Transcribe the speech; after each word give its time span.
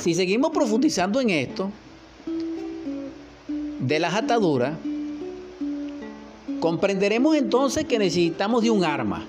si 0.00 0.14
seguimos 0.14 0.50
profundizando 0.50 1.20
en 1.20 1.30
esto, 1.30 1.70
de 3.80 3.98
las 3.98 4.14
ataduras, 4.14 4.74
comprenderemos 6.58 7.36
entonces 7.36 7.84
que 7.84 7.98
necesitamos 7.98 8.62
de 8.62 8.70
un 8.70 8.84
arma 8.84 9.24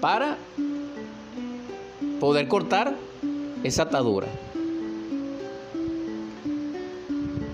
para 0.00 0.36
poder 2.20 2.48
cortar 2.48 2.96
esa 3.62 3.82
atadura. 3.82 4.28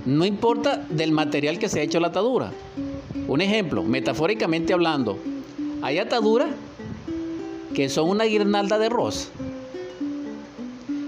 No 0.04 0.24
importa 0.24 0.86
del 0.88 1.10
material 1.10 1.58
que 1.58 1.68
se 1.68 1.80
ha 1.80 1.82
hecho 1.82 2.00
la 2.00 2.08
atadura. 2.08 2.52
Un 3.26 3.40
ejemplo, 3.40 3.82
metafóricamente 3.82 4.72
hablando, 4.72 5.18
hay 5.82 5.98
ataduras 5.98 6.48
que 7.74 7.88
son 7.88 8.08
una 8.08 8.24
guirnalda 8.24 8.78
de 8.78 8.88
rosa. 8.88 9.28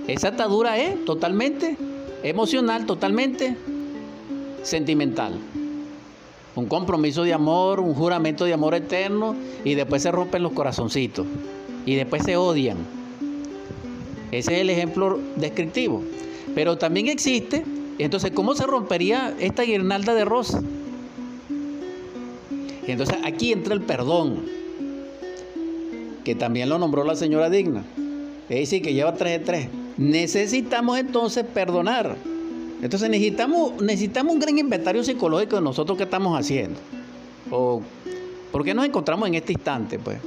Esa 0.09 0.29
atadura 0.29 0.79
es 0.79 1.05
totalmente 1.05 1.77
emocional, 2.23 2.87
totalmente 2.87 3.57
sentimental. 4.63 5.39
Un 6.57 6.67
compromiso 6.67 7.25
de 7.25 7.35
amor, 7.35 7.79
un 7.79 7.95
juramento 7.95 8.47
de 8.47 8.55
amor 8.55 8.75
eterno 8.75 9.37
y 9.65 9.75
después 9.75 10.03
se 10.03 10.11
rompen 10.11 10.43
los 10.43 10.53
corazoncitos 10.53 11.27
y 11.85 11.95
después 11.95 12.23
se 12.25 12.37
odian. 12.37 12.79
Ese 14.33 14.55
es 14.55 14.61
el 14.63 14.71
ejemplo 14.71 15.21
descriptivo. 15.37 16.03
Pero 16.55 16.79
también 16.79 17.09
existe, 17.09 17.65
entonces, 17.99 18.31
¿cómo 18.31 18.55
se 18.55 18.67
rompería 18.67 19.35
esta 19.39 19.63
guirnalda 19.63 20.15
de 20.15 20.25
rosa? 20.25 20.63
Entonces 22.87 23.19
aquí 23.25 23.53
entra 23.53 23.75
el 23.75 23.83
perdón, 23.83 24.47
que 26.25 26.35
también 26.35 26.71
lo 26.71 26.79
nombró 26.79 27.05
la 27.05 27.15
señora 27.15 27.51
Digna. 27.51 27.85
Es 28.49 28.61
decir, 28.61 28.81
que 28.81 28.95
lleva 28.95 29.15
tres 29.15 29.39
de 29.39 29.45
tres. 29.45 29.69
Necesitamos 29.99 30.97
entonces 30.97 31.45
perdonar. 31.45 32.17
Entonces 32.81 33.11
necesitamos, 33.11 33.83
necesitamos 33.83 34.33
un 34.33 34.39
gran 34.39 34.57
inventario 34.57 35.03
psicológico 35.03 35.57
de 35.57 35.63
nosotros 35.63 35.99
que 35.99 36.05
estamos 36.05 36.39
haciendo. 36.39 36.79
O 37.51 37.83
por 38.53 38.65
qué 38.65 38.73
nos 38.73 38.85
encontramos 38.85 39.29
en 39.29 39.35
este 39.35 39.53
instante, 39.53 39.99
pues. 39.99 40.19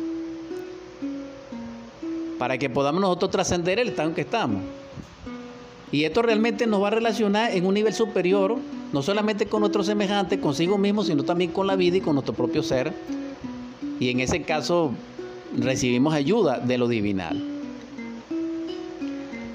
Para 2.38 2.58
que 2.58 2.70
podamos 2.70 3.00
nosotros 3.00 3.32
trascender 3.32 3.80
el 3.80 3.90
estado 3.90 4.10
en 4.10 4.16
que 4.16 4.22
estamos. 4.22 4.62
Y 5.94 6.04
esto 6.04 6.22
realmente 6.22 6.68
nos 6.68 6.84
va 6.84 6.88
a 6.88 6.92
relacionar 6.92 7.56
en 7.56 7.66
un 7.66 7.74
nivel 7.74 7.94
superior, 7.94 8.58
no 8.92 9.02
solamente 9.02 9.46
con 9.46 9.62
nuestro 9.62 9.84
semejante, 9.84 10.40
consigo 10.40 10.78
mismo, 10.78 11.04
sino 11.04 11.24
también 11.24 11.52
con 11.52 11.68
la 11.68 11.78
vida 11.78 11.98
y 11.98 12.02
con 12.02 12.16
nuestro 12.16 12.34
propio 12.34 12.62
ser. 12.62 12.94
Y 14.00 14.10
en 14.10 14.20
ese 14.20 14.42
caso 14.42 14.92
recibimos 15.58 16.14
ayuda 16.14 16.60
de 16.60 16.78
lo 16.78 16.88
divinal. 16.90 17.51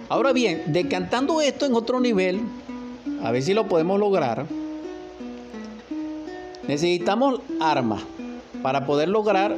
Ahora 0.09 0.33
bien, 0.33 0.63
decantando 0.69 1.41
esto 1.41 1.67
en 1.67 1.75
otro 1.75 1.99
nivel, 1.99 2.41
a 3.23 3.33
ver 3.33 3.43
si 3.43 3.55
lo 3.55 3.67
podemos 3.67 3.99
lograr, 3.99 4.47
necesitamos 6.69 7.41
armas 7.61 8.03
para 8.63 8.87
poder 8.87 9.09
lograr 9.09 9.57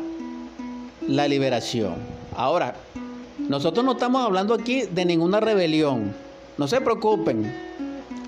la 1.06 1.28
liberación. 1.28 1.96
Ahora, 2.34 2.74
nosotros 3.38 3.84
no 3.84 3.92
estamos 3.92 4.24
hablando 4.24 4.54
aquí 4.54 4.82
de 4.82 5.04
ninguna 5.04 5.38
rebelión, 5.38 6.14
no 6.56 6.66
se 6.66 6.80
preocupen, 6.80 7.52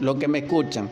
los 0.01 0.17
que 0.17 0.29
me 0.29 0.41
escuchan. 0.41 0.91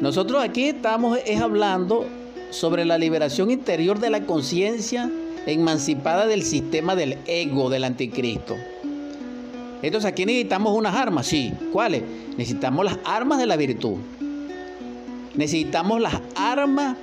Nosotros 0.00 0.42
aquí 0.42 0.68
estamos 0.68 1.18
es 1.26 1.40
hablando 1.40 2.04
sobre 2.50 2.84
la 2.84 2.96
liberación 2.96 3.50
interior 3.50 3.98
de 3.98 4.10
la 4.10 4.24
conciencia 4.24 5.10
emancipada 5.46 6.26
del 6.26 6.42
sistema 6.42 6.96
del 6.96 7.18
ego 7.26 7.70
del 7.70 7.84
anticristo. 7.84 8.56
Entonces 9.82 10.10
aquí 10.10 10.24
necesitamos 10.24 10.76
unas 10.76 10.94
armas, 10.94 11.26
sí. 11.26 11.52
¿Cuáles? 11.72 12.02
Necesitamos 12.38 12.84
las 12.84 12.98
armas 13.04 13.38
de 13.38 13.46
la 13.46 13.56
virtud. 13.56 13.98
Necesitamos 15.34 16.00
las 16.00 16.20
armas 16.34 16.96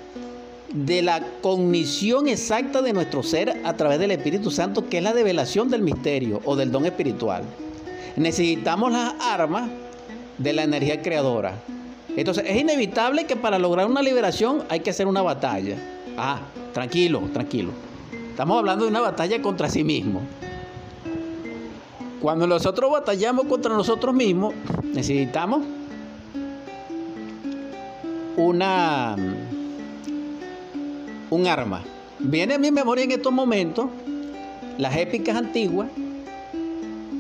de 0.73 1.01
la 1.01 1.21
cognición 1.41 2.27
exacta 2.27 2.81
de 2.81 2.93
nuestro 2.93 3.23
ser 3.23 3.61
a 3.63 3.73
través 3.75 3.99
del 3.99 4.11
Espíritu 4.11 4.49
Santo, 4.51 4.89
que 4.89 4.97
es 4.97 5.03
la 5.03 5.13
develación 5.13 5.69
del 5.69 5.81
misterio 5.81 6.41
o 6.45 6.55
del 6.55 6.71
don 6.71 6.85
espiritual. 6.85 7.43
Necesitamos 8.15 8.91
las 8.91 9.13
armas 9.19 9.69
de 10.37 10.53
la 10.53 10.63
energía 10.63 11.01
creadora. 11.01 11.61
Entonces 12.15 12.45
es 12.47 12.59
inevitable 12.59 13.25
que 13.25 13.35
para 13.35 13.59
lograr 13.59 13.85
una 13.85 14.01
liberación 14.01 14.63
hay 14.69 14.79
que 14.79 14.89
hacer 14.89 15.07
una 15.07 15.21
batalla. 15.21 15.75
Ah, 16.17 16.39
tranquilo, 16.73 17.21
tranquilo. 17.31 17.71
Estamos 18.31 18.59
hablando 18.59 18.85
de 18.85 18.91
una 18.91 19.01
batalla 19.01 19.41
contra 19.41 19.69
sí 19.69 19.83
mismo. 19.83 20.21
Cuando 22.21 22.47
nosotros 22.47 22.89
batallamos 22.89 23.45
contra 23.45 23.73
nosotros 23.73 24.15
mismos, 24.15 24.53
necesitamos 24.85 25.63
una 28.37 29.17
un 31.29 31.45
arma. 31.45 31.83
Viene 32.19 32.53
a 32.53 32.57
mi 32.57 32.71
memoria 32.71 33.03
en 33.03 33.11
estos 33.11 33.33
momentos 33.33 33.87
las 34.77 34.95
épicas 34.95 35.35
antiguas, 35.35 35.89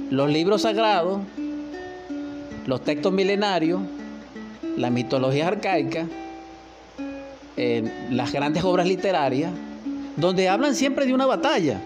los 0.09 0.29
libros 0.29 0.61
sagrados, 0.61 1.19
los 2.65 2.81
textos 2.85 3.11
milenarios, 3.11 3.81
las 4.77 4.91
mitologías 4.91 5.47
arcaicas, 5.49 6.07
eh, 7.57 8.07
las 8.11 8.31
grandes 8.31 8.63
obras 8.63 8.87
literarias, 8.87 9.51
donde 10.17 10.49
hablan 10.49 10.75
siempre 10.75 11.05
de 11.05 11.13
una 11.13 11.25
batalla. 11.25 11.79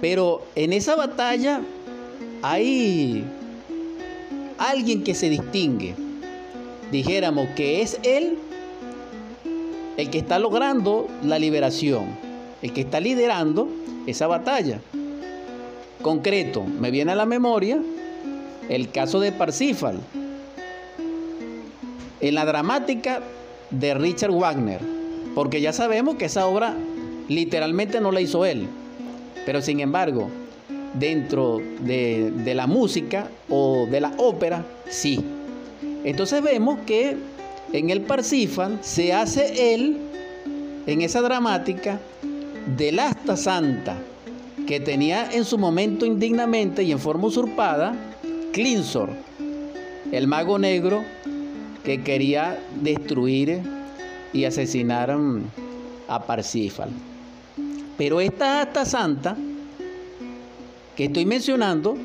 Pero 0.00 0.42
en 0.54 0.72
esa 0.72 0.96
batalla 0.96 1.60
hay 2.42 3.24
alguien 4.58 5.02
que 5.02 5.14
se 5.14 5.30
distingue. 5.30 5.94
Dijéramos 6.90 7.48
que 7.56 7.82
es 7.82 7.98
él 8.02 8.38
el 9.96 10.10
que 10.10 10.18
está 10.18 10.38
logrando 10.38 11.08
la 11.22 11.38
liberación, 11.38 12.06
el 12.62 12.72
que 12.72 12.82
está 12.82 13.00
liderando 13.00 13.68
esa 14.06 14.26
batalla. 14.26 14.80
Concreto, 16.02 16.64
me 16.64 16.90
viene 16.90 17.12
a 17.12 17.16
la 17.16 17.26
memoria 17.26 17.80
el 18.68 18.90
caso 18.90 19.20
de 19.20 19.32
Parsifal, 19.32 20.00
en 22.20 22.34
la 22.34 22.44
dramática 22.44 23.20
de 23.70 23.94
Richard 23.94 24.32
Wagner, 24.32 24.80
porque 25.34 25.60
ya 25.60 25.72
sabemos 25.72 26.16
que 26.16 26.26
esa 26.26 26.46
obra 26.46 26.74
literalmente 27.34 28.00
no 28.00 28.12
la 28.12 28.20
hizo 28.20 28.44
él, 28.44 28.66
pero 29.44 29.60
sin 29.62 29.80
embargo, 29.80 30.28
dentro 30.94 31.60
de, 31.80 32.52
la 32.54 32.66
música 32.66 33.28
o 33.48 33.86
de 33.90 34.00
la 34.00 34.12
ópera, 34.18 34.64
sí. 34.88 35.20
Entonces 36.04 36.42
vemos 36.42 36.78
que 36.86 37.16
en 37.72 37.90
el 37.90 38.02
Parsifal 38.02 38.78
se 38.82 39.12
hace 39.12 39.74
él, 39.74 39.98
en 40.86 41.00
esa 41.00 41.20
dramática, 41.20 42.00
del 42.76 42.98
asta 42.98 43.36
santa 43.36 43.96
que 44.66 44.80
tenía 44.80 45.30
en 45.32 45.44
su 45.44 45.58
momento 45.58 46.06
indignamente 46.06 46.82
y 46.82 46.92
en 46.92 46.98
forma 46.98 47.26
usurpada 47.26 47.94
Clinsor, 48.52 49.10
el 50.12 50.26
mago 50.26 50.58
negro 50.58 51.02
que 51.84 52.02
quería 52.02 52.58
destruir 52.80 53.60
y 54.32 54.44
asesinar 54.44 55.16
a 56.08 56.26
Parsifal. 56.26 56.90
Pero 57.96 58.20
esta 58.20 58.62
asta 58.62 58.84
santa 58.84 59.36
que 60.96 61.04
estoy 61.04 61.26
mencionando 61.26 61.96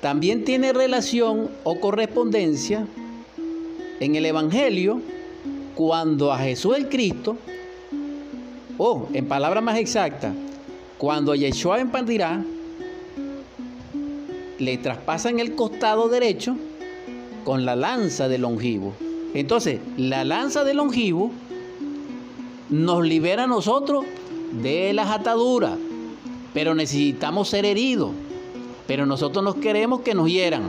también 0.00 0.44
tiene 0.44 0.72
relación 0.72 1.50
o 1.64 1.80
correspondencia 1.80 2.86
en 4.00 4.14
el 4.14 4.26
Evangelio, 4.26 5.00
cuando 5.74 6.32
a 6.32 6.38
Jesús 6.38 6.76
el 6.76 6.88
Cristo, 6.88 7.36
o 8.76 9.08
en 9.12 9.26
palabras 9.26 9.62
más 9.62 9.78
exactas, 9.78 10.32
cuando 10.98 11.32
a 11.32 11.36
Yeshua 11.36 11.80
en 11.80 11.90
Pandirá 11.90 12.44
le 14.58 14.78
traspasan 14.78 15.40
el 15.40 15.54
costado 15.54 16.08
derecho 16.08 16.56
con 17.44 17.64
la 17.64 17.76
lanza 17.76 18.28
de 18.28 18.38
longivo. 18.38 18.92
Entonces, 19.34 19.80
la 19.96 20.24
lanza 20.24 20.64
de 20.64 20.74
longivo 20.74 21.30
nos 22.70 23.06
libera 23.06 23.44
a 23.44 23.46
nosotros 23.46 24.04
de 24.52 24.92
las 24.92 25.10
ataduras, 25.10 25.76
pero 26.54 26.74
necesitamos 26.74 27.48
ser 27.48 27.64
heridos. 27.64 28.10
Pero 28.86 29.04
nosotros 29.04 29.44
no 29.44 29.54
queremos 29.54 30.00
que 30.00 30.14
nos 30.14 30.28
hieran. 30.28 30.62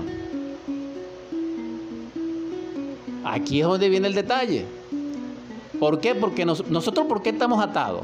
Aquí 3.24 3.62
es 3.62 3.68
donde 3.68 3.90
viene 3.90 4.08
el 4.08 4.14
detalle. 4.14 4.66
¿Por 5.80 6.00
qué? 6.02 6.16
Porque 6.16 6.46
nosotros, 6.46 7.08
¿por 7.08 7.22
qué 7.22 7.30
estamos 7.30 7.64
atados? 7.64 8.02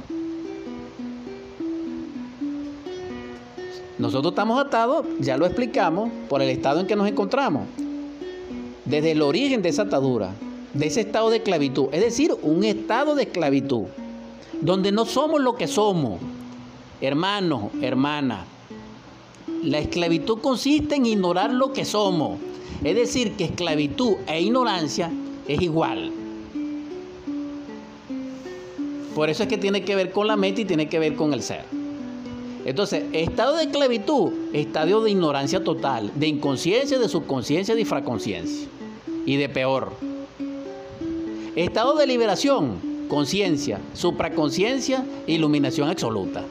Nosotros 3.98 4.31
estamos 4.31 4.63
atados, 4.63 5.06
ya 5.19 5.38
lo 5.38 5.45
explicamos, 5.45 6.10
por 6.30 6.42
el 6.42 6.50
estado 6.50 6.80
en 6.80 6.88
que 6.88 6.95
nos 6.95 7.07
encontramos. 7.07 7.63
Desde 8.86 9.12
el 9.12 9.21
origen 9.21 9.62
de 9.62 9.69
esa 9.69 9.83
atadura, 9.83 10.31
de 10.74 10.86
ese 10.86 11.01
estado 11.01 11.30
de 11.30 11.38
esclavitud. 11.38 11.88
Es 11.92 12.01
decir, 12.01 12.33
un 12.42 12.63
estado 12.63 13.16
de 13.16 13.24
esclavitud, 13.24 13.86
donde 14.62 14.92
no 14.92 15.06
somos 15.06 15.42
lo 15.42 15.56
que 15.56 15.68
somos. 15.68 16.19
Hermanos, 17.02 17.72
hermanas, 17.81 18.46
La 19.63 19.80
esclavitud 19.80 20.40
consiste 20.40 20.96
en 20.96 21.06
ignorar 21.06 21.52
lo 21.52 21.74
que 21.74 21.86
somos. 21.86 22.40
Es 22.84 22.96
decir, 22.96 23.34
que 23.34 23.46
esclavitud 23.46 24.16
e 24.28 24.42
ignorancia 24.42 25.12
es 25.48 25.62
igual. 25.62 26.12
Por 29.16 29.30
eso 29.30 29.44
es 29.44 29.50
que 29.50 29.57
tiene 29.57 29.84
que 29.84 29.96
ver 29.96 30.12
con 30.12 30.28
la 30.28 30.36
mente 30.36 30.62
y 30.62 30.66
tiene 30.66 30.90
que 30.90 31.00
ver 31.00 31.16
con 31.16 31.34
el 31.34 31.42
ser. 31.42 31.63
Entonces, 32.66 33.06
estado 33.13 33.56
de 33.56 33.63
esclavitud, 33.63 34.34
estado 34.52 35.04
de 35.04 35.12
ignorancia 35.12 35.63
total, 35.63 36.12
de 36.16 36.28
inconsciencia, 36.28 37.00
de 37.00 37.07
subconsciencia, 37.07 37.75
de 37.75 37.81
infraconsciencia 37.81 38.68
y 39.25 39.38
de 39.38 39.50
peor. 39.50 39.94
Estado 41.56 41.96
de 41.96 42.07
liberación, 42.07 42.94
conciencia, 43.07 43.80
supraconciencia, 43.94 45.06
iluminación 45.28 45.90
absoluta. 45.90 46.44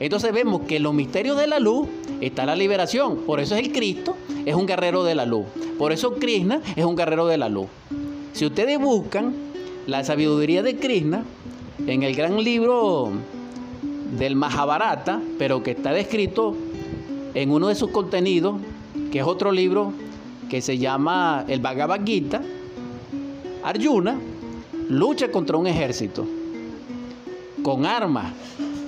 Entonces 0.00 0.32
vemos 0.32 0.62
que 0.62 0.76
en 0.76 0.82
los 0.82 0.94
misterios 0.94 1.36
de 1.38 1.46
la 1.46 1.58
luz 1.58 1.88
está 2.20 2.46
la 2.46 2.56
liberación. 2.56 3.18
Por 3.18 3.40
eso 3.40 3.54
es 3.54 3.62
el 3.62 3.72
Cristo, 3.72 4.16
es 4.44 4.54
un 4.54 4.66
guerrero 4.66 5.04
de 5.04 5.14
la 5.14 5.26
luz. 5.26 5.46
Por 5.78 5.92
eso 5.92 6.14
Krishna 6.14 6.60
es 6.76 6.84
un 6.84 6.96
guerrero 6.96 7.26
de 7.26 7.38
la 7.38 7.48
luz. 7.48 7.66
Si 8.32 8.44
ustedes 8.44 8.78
buscan 8.78 9.34
la 9.86 10.04
sabiduría 10.04 10.62
de 10.62 10.76
Krishna 10.76 11.24
en 11.86 12.02
el 12.02 12.14
gran 12.14 12.42
libro 12.42 13.12
del 14.18 14.36
Mahabharata, 14.36 15.20
pero 15.38 15.62
que 15.62 15.72
está 15.72 15.92
descrito 15.92 16.54
en 17.34 17.50
uno 17.50 17.68
de 17.68 17.74
sus 17.74 17.90
contenidos, 17.90 18.56
que 19.10 19.20
es 19.20 19.24
otro 19.24 19.52
libro 19.52 19.92
que 20.48 20.60
se 20.60 20.78
llama 20.78 21.44
el 21.48 21.60
Bhagavad 21.60 22.04
Gita, 22.04 22.42
Arjuna 23.62 24.18
lucha 24.88 25.30
contra 25.30 25.56
un 25.56 25.66
ejército 25.66 26.26
con 27.62 27.86
armas, 27.86 28.32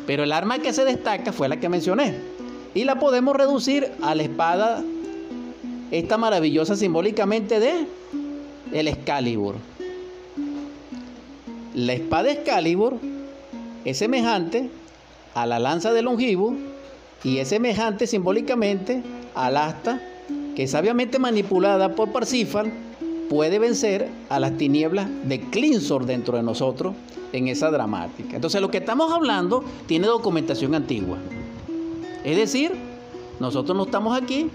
pero 0.07 0.25
el 0.25 0.33
arma 0.33 0.59
que 0.59 0.73
se 0.73 0.85
destaca 0.85 1.33
fue 1.33 1.49
la 1.49 1.59
que 1.59 1.69
mencioné 1.69 2.15
y 2.75 2.85
la 2.85 2.99
podemos 2.99 3.35
reducir 3.35 3.91
a 4.03 4.15
la 4.15 4.23
espada 4.23 4.85
esta 5.91 6.19
maravillosa 6.19 6.77
simbólicamente 6.77 7.59
de 7.59 7.87
el 8.73 8.89
Excalibur. 8.89 9.55
La 11.75 11.95
espada 11.95 12.31
Excalibur 12.31 12.99
es 13.85 13.99
semejante 13.99 14.69
a 15.35 15.47
la 15.47 15.59
lanza 15.59 15.93
de 15.93 16.03
Longivo 16.03 16.55
y 17.25 17.39
es 17.39 17.49
semejante 17.49 18.07
simbólicamente 18.07 19.03
al 19.35 19.57
asta 19.57 20.01
que 20.55 20.67
sabiamente 20.67 21.19
manipulada 21.19 21.95
por 21.95 22.13
Parsifal 22.13 22.73
puede 23.29 23.59
vencer 23.59 24.09
a 24.29 24.41
las 24.41 24.57
tinieblas 24.57 25.09
de 25.25 25.41
Clinsor 25.41 26.07
dentro 26.07 26.37
de 26.37 26.43
nosotros 26.43 26.95
en 27.33 27.49
esa 27.49 27.71
dramática. 27.71 28.37
Entonces 28.37 28.61
lo 28.61 28.71
que 28.71 28.79
estamos 28.79 29.13
hablando 29.13 29.65
tiene 29.87 30.07
documentación 30.07 30.75
antigua. 30.75 31.19
Es 32.25 32.37
decir, 32.37 32.73
nosotros 33.41 33.77
no 33.77 33.85
estamos 33.85 34.21
aquí 34.21 34.51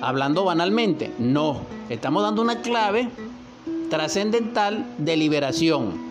hablando 0.00 0.44
banalmente, 0.44 1.10
no, 1.18 1.60
estamos 1.88 2.22
dando 2.22 2.42
una 2.42 2.62
clave 2.62 3.08
trascendental 3.90 4.86
de 4.98 5.16
liberación. 5.16 6.10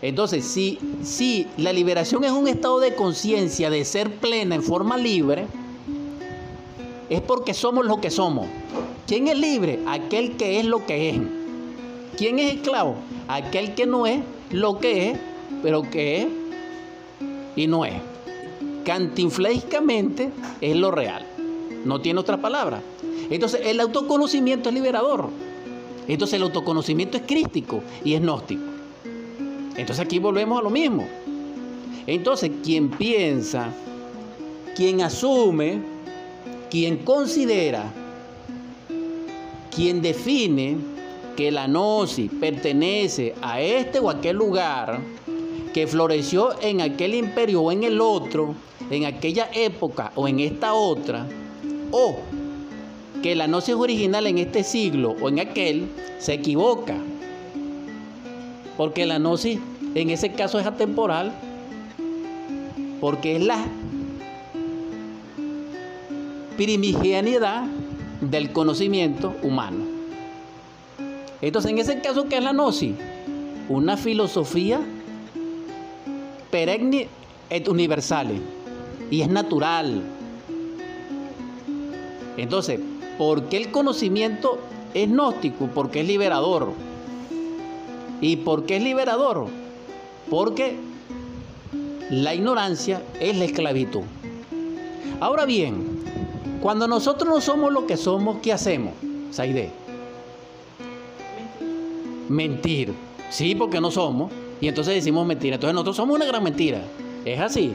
Entonces, 0.00 0.44
si, 0.44 0.78
si 1.02 1.48
la 1.56 1.72
liberación 1.72 2.22
es 2.22 2.30
un 2.30 2.46
estado 2.46 2.78
de 2.78 2.94
conciencia, 2.94 3.68
de 3.68 3.84
ser 3.84 4.14
plena 4.16 4.54
en 4.54 4.62
forma 4.62 4.96
libre, 4.96 5.46
es 7.10 7.20
porque 7.20 7.52
somos 7.52 7.84
lo 7.84 8.00
que 8.00 8.10
somos. 8.10 8.46
¿Quién 9.08 9.26
es 9.26 9.38
libre? 9.38 9.80
Aquel 9.86 10.36
que 10.36 10.60
es 10.60 10.66
lo 10.66 10.84
que 10.84 11.08
es. 11.08 11.16
¿Quién 12.18 12.38
es 12.38 12.56
esclavo? 12.56 12.96
Aquel 13.26 13.74
que 13.74 13.86
no 13.86 14.06
es 14.06 14.20
lo 14.50 14.78
que 14.80 15.10
es, 15.10 15.18
pero 15.62 15.80
que 15.80 16.20
es 16.20 16.28
y 17.56 17.66
no 17.66 17.86
es. 17.86 17.94
Cantinflésicamente 18.84 20.28
es 20.60 20.76
lo 20.76 20.90
real. 20.90 21.24
No 21.86 22.02
tiene 22.02 22.20
otra 22.20 22.36
palabra. 22.36 22.82
Entonces, 23.30 23.62
el 23.64 23.80
autoconocimiento 23.80 24.68
es 24.68 24.74
liberador. 24.74 25.30
Entonces, 26.06 26.34
el 26.34 26.42
autoconocimiento 26.42 27.16
es 27.16 27.22
crístico 27.26 27.82
y 28.04 28.12
es 28.12 28.20
gnóstico. 28.20 28.62
Entonces, 29.74 30.00
aquí 30.00 30.18
volvemos 30.18 30.60
a 30.60 30.62
lo 30.62 30.68
mismo. 30.68 31.08
Entonces, 32.06 32.50
quien 32.62 32.90
piensa, 32.90 33.72
quien 34.76 35.00
asume, 35.00 35.80
quien 36.68 36.98
considera 36.98 37.90
quien 39.78 40.02
define 40.02 40.76
que 41.36 41.52
la 41.52 41.68
gnosis 41.68 42.28
pertenece 42.40 43.36
a 43.40 43.60
este 43.60 44.00
o 44.00 44.10
aquel 44.10 44.34
lugar 44.34 44.98
que 45.72 45.86
floreció 45.86 46.60
en 46.60 46.80
aquel 46.80 47.14
imperio 47.14 47.62
o 47.62 47.70
en 47.70 47.84
el 47.84 48.00
otro, 48.00 48.56
en 48.90 49.04
aquella 49.04 49.48
época 49.54 50.10
o 50.16 50.26
en 50.26 50.40
esta 50.40 50.74
otra, 50.74 51.28
o 51.92 52.16
que 53.22 53.36
la 53.36 53.46
gnosis 53.46 53.76
original 53.76 54.26
en 54.26 54.38
este 54.38 54.64
siglo 54.64 55.14
o 55.22 55.28
en 55.28 55.38
aquel, 55.38 55.86
se 56.18 56.34
equivoca. 56.34 56.96
Porque 58.76 59.06
la 59.06 59.20
gnosis 59.20 59.60
en 59.94 60.10
ese 60.10 60.32
caso 60.32 60.58
es 60.58 60.66
atemporal, 60.66 61.32
porque 63.00 63.36
es 63.36 63.44
la 63.44 63.64
primigeniedad 66.56 67.68
del 68.20 68.52
conocimiento 68.52 69.34
humano. 69.42 69.84
Entonces, 71.40 71.70
en 71.70 71.78
ese 71.78 72.00
caso, 72.00 72.28
¿qué 72.28 72.38
es 72.38 72.44
la 72.44 72.52
gnosis? 72.52 72.94
Una 73.68 73.96
filosofía 73.96 74.80
perenne 76.50 77.08
et 77.50 77.68
universal 77.68 78.28
y 79.10 79.20
es 79.20 79.28
natural. 79.28 80.02
Entonces, 82.36 82.80
¿por 83.16 83.44
qué 83.48 83.58
el 83.58 83.70
conocimiento 83.70 84.58
es 84.94 85.08
gnóstico? 85.08 85.68
Porque 85.74 86.00
es 86.00 86.06
liberador. 86.06 86.72
¿Y 88.20 88.36
por 88.36 88.66
qué 88.66 88.76
es 88.76 88.82
liberador? 88.82 89.46
Porque 90.28 90.76
la 92.10 92.34
ignorancia 92.34 93.02
es 93.20 93.36
la 93.36 93.44
esclavitud. 93.44 94.02
Ahora 95.20 95.44
bien, 95.46 95.87
cuando 96.60 96.88
nosotros 96.88 97.28
no 97.28 97.40
somos 97.40 97.72
lo 97.72 97.86
que 97.86 97.96
somos, 97.96 98.38
¿qué 98.42 98.52
hacemos? 98.52 98.94
Saide. 99.30 99.70
Mentir. 102.28 102.92
Sí, 103.30 103.54
porque 103.54 103.80
no 103.80 103.90
somos. 103.90 104.32
Y 104.60 104.68
entonces 104.68 104.94
decimos 104.94 105.26
mentira. 105.26 105.54
Entonces 105.54 105.74
nosotros 105.74 105.96
somos 105.96 106.16
una 106.16 106.26
gran 106.26 106.42
mentira. 106.42 106.80
Es 107.24 107.40
así. 107.40 107.72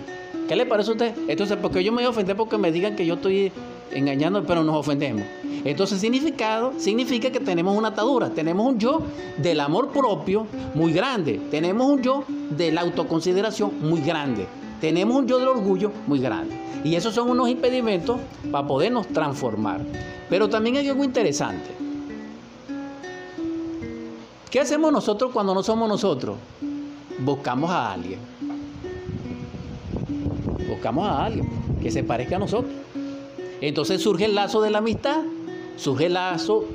¿Qué 0.48 0.56
le 0.56 0.66
parece 0.66 0.90
a 0.90 0.94
usted? 0.94 1.16
Entonces, 1.28 1.58
porque 1.62 1.84
yo 1.84 1.92
me 1.92 1.98
voy 1.98 2.06
a 2.06 2.10
ofender 2.10 2.36
porque 2.36 2.58
me 2.58 2.72
digan 2.72 2.96
que 2.96 3.06
yo 3.06 3.14
estoy 3.14 3.52
engañando, 3.92 4.44
pero 4.44 4.64
nos 4.64 4.76
ofendemos. 4.76 5.24
Entonces, 5.64 6.02
significado 6.02 6.74
significa 6.78 7.32
que 7.32 7.40
tenemos 7.40 7.78
una 7.78 7.90
atadura. 7.90 8.32
Tenemos 8.32 8.68
un 8.68 8.80
yo 8.80 9.02
del 9.38 9.62
amor 9.62 9.90
propio 9.90 10.46
muy 10.74 10.92
grande. 10.92 11.40
Tenemos 11.50 11.88
un 11.88 12.02
yo 12.02 12.26
de 12.50 12.72
la 12.74 12.82
autoconsideración 12.82 13.72
muy 13.82 14.02
grande. 14.02 14.46
Tenemos 14.84 15.16
un 15.16 15.26
yo 15.26 15.40
del 15.40 15.48
orgullo 15.48 15.94
muy 16.08 16.20
grande. 16.20 16.58
Y 16.84 16.96
esos 16.96 17.16
son 17.16 17.30
unos 17.30 17.48
impedimentos 17.48 18.20
para 18.52 18.68
podernos 18.68 19.08
transformar. 19.08 19.80
Pero 20.30 20.50
también 20.50 20.76
hay 20.76 20.90
algo 20.90 21.06
interesante. 21.06 21.70
¿Qué 24.52 24.60
hacemos 24.60 24.92
nosotros 24.92 25.32
cuando 25.32 25.56
no 25.56 25.64
somos 25.64 25.88
nosotros? 25.88 26.36
Buscamos 27.20 27.70
a 27.70 27.94
alguien. 27.94 28.20
Buscamos 30.68 31.08
a 31.08 31.28
alguien 31.28 31.48
que 31.82 31.90
se 31.90 32.04
parezca 32.04 32.36
a 32.36 32.40
nosotros. 32.40 32.74
Entonces 33.62 34.02
surge 34.02 34.26
el 34.26 34.36
lazo 34.36 34.62
de 34.62 34.70
la 34.70 34.80
amistad, 34.80 35.22
surge 35.78 36.08
el 36.08 36.16
lazo 36.16 36.66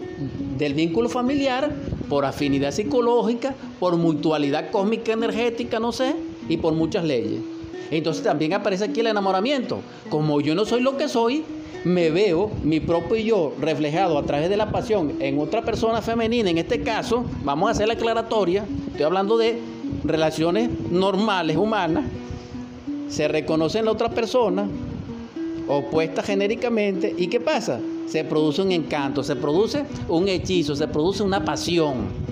del 0.57 0.73
vínculo 0.73 1.11
familiar 1.11 1.71
por 2.09 2.25
afinidad 2.25 2.71
psicológica, 2.71 3.55
por 3.79 3.99
mutualidad 3.99 4.71
cósmica 4.71 5.13
energética, 5.13 5.79
no 5.79 5.93
sé, 5.93 6.17
y 6.49 6.57
por 6.57 6.73
muchas 6.73 7.05
leyes. 7.05 7.58
Entonces 7.91 8.23
también 8.23 8.53
aparece 8.53 8.85
aquí 8.85 9.01
el 9.01 9.07
enamoramiento. 9.09 9.81
Como 10.11 10.41
yo 10.41 10.55
no 10.55 10.65
soy 10.65 10.81
lo 10.81 10.97
que 10.97 11.09
soy, 11.09 11.45
me 11.85 12.11
veo 12.11 12.51
mi 12.63 12.81
propio 12.81 13.17
yo 13.17 13.53
reflejado 13.61 14.19
a 14.19 14.25
través 14.25 14.51
de 14.51 14.57
la 14.57 14.71
pasión 14.71 15.15
en 15.21 15.39
otra 15.39 15.63
persona 15.63 16.03
femenina. 16.03 16.51
En 16.51 16.59
este 16.59 16.83
caso, 16.83 17.25
vamos 17.45 17.69
a 17.69 17.73
hacer 17.73 17.89
la 17.89 17.95
aclaratoria. 17.95 18.65
Estoy 18.89 19.05
hablando 19.05 19.39
de 19.39 19.59
relaciones 20.05 20.71
normales, 20.91 21.57
humanas. 21.57 22.05
Se 23.09 23.27
reconoce 23.29 23.79
en 23.79 23.87
la 23.87 23.93
otra 23.93 24.11
persona, 24.11 24.69
opuesta 25.67 26.23
genéricamente. 26.23 27.15
¿Y 27.17 27.29
qué 27.29 27.41
pasa? 27.41 27.81
Se 28.07 28.25
produce 28.25 28.63
un 28.63 28.73
encanto, 28.73 29.23
se 29.23 29.37
produce 29.37 29.85
un 30.09 30.29
hechizo, 30.29 30.75
se 30.75 30.89
produce 30.89 31.23
una 31.23 31.45
pasión. 31.45 32.29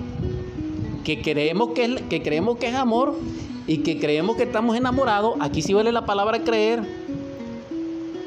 Que 1.05 1.23
creemos 1.23 1.71
que, 1.71 1.85
es, 1.85 2.03
que 2.11 2.23
creemos 2.23 2.57
que 2.59 2.67
es 2.67 2.75
amor 2.75 3.15
y 3.67 3.79
que 3.79 3.99
creemos 3.99 4.37
que 4.37 4.45
estamos 4.45 4.77
enamorados, 4.77 5.35
aquí 5.41 5.63
sí 5.63 5.75
vale 5.75 5.91
la 5.93 6.07
palabra 6.07 6.43
creer, 6.45 6.83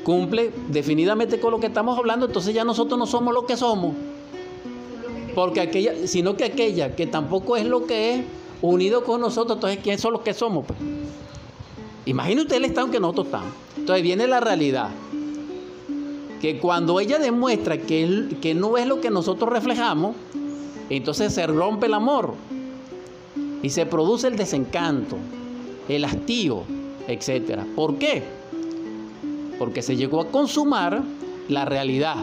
cumple 0.03 0.51
definidamente 0.67 1.39
con 1.39 1.51
lo 1.51 1.59
que 1.59 1.67
estamos 1.67 1.97
hablando, 1.97 2.25
entonces 2.25 2.53
ya 2.53 2.63
nosotros 2.63 2.99
no 2.99 3.05
somos 3.05 3.33
lo 3.33 3.45
que 3.45 3.55
somos. 3.55 3.95
Porque 5.35 5.61
aquella, 5.61 6.07
sino 6.07 6.35
que 6.35 6.43
aquella 6.43 6.95
que 6.95 7.07
tampoco 7.07 7.55
es 7.55 7.65
lo 7.65 7.85
que 7.85 8.15
es, 8.15 8.25
unido 8.61 9.03
con 9.03 9.21
nosotros, 9.21 9.57
entonces 9.57 9.79
¿quiénes 9.81 10.01
son 10.01 10.13
los 10.13 10.21
que 10.21 10.33
somos? 10.33 10.65
Pues? 10.65 10.77
Imagine 12.05 12.41
usted 12.41 12.57
el 12.57 12.65
estado 12.65 12.91
que 12.91 12.99
nosotros 12.99 13.27
estamos. 13.27 13.53
Entonces 13.77 14.03
viene 14.03 14.27
la 14.27 14.39
realidad. 14.39 14.89
Que 16.41 16.57
cuando 16.57 16.99
ella 16.99 17.19
demuestra 17.19 17.77
que, 17.77 18.27
que 18.41 18.53
no 18.53 18.77
es 18.77 18.87
lo 18.87 18.99
que 18.99 19.09
nosotros 19.09 19.49
reflejamos, 19.49 20.15
entonces 20.89 21.33
se 21.33 21.45
rompe 21.47 21.85
el 21.85 21.93
amor 21.93 22.33
y 23.61 23.69
se 23.69 23.85
produce 23.85 24.27
el 24.27 24.35
desencanto, 24.35 25.17
el 25.87 26.05
hastío, 26.05 26.63
etc. 27.07 27.61
¿Por 27.75 27.97
qué? 27.97 28.23
Porque 29.57 29.81
se 29.81 29.95
llegó 29.95 30.21
a 30.21 30.27
consumar 30.27 31.01
la 31.47 31.65
realidad. 31.65 32.17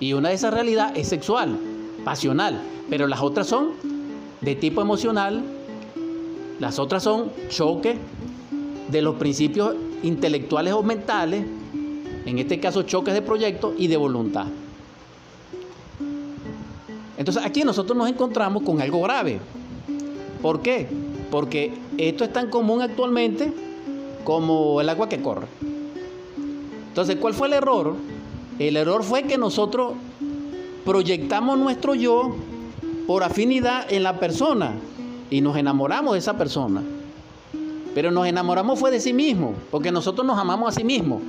Y 0.00 0.14
una 0.14 0.30
de 0.30 0.34
esas 0.34 0.52
realidades 0.54 0.98
es 0.98 1.08
sexual, 1.08 1.58
pasional, 2.04 2.60
pero 2.88 3.06
las 3.06 3.20
otras 3.20 3.46
son 3.46 3.72
de 4.40 4.54
tipo 4.54 4.80
emocional, 4.80 5.42
las 6.58 6.78
otras 6.78 7.02
son 7.02 7.30
choque 7.48 7.96
de 8.90 9.02
los 9.02 9.16
principios 9.16 9.74
intelectuales 10.02 10.72
o 10.72 10.82
mentales, 10.82 11.44
en 12.24 12.38
este 12.38 12.58
caso 12.58 12.82
choques 12.82 13.14
de 13.14 13.22
proyecto 13.22 13.74
y 13.76 13.86
de 13.86 13.96
voluntad. 13.96 14.46
Entonces 17.16 17.44
aquí 17.44 17.64
nosotros 17.64 17.96
nos 17.96 18.08
encontramos 18.08 18.62
con 18.62 18.80
algo 18.80 19.02
grave. 19.02 19.38
¿Por 20.42 20.62
qué? 20.62 20.88
Porque 21.30 21.74
esto 21.98 22.24
es 22.24 22.32
tan 22.32 22.48
común 22.48 22.82
actualmente 22.82 23.52
como 24.24 24.80
el 24.80 24.88
agua 24.88 25.08
que 25.08 25.20
corre. 25.20 25.46
Entonces, 26.88 27.16
¿cuál 27.16 27.34
fue 27.34 27.48
el 27.48 27.54
error? 27.54 27.94
El 28.58 28.76
error 28.76 29.02
fue 29.02 29.24
que 29.24 29.38
nosotros 29.38 29.94
proyectamos 30.84 31.58
nuestro 31.58 31.94
yo 31.94 32.34
por 33.06 33.22
afinidad 33.22 33.90
en 33.92 34.02
la 34.02 34.18
persona 34.18 34.74
y 35.30 35.40
nos 35.40 35.56
enamoramos 35.56 36.14
de 36.14 36.18
esa 36.18 36.36
persona. 36.36 36.82
Pero 37.94 38.10
nos 38.10 38.26
enamoramos 38.26 38.78
fue 38.78 38.90
de 38.90 39.00
sí 39.00 39.12
mismo, 39.12 39.54
porque 39.70 39.92
nosotros 39.92 40.26
nos 40.26 40.38
amamos 40.38 40.68
a 40.68 40.78
sí 40.78 40.84
mismos. 40.84 41.22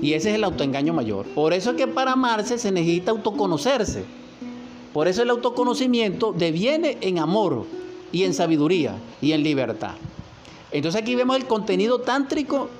Y 0.00 0.14
ese 0.14 0.30
es 0.30 0.36
el 0.36 0.44
autoengaño 0.44 0.92
mayor. 0.92 1.26
Por 1.26 1.52
eso 1.52 1.70
es 1.70 1.76
que 1.76 1.86
para 1.86 2.12
amarse 2.12 2.58
se 2.58 2.72
necesita 2.72 3.10
autoconocerse. 3.10 4.04
Por 4.92 5.08
eso 5.08 5.22
el 5.22 5.30
autoconocimiento 5.30 6.32
deviene 6.32 6.98
en 7.00 7.18
amor 7.18 7.66
y 8.14 8.22
en 8.22 8.32
sabiduría 8.32 8.94
y 9.20 9.32
en 9.32 9.42
libertad. 9.42 9.94
Entonces 10.70 11.02
aquí 11.02 11.16
vemos 11.16 11.36
el 11.36 11.46
contenido 11.46 11.98
tántrico 11.98 12.70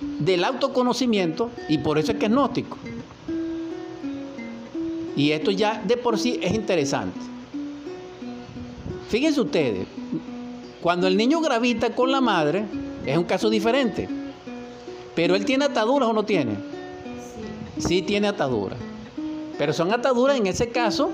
del 0.00 0.42
autoconocimiento 0.42 1.50
y 1.68 1.78
por 1.78 1.98
eso 1.98 2.10
es 2.10 2.18
que 2.18 2.26
es 2.26 2.32
gnóstico. 2.32 2.76
Y 5.14 5.30
esto 5.30 5.52
ya 5.52 5.80
de 5.86 5.96
por 5.96 6.18
sí 6.18 6.40
es 6.42 6.52
interesante. 6.52 7.20
Fíjense 9.08 9.40
ustedes, 9.40 9.86
cuando 10.82 11.06
el 11.06 11.16
niño 11.16 11.40
gravita 11.40 11.94
con 11.94 12.10
la 12.10 12.20
madre, 12.20 12.64
es 13.06 13.16
un 13.16 13.24
caso 13.24 13.48
diferente. 13.48 14.08
Pero 15.14 15.36
él 15.36 15.44
tiene 15.44 15.66
ataduras 15.66 16.08
o 16.08 16.12
no 16.12 16.24
tiene? 16.24 16.56
Sí, 17.78 17.88
sí 17.88 18.02
tiene 18.02 18.26
ataduras. 18.26 18.80
Pero 19.56 19.72
son 19.72 19.92
ataduras 19.92 20.36
en 20.36 20.48
ese 20.48 20.70
caso, 20.70 21.10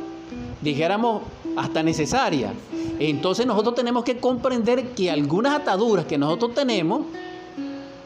dijéramos, 0.63 1.21
hasta 1.57 1.83
necesarias. 1.83 2.53
Entonces 2.99 3.47
nosotros 3.47 3.75
tenemos 3.75 4.05
que 4.05 4.19
comprender 4.19 4.91
que 4.91 5.11
algunas 5.11 5.55
ataduras 5.55 6.07
que 6.07 6.19
nosotros 6.19 6.55
tenemos 6.55 7.03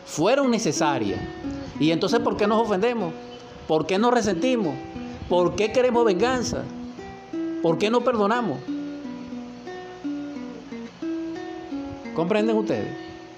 fueron 0.04 0.50
necesarias. 0.50 1.20
Y 1.78 1.90
entonces, 1.90 2.20
¿por 2.20 2.36
qué 2.36 2.46
nos 2.46 2.62
ofendemos? 2.62 3.12
¿Por 3.68 3.86
qué 3.86 3.98
nos 3.98 4.12
resentimos? 4.12 4.74
¿Por 5.28 5.56
qué 5.56 5.72
queremos 5.72 6.04
venganza? 6.04 6.62
¿Por 7.62 7.78
qué 7.78 7.90
no 7.90 8.02
perdonamos? 8.02 8.58
¿Comprenden 12.14 12.56
ustedes? 12.56 12.88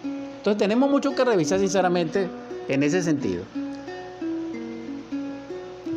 Entonces 0.05 0.59
tenemos 0.59 0.89
mucho 0.91 1.15
que 1.15 1.25
revisar 1.25 1.59
sinceramente 1.59 2.29
en 2.69 2.83
ese 2.83 3.03
sentido. 3.03 3.43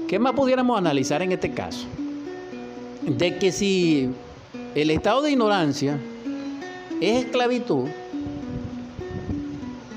¿Qué 0.08 0.18
más 0.18 0.34
pudiéramos 0.34 0.77
analizar 0.77 1.22
en 1.22 1.32
este 1.32 1.53
caso? 1.53 1.86
De 3.01 3.38
que 3.38 3.51
si 3.51 4.10
el 4.75 4.91
estado 4.91 5.22
de 5.22 5.31
ignorancia 5.31 5.98
es 7.00 7.25
esclavitud, 7.25 7.88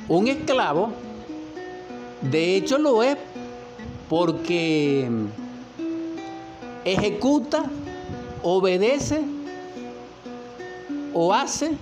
un 0.08 0.28
esclavo, 0.28 0.92
de 2.22 2.56
hecho 2.56 2.78
lo 2.78 3.02
es 3.02 3.16
porque 4.08 5.08
ejecuta, 6.84 7.64
obedece 8.42 9.22
o 11.12 11.32
hace 11.32 11.72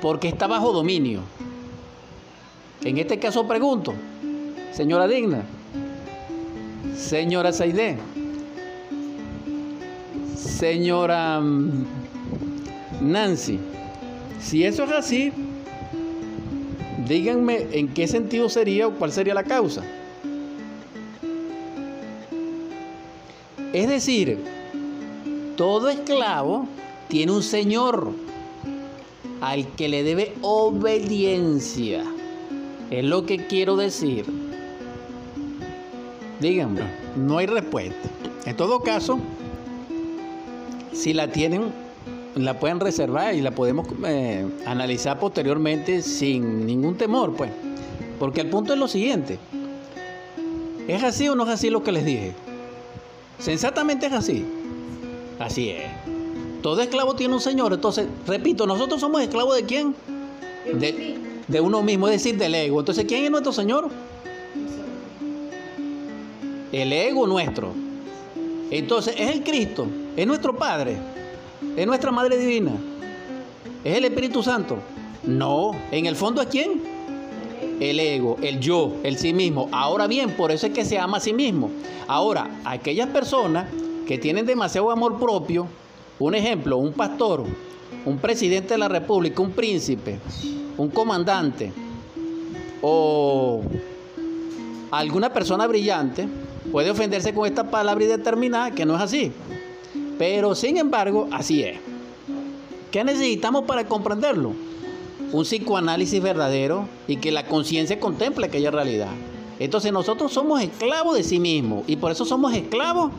porque 0.00 0.28
está 0.28 0.46
bajo 0.46 0.72
dominio. 0.72 1.20
En 2.82 2.98
este 2.98 3.18
caso 3.18 3.48
pregunto, 3.48 3.94
señora 4.72 5.08
Digna, 5.08 5.42
señora 6.94 7.52
Saide, 7.52 7.98
señora 10.34 11.40
mm, 11.40 11.84
Nancy, 13.00 13.58
si 14.40 14.64
eso 14.64 14.84
es 14.84 14.92
así, 14.92 15.32
díganme 17.08 17.68
en 17.72 17.88
qué 17.88 18.06
sentido 18.06 18.48
sería 18.48 18.88
o 18.88 18.92
cuál 18.92 19.12
sería 19.12 19.34
la 19.34 19.44
causa. 19.44 19.82
Es 23.72 23.88
decir, 23.88 24.38
todo 25.56 25.88
esclavo 25.88 26.68
tiene 27.08 27.32
un 27.32 27.42
señor 27.42 28.12
al 29.40 29.66
que 29.74 29.88
le 29.88 30.02
debe 30.02 30.34
obediencia. 30.42 32.04
Es 32.90 33.04
lo 33.04 33.26
que 33.26 33.46
quiero 33.46 33.76
decir. 33.76 34.26
Díganme, 36.40 36.82
no 37.16 37.38
hay 37.38 37.46
respuesta. 37.46 38.08
En 38.46 38.56
todo 38.56 38.80
caso, 38.80 39.18
si 40.94 41.12
la 41.12 41.30
tienen, 41.30 41.72
la 42.36 42.58
pueden 42.58 42.80
reservar 42.80 43.34
y 43.34 43.40
la 43.40 43.50
podemos 43.50 43.86
eh, 44.06 44.46
analizar 44.66 45.18
posteriormente 45.18 46.02
sin 46.02 46.66
ningún 46.66 46.96
temor, 46.96 47.34
pues. 47.34 47.50
Porque 48.18 48.40
el 48.40 48.48
punto 48.48 48.72
es 48.72 48.78
lo 48.78 48.88
siguiente. 48.88 49.38
¿Es 50.88 51.02
así 51.02 51.28
o 51.28 51.34
no 51.34 51.44
es 51.44 51.50
así 51.50 51.70
lo 51.70 51.82
que 51.82 51.92
les 51.92 52.04
dije? 52.04 52.32
Sensatamente 53.38 54.06
es 54.06 54.12
así. 54.12 54.44
Así 55.38 55.70
es. 55.70 55.84
Todo 56.62 56.80
esclavo 56.80 57.14
tiene 57.14 57.34
un 57.34 57.40
señor. 57.40 57.72
Entonces, 57.72 58.06
repito, 58.26 58.66
nosotros 58.66 59.00
somos 59.00 59.20
esclavos 59.20 59.56
de 59.56 59.64
quién? 59.64 59.94
De, 60.72 61.18
de 61.46 61.60
uno 61.60 61.82
mismo, 61.82 62.08
es 62.08 62.22
decir, 62.22 62.38
del 62.38 62.54
ego. 62.54 62.80
Entonces, 62.80 63.04
¿quién 63.06 63.24
es 63.24 63.30
nuestro 63.30 63.52
señor? 63.52 63.90
El 66.72 66.92
ego 66.92 67.26
nuestro. 67.26 67.72
Entonces, 68.70 69.14
es 69.18 69.30
el 69.30 69.42
Cristo, 69.42 69.86
es 70.16 70.26
nuestro 70.26 70.56
Padre, 70.56 70.96
es 71.76 71.86
nuestra 71.86 72.10
Madre 72.10 72.38
Divina, 72.38 72.72
es 73.82 73.96
el 73.96 74.04
Espíritu 74.04 74.42
Santo. 74.42 74.78
No, 75.24 75.72
en 75.90 76.06
el 76.06 76.16
fondo 76.16 76.42
es 76.42 76.48
quién? 76.48 76.82
El 77.80 77.98
ego, 77.98 78.36
el 78.42 78.60
yo, 78.60 78.94
el 79.02 79.16
sí 79.18 79.32
mismo. 79.32 79.68
Ahora 79.72 80.06
bien, 80.06 80.30
por 80.30 80.52
eso 80.52 80.66
es 80.66 80.72
que 80.72 80.84
se 80.84 80.98
ama 80.98 81.16
a 81.16 81.20
sí 81.20 81.32
mismo. 81.32 81.70
Ahora, 82.06 82.48
aquellas 82.64 83.08
personas 83.08 83.66
que 84.06 84.18
tienen 84.18 84.46
demasiado 84.46 84.90
amor 84.90 85.18
propio, 85.18 85.66
un 86.18 86.34
ejemplo, 86.34 86.76
un 86.76 86.92
pastor, 86.92 87.44
un 88.04 88.18
presidente 88.18 88.74
de 88.74 88.78
la 88.78 88.88
República, 88.88 89.40
un 89.42 89.52
príncipe, 89.52 90.18
un 90.76 90.90
comandante 90.90 91.72
o 92.82 93.62
alguna 94.90 95.32
persona 95.32 95.66
brillante, 95.66 96.28
puede 96.70 96.90
ofenderse 96.90 97.32
con 97.34 97.46
esta 97.46 97.64
palabra 97.70 98.04
y 98.04 98.08
determinar 98.08 98.74
que 98.74 98.84
no 98.84 98.94
es 98.96 99.02
así. 99.02 99.32
Pero 100.18 100.54
sin 100.54 100.76
embargo, 100.76 101.28
así 101.32 101.62
es. 101.62 101.78
¿Qué 102.90 103.02
necesitamos 103.02 103.64
para 103.64 103.86
comprenderlo? 103.86 104.52
Un 105.32 105.42
psicoanálisis 105.42 106.22
verdadero 106.22 106.88
y 107.08 107.16
que 107.16 107.32
la 107.32 107.46
conciencia 107.46 107.98
contemple 107.98 108.46
aquella 108.46 108.70
realidad. 108.70 109.10
Entonces 109.58 109.92
nosotros 109.92 110.32
somos 110.32 110.62
esclavos 110.62 111.16
de 111.16 111.24
sí 111.24 111.40
mismos 111.40 111.84
y 111.88 111.96
por 111.96 112.12
eso 112.12 112.24
somos 112.24 112.54
esclavos 112.54 113.10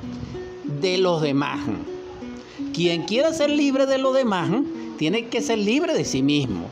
de 0.82 0.98
los 0.98 1.22
demás. 1.22 1.60
Quien 2.74 3.04
quiera 3.04 3.34
ser 3.34 3.50
libre 3.50 3.86
de 3.86 3.98
los 3.98 4.14
demás 4.14 4.50
tiene 4.98 5.28
que 5.28 5.42
ser 5.42 5.60
libre 5.60 5.94
de 5.94 6.06
sí 6.06 6.22
mismo. 6.22 6.70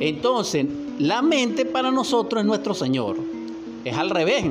Entonces, 0.00 0.66
la 0.98 1.22
mente 1.22 1.64
para 1.64 1.90
nosotros 1.90 2.42
es 2.42 2.46
nuestro 2.46 2.74
Señor. 2.74 3.16
Es 3.84 3.96
al 3.96 4.10
revés. 4.10 4.44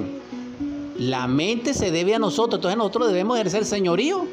La 0.97 1.27
mente 1.27 1.73
se 1.73 1.91
debe 1.91 2.15
a 2.15 2.19
nosotros, 2.19 2.55
entonces 2.55 2.77
nosotros 2.77 3.07
debemos 3.07 3.37
ejercer 3.37 3.65
señorío 3.65 4.25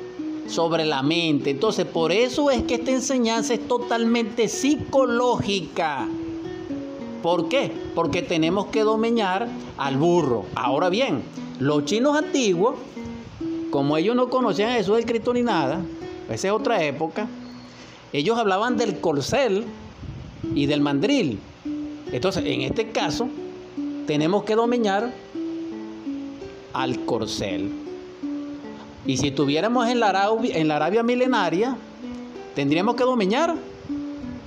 sobre 0.47 0.85
la 0.85 1.03
mente. 1.03 1.51
Entonces, 1.51 1.87
por 1.87 2.13
eso 2.13 2.51
es 2.51 2.63
que 2.63 2.75
esta 2.75 2.91
enseñanza 2.91 3.55
es 3.55 3.67
totalmente 3.67 4.49
psicológica. 4.49 6.09
¿Por 7.23 7.49
qué? 7.49 7.73
Porque 7.95 8.23
tenemos 8.23 8.67
que 8.67 8.83
dominar 8.83 9.49
al 9.79 9.97
burro. 9.97 10.45
Ahora 10.55 10.91
bien, 10.91 11.23
los 11.59 11.85
chinos 11.85 12.17
antiguos, 12.17 12.75
como 13.71 13.97
ellos 13.97 14.15
no 14.15 14.29
conocían 14.29 14.71
a 14.71 14.75
Jesús 14.75 15.01
Cristo 15.07 15.33
ni 15.33 15.43
nada, 15.43 15.83
esa 16.29 16.49
es 16.49 16.53
otra 16.53 16.85
época, 16.85 17.27
ellos 18.13 18.39
hablaban 18.39 18.77
del 18.77 19.01
corcel 19.01 19.65
y 20.55 20.67
del 20.67 20.81
mandril. 20.81 21.39
Entonces, 22.13 22.45
en 22.47 22.61
este 22.61 22.91
caso, 22.91 23.29
tenemos 24.07 24.45
que 24.45 24.55
dominar 24.55 25.13
al 26.73 27.05
corcel. 27.05 27.84
Y 29.07 29.17
si 29.17 29.29
estuviéramos 29.29 29.89
en 29.89 30.01
la 30.01 30.09
Arabia, 30.09 30.57
en 30.57 30.69
la 30.69 30.77
Arabia 30.77 31.03
milenaria, 31.03 31.77
tendríamos 32.55 32.95
que 32.95 33.05
dominar 33.05 33.55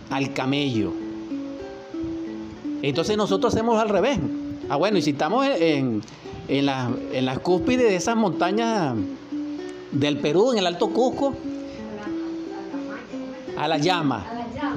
al 0.10 0.34
camello. 0.34 0.94
Entonces 2.82 3.18
nosotros 3.18 3.54
hacemos 3.54 3.80
al 3.80 3.90
revés. 3.90 4.20
Ah, 4.70 4.76
bueno, 4.76 4.98
y 4.98 5.02
si 5.02 5.12
estamos 5.12 5.46
en, 5.46 6.02
en, 6.48 6.66
la, 6.66 6.90
en 7.14 7.26
las 7.26 7.40
cúspides 7.40 7.90
de 7.90 7.96
esas 7.96 8.16
montañas 8.16 8.96
del 9.92 10.18
Perú, 10.18 10.52
en 10.52 10.60
el 10.60 10.68
Alto 10.68 10.90
Cusco, 10.90 11.34
a 13.58 13.68
la 13.68 13.78
llama. 13.78 14.26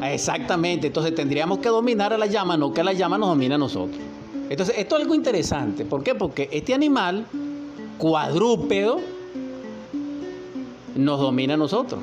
Exactamente, 0.02 0.88
entonces 0.88 1.14
tendríamos 1.14 1.58
que 1.58 1.68
dominar 1.68 2.12
a 2.12 2.18
la 2.18 2.26
llama, 2.26 2.56
no 2.56 2.72
que 2.72 2.82
la 2.82 2.92
llama 2.92 3.18
nos 3.18 3.30
domine 3.30 3.54
a 3.54 3.58
nosotros. 3.58 4.00
Entonces, 4.48 4.74
esto 4.78 4.96
es 4.96 5.02
algo 5.02 5.14
interesante. 5.14 5.84
¿Por 5.84 6.02
qué? 6.02 6.14
Porque 6.14 6.48
este 6.50 6.74
animal 6.74 7.26
cuadrúpedo 7.98 9.00
nos 11.00 11.20
domina 11.20 11.54
a 11.54 11.56
nosotros. 11.56 12.00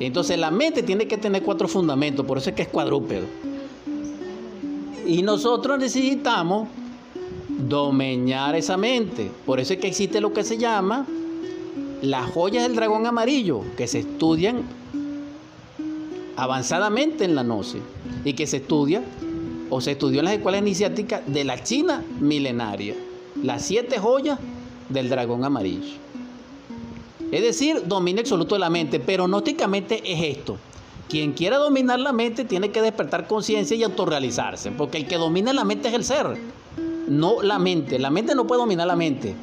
Entonces, 0.00 0.38
la 0.38 0.50
mente 0.50 0.82
tiene 0.82 1.06
que 1.06 1.16
tener 1.16 1.42
cuatro 1.42 1.68
fundamentos, 1.68 2.26
por 2.26 2.38
eso 2.38 2.50
es 2.50 2.56
que 2.56 2.62
es 2.62 2.68
cuadrúpedo. 2.68 3.26
Y 5.06 5.22
nosotros 5.22 5.78
necesitamos 5.78 6.68
domeñar 7.68 8.56
esa 8.56 8.76
mente. 8.76 9.30
Por 9.46 9.60
eso 9.60 9.74
es 9.74 9.78
que 9.78 9.88
existe 9.88 10.20
lo 10.20 10.32
que 10.32 10.44
se 10.44 10.58
llama 10.58 11.06
las 12.02 12.30
joyas 12.32 12.64
del 12.64 12.74
dragón 12.74 13.06
amarillo, 13.06 13.62
que 13.76 13.86
se 13.86 14.00
estudian 14.00 14.62
avanzadamente 16.36 17.24
en 17.24 17.34
la 17.34 17.44
noche 17.44 17.78
y 18.24 18.32
que 18.32 18.46
se 18.46 18.58
estudia 18.58 19.02
o 19.70 19.80
se 19.80 19.92
estudió 19.92 20.20
en 20.20 20.26
las 20.26 20.34
escuelas 20.34 20.62
iniciáticas 20.62 21.22
de 21.26 21.44
la 21.44 21.62
China 21.62 22.02
milenaria. 22.20 22.94
Las 23.42 23.62
siete 23.64 23.98
joyas 23.98 24.38
del 24.88 25.08
dragón 25.08 25.44
amarillo. 25.44 25.94
Es 27.32 27.42
decir, 27.42 27.88
dominio 27.88 28.20
absoluto 28.20 28.54
de 28.54 28.60
la 28.60 28.70
mente, 28.70 29.00
pero 29.00 29.24
gnósticamente 29.24 30.02
es 30.04 30.36
esto. 30.36 30.58
Quien 31.08 31.32
quiera 31.32 31.56
dominar 31.56 31.98
la 31.98 32.12
mente 32.12 32.44
tiene 32.44 32.70
que 32.70 32.82
despertar 32.82 33.26
conciencia 33.26 33.74
y 33.74 33.82
autorrealizarse, 33.82 34.70
porque 34.70 34.98
el 34.98 35.06
que 35.06 35.16
domina 35.16 35.52
la 35.54 35.64
mente 35.64 35.88
es 35.88 35.94
el 35.94 36.04
ser, 36.04 36.36
no 37.08 37.42
la 37.42 37.58
mente. 37.58 37.98
La 37.98 38.10
mente 38.10 38.34
no 38.34 38.46
puede 38.46 38.60
dominar 38.60 38.86
la 38.86 38.96
mente. 38.96 39.34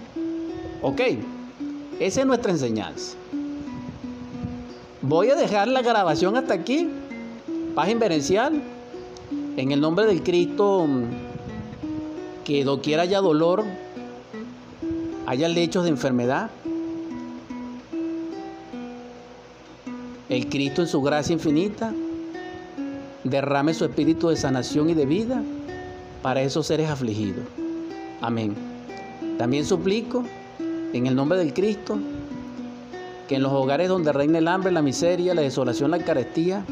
¿Ok? 0.84 1.02
Esa 2.00 2.22
es 2.22 2.28
nuestra 2.28 2.52
enseñanza. 2.52 3.18
Voy 5.02 5.30
a 5.32 5.36
dejar 5.36 5.68
la 5.68 5.82
grabación 5.82 6.38
hasta 6.38 6.54
aquí. 6.54 6.90
Paz 7.74 7.90
inverencial. 7.90 8.62
En 9.58 9.72
el 9.72 9.82
nombre 9.82 10.06
del 10.06 10.24
Cristo, 10.24 10.88
que 12.46 12.64
doquiera 12.64 13.04
haya 13.04 13.20
dolor, 13.20 13.66
haya 15.26 15.48
lechos 15.48 15.84
de 15.84 15.90
enfermedad. 15.90 16.52
El 20.30 20.48
Cristo 20.48 20.84
en 20.84 20.88
su 20.88 21.02
gracia 21.02 21.34
infinita 21.34 21.92
derrame 23.24 23.74
su 23.74 23.84
espíritu 23.84 24.30
de 24.30 24.36
sanación 24.36 24.92
y 24.92 24.94
de 24.94 25.08
vida 25.08 25.42
para 26.22 26.44
esos 26.44 26.68
seres 26.68 26.88
afligidos. 26.88 27.46
Amén. 28.22 28.54
También 29.40 29.66
suplico 29.66 30.24
en 30.94 31.08
el 31.08 31.16
nombre 31.16 31.40
del 31.40 31.52
Cristo 31.52 31.98
que 33.28 33.38
en 33.38 33.42
los 33.42 33.52
hogares 33.52 33.90
donde 33.90 34.14
reina 34.14 34.38
el 34.38 34.48
hambre, 34.48 34.72
la 34.72 34.84
miseria, 34.84 35.34
la 35.34 35.42
desolación, 35.42 35.90
la 35.90 35.98
carestía, 35.98 36.64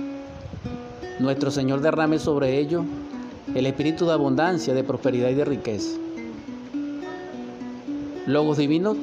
nuestro 1.17 1.49
Señor 1.49 1.81
derrame 1.81 2.19
sobre 2.19 2.59
ellos 2.59 2.85
el 3.55 3.65
espíritu 3.65 4.05
de 4.05 4.13
abundancia, 4.13 4.75
de 4.75 4.83
prosperidad 4.83 5.29
y 5.29 5.35
de 5.35 5.45
riqueza. 5.45 5.97
Logos 8.27 8.57
divinos, 8.59 8.97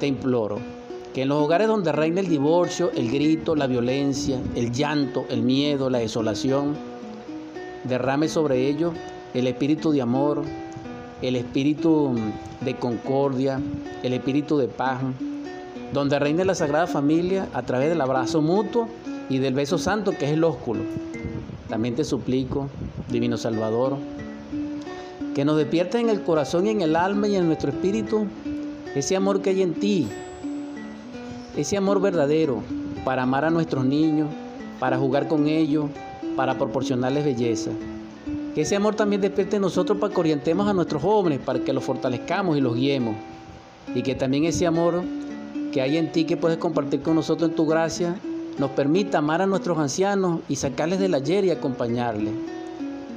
te 0.00 0.08
imploro 0.08 0.79
que 1.14 1.22
en 1.22 1.28
los 1.28 1.42
hogares 1.42 1.66
donde 1.66 1.92
reina 1.92 2.20
el 2.20 2.28
divorcio, 2.28 2.90
el 2.94 3.10
grito, 3.10 3.56
la 3.56 3.66
violencia, 3.66 4.40
el 4.54 4.70
llanto, 4.70 5.24
el 5.28 5.42
miedo, 5.42 5.90
la 5.90 5.98
desolación, 5.98 6.76
derrame 7.84 8.28
sobre 8.28 8.68
ellos 8.68 8.92
el 9.34 9.46
espíritu 9.46 9.90
de 9.90 10.02
amor, 10.02 10.42
el 11.22 11.36
espíritu 11.36 12.14
de 12.60 12.76
concordia, 12.76 13.60
el 14.02 14.12
espíritu 14.12 14.58
de 14.58 14.68
paz, 14.68 15.00
donde 15.92 16.18
reine 16.18 16.44
la 16.44 16.54
Sagrada 16.54 16.86
Familia 16.86 17.48
a 17.52 17.62
través 17.62 17.88
del 17.88 18.00
abrazo 18.00 18.40
mutuo 18.40 18.88
y 19.28 19.38
del 19.38 19.54
beso 19.54 19.78
santo 19.78 20.12
que 20.12 20.26
es 20.26 20.32
el 20.32 20.44
ósculo. 20.44 20.82
También 21.68 21.94
te 21.94 22.04
suplico, 22.04 22.68
Divino 23.08 23.36
Salvador, 23.36 23.96
que 25.34 25.44
nos 25.44 25.56
despiertes 25.56 26.00
en 26.00 26.10
el 26.10 26.22
corazón 26.22 26.66
y 26.66 26.70
en 26.70 26.82
el 26.82 26.96
alma 26.96 27.28
y 27.28 27.36
en 27.36 27.46
nuestro 27.46 27.70
espíritu 27.70 28.26
ese 28.94 29.16
amor 29.16 29.40
que 29.40 29.50
hay 29.50 29.62
en 29.62 29.74
ti, 29.74 30.08
ese 31.56 31.76
amor 31.76 32.00
verdadero 32.00 32.62
para 33.04 33.22
amar 33.22 33.44
a 33.44 33.50
nuestros 33.50 33.84
niños, 33.84 34.28
para 34.78 34.98
jugar 34.98 35.28
con 35.28 35.46
ellos, 35.46 35.86
para 36.36 36.56
proporcionarles 36.56 37.24
belleza. 37.24 37.70
Que 38.54 38.62
ese 38.62 38.76
amor 38.76 38.94
también 38.94 39.20
despierte 39.20 39.56
en 39.56 39.62
nosotros 39.62 39.98
para 39.98 40.12
que 40.12 40.20
orientemos 40.20 40.66
a 40.68 40.72
nuestros 40.72 41.02
jóvenes, 41.02 41.38
para 41.38 41.60
que 41.60 41.72
los 41.72 41.84
fortalezcamos 41.84 42.56
y 42.56 42.60
los 42.60 42.74
guiemos. 42.74 43.14
Y 43.94 44.02
que 44.02 44.14
también 44.14 44.44
ese 44.44 44.66
amor 44.66 45.02
que 45.72 45.80
hay 45.80 45.96
en 45.96 46.10
ti 46.12 46.24
que 46.24 46.36
puedes 46.36 46.58
compartir 46.58 47.02
con 47.02 47.14
nosotros 47.14 47.50
en 47.50 47.56
tu 47.56 47.66
gracia, 47.66 48.16
nos 48.58 48.70
permita 48.72 49.18
amar 49.18 49.40
a 49.42 49.46
nuestros 49.46 49.78
ancianos 49.78 50.40
y 50.48 50.56
sacarles 50.56 50.98
del 50.98 51.14
ayer 51.14 51.44
y 51.44 51.50
acompañarles, 51.50 52.34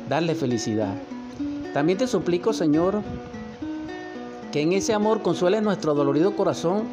darles 0.08 0.38
felicidad. 0.38 0.94
También 1.74 1.98
te 1.98 2.08
suplico, 2.08 2.54
Señor, 2.54 3.02
que 4.52 4.62
en 4.62 4.74
ese 4.74 4.94
amor 4.94 5.22
consueles 5.24 5.64
nuestro 5.64 5.96
dolorido 5.96 6.36
corazón 6.36 6.84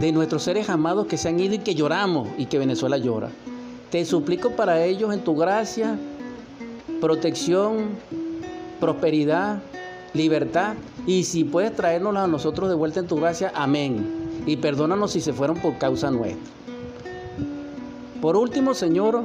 de 0.00 0.12
nuestros 0.12 0.42
seres 0.42 0.68
amados 0.68 1.06
que 1.06 1.16
se 1.16 1.28
han 1.28 1.40
ido 1.40 1.54
y 1.54 1.58
que 1.58 1.74
lloramos 1.74 2.28
y 2.36 2.46
que 2.46 2.58
Venezuela 2.58 2.98
llora. 2.98 3.30
Te 3.90 4.04
suplico 4.04 4.50
para 4.50 4.84
ellos 4.84 5.12
en 5.14 5.20
tu 5.20 5.34
gracia, 5.36 5.98
protección, 7.00 7.88
prosperidad, 8.80 9.62
libertad 10.14 10.74
y 11.06 11.24
si 11.24 11.44
puedes 11.44 11.74
traernos 11.74 12.16
a 12.16 12.26
nosotros 12.26 12.68
de 12.68 12.74
vuelta 12.74 13.00
en 13.00 13.06
tu 13.06 13.16
gracia, 13.16 13.52
amén 13.54 14.28
y 14.46 14.56
perdónanos 14.56 15.12
si 15.12 15.20
se 15.20 15.32
fueron 15.32 15.58
por 15.58 15.76
causa 15.78 16.10
nuestra. 16.10 16.42
Por 18.20 18.36
último, 18.36 18.74
Señor, 18.74 19.24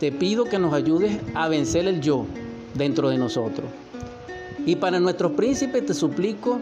te 0.00 0.10
pido 0.12 0.44
que 0.44 0.58
nos 0.58 0.74
ayudes 0.74 1.18
a 1.34 1.48
vencer 1.48 1.86
el 1.86 2.00
yo 2.00 2.26
dentro 2.74 3.08
de 3.08 3.16
nosotros. 3.16 3.66
Y 4.66 4.76
para 4.76 4.98
nuestros 4.98 5.32
príncipes 5.32 5.86
te 5.86 5.94
suplico 5.94 6.58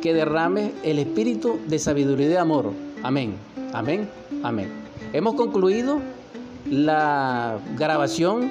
que 0.00 0.14
derrames 0.14 0.72
el 0.82 0.98
espíritu 0.98 1.58
de 1.66 1.78
sabiduría 1.78 2.26
y 2.26 2.30
de 2.30 2.38
amor. 2.38 2.72
Amén, 3.02 3.34
amén, 3.72 4.08
amén. 4.42 4.68
Hemos 5.12 5.34
concluido 5.34 6.00
la 6.68 7.58
grabación, 7.76 8.50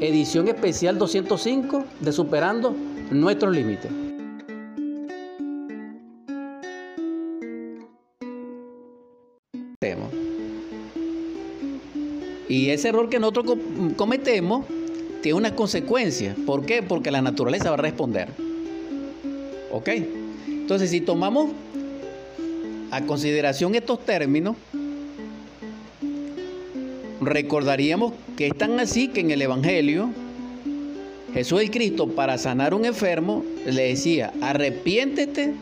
edición 0.00 0.48
especial 0.48 0.98
205 0.98 1.84
de 2.00 2.12
Superando 2.12 2.74
nuestros 3.10 3.54
límites. 3.54 3.90
Y 12.48 12.70
ese 12.70 12.88
error 12.88 13.08
que 13.08 13.18
nosotros 13.18 13.56
cometemos 13.96 14.64
tiene 15.20 15.38
unas 15.38 15.52
consecuencias. 15.52 16.36
¿Por 16.46 16.64
qué? 16.64 16.82
Porque 16.82 17.10
la 17.10 17.20
naturaleza 17.20 17.70
va 17.70 17.74
a 17.74 17.78
responder. 17.78 18.28
¿Ok? 19.72 19.88
Entonces, 20.66 20.90
si 20.90 21.00
tomamos 21.00 21.52
a 22.90 23.00
consideración 23.02 23.76
estos 23.76 24.04
términos, 24.04 24.56
recordaríamos 27.20 28.14
que 28.36 28.48
es 28.48 28.58
tan 28.58 28.80
así 28.80 29.06
que 29.06 29.20
en 29.20 29.30
el 29.30 29.42
Evangelio, 29.42 30.10
Jesús 31.32 31.60
el 31.60 31.70
Cristo, 31.70 32.08
para 32.08 32.36
sanar 32.36 32.72
a 32.72 32.74
un 32.74 32.84
enfermo, 32.84 33.44
le 33.64 33.90
decía, 33.90 34.32
arrepiéntete, 34.40 35.54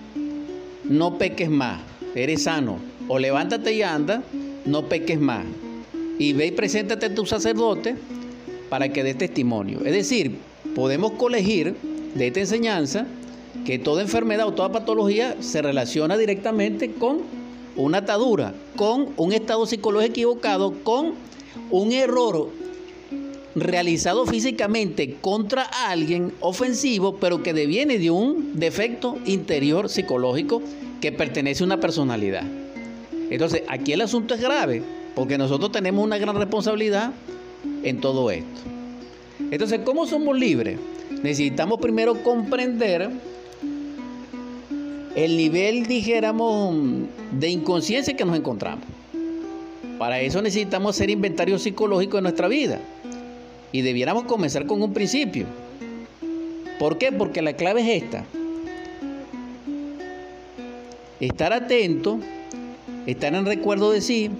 no 0.85 1.19
peques 1.19 1.51
más, 1.51 1.83
eres 2.15 2.45
sano, 2.45 2.79
o 3.07 3.19
levántate 3.19 3.75
y 3.75 3.83
anda, 3.83 4.23
no 4.65 4.89
peques 4.89 5.21
más 5.21 5.45
y 6.19 6.33
ve 6.33 6.47
y 6.47 6.51
preséntate 6.53 7.05
a 7.05 7.15
tu 7.15 7.27
sacerdote 7.27 7.95
para 8.71 8.89
que 8.89 9.05
dé 9.05 9.13
testimonio. 9.13 9.81
Es 9.85 9.93
decir, 9.93 10.39
podemos 10.75 11.13
colegir 11.13 11.75
de 12.15 12.27
esta 12.27 12.41
enseñanza 12.41 13.07
que 13.65 13.79
toda 13.79 14.03
enfermedad 14.03 14.47
o 14.47 14.53
toda 14.53 14.73
patología 14.73 15.37
se 15.41 15.63
relaciona 15.63 16.17
directamente 16.17 16.93
con 16.93 17.23
una 17.77 17.99
atadura, 17.99 18.55
con 18.77 19.09
un 19.17 19.33
estado 19.33 19.67
psicológico 19.67 20.11
equivocado, 20.11 20.75
con 20.83 21.15
un 21.71 21.93
error 21.93 22.51
realizado 23.55 24.27
físicamente 24.27 25.17
contra 25.21 25.63
alguien 25.63 26.33
ofensivo, 26.41 27.17
pero 27.17 27.43
que 27.43 27.53
deviene 27.53 27.99
de 27.99 28.11
un 28.11 28.59
defecto 28.59 29.19
interior 29.27 29.89
psicológico 29.89 30.61
que 31.01 31.13
pertenece 31.13 31.63
a 31.63 31.67
una 31.67 31.81
personalidad. 31.81 32.45
Entonces, 33.31 33.63
aquí 33.69 33.93
el 33.93 34.01
asunto 34.01 34.35
es 34.35 34.41
grave 34.41 34.83
porque 35.15 35.39
nosotros 35.39 35.71
tenemos 35.71 36.05
una 36.05 36.19
gran 36.19 36.37
responsabilidad 36.37 37.13
en 37.83 38.01
todo 38.01 38.31
esto. 38.31 38.61
Entonces, 39.51 39.81
¿cómo 39.85 40.07
somos 40.07 40.37
libres? 40.37 40.79
Necesitamos 41.23 41.79
primero 41.81 42.23
comprender 42.23 43.11
el 45.15 45.37
nivel, 45.37 45.87
dijéramos, 45.87 46.75
de 47.33 47.49
inconsciencia 47.49 48.17
que 48.17 48.25
nos 48.25 48.37
encontramos. 48.37 48.85
Para 49.99 50.21
eso 50.21 50.43
necesitamos 50.43 50.97
hacer 50.97 51.11
inventario 51.11 51.59
psicológico 51.59 52.17
de 52.17 52.23
nuestra 52.23 52.49
vida. 52.49 52.81
Y 53.71 53.83
debiéramos 53.83 54.25
comenzar 54.25 54.67
con 54.67 54.83
un 54.83 54.93
principio. 54.93 55.47
¿Por 56.79 56.99
qué? 56.99 57.13
Porque 57.13 57.43
la 57.43 57.55
clave 57.55 57.83
es 57.83 58.03
esta. 58.03 58.25
Estar 61.21 61.53
atento, 61.53 62.19
estar 63.07 63.35
en 63.35 63.47
recuerdo 63.47 63.93
de 63.93 64.01
sí, 64.01 64.31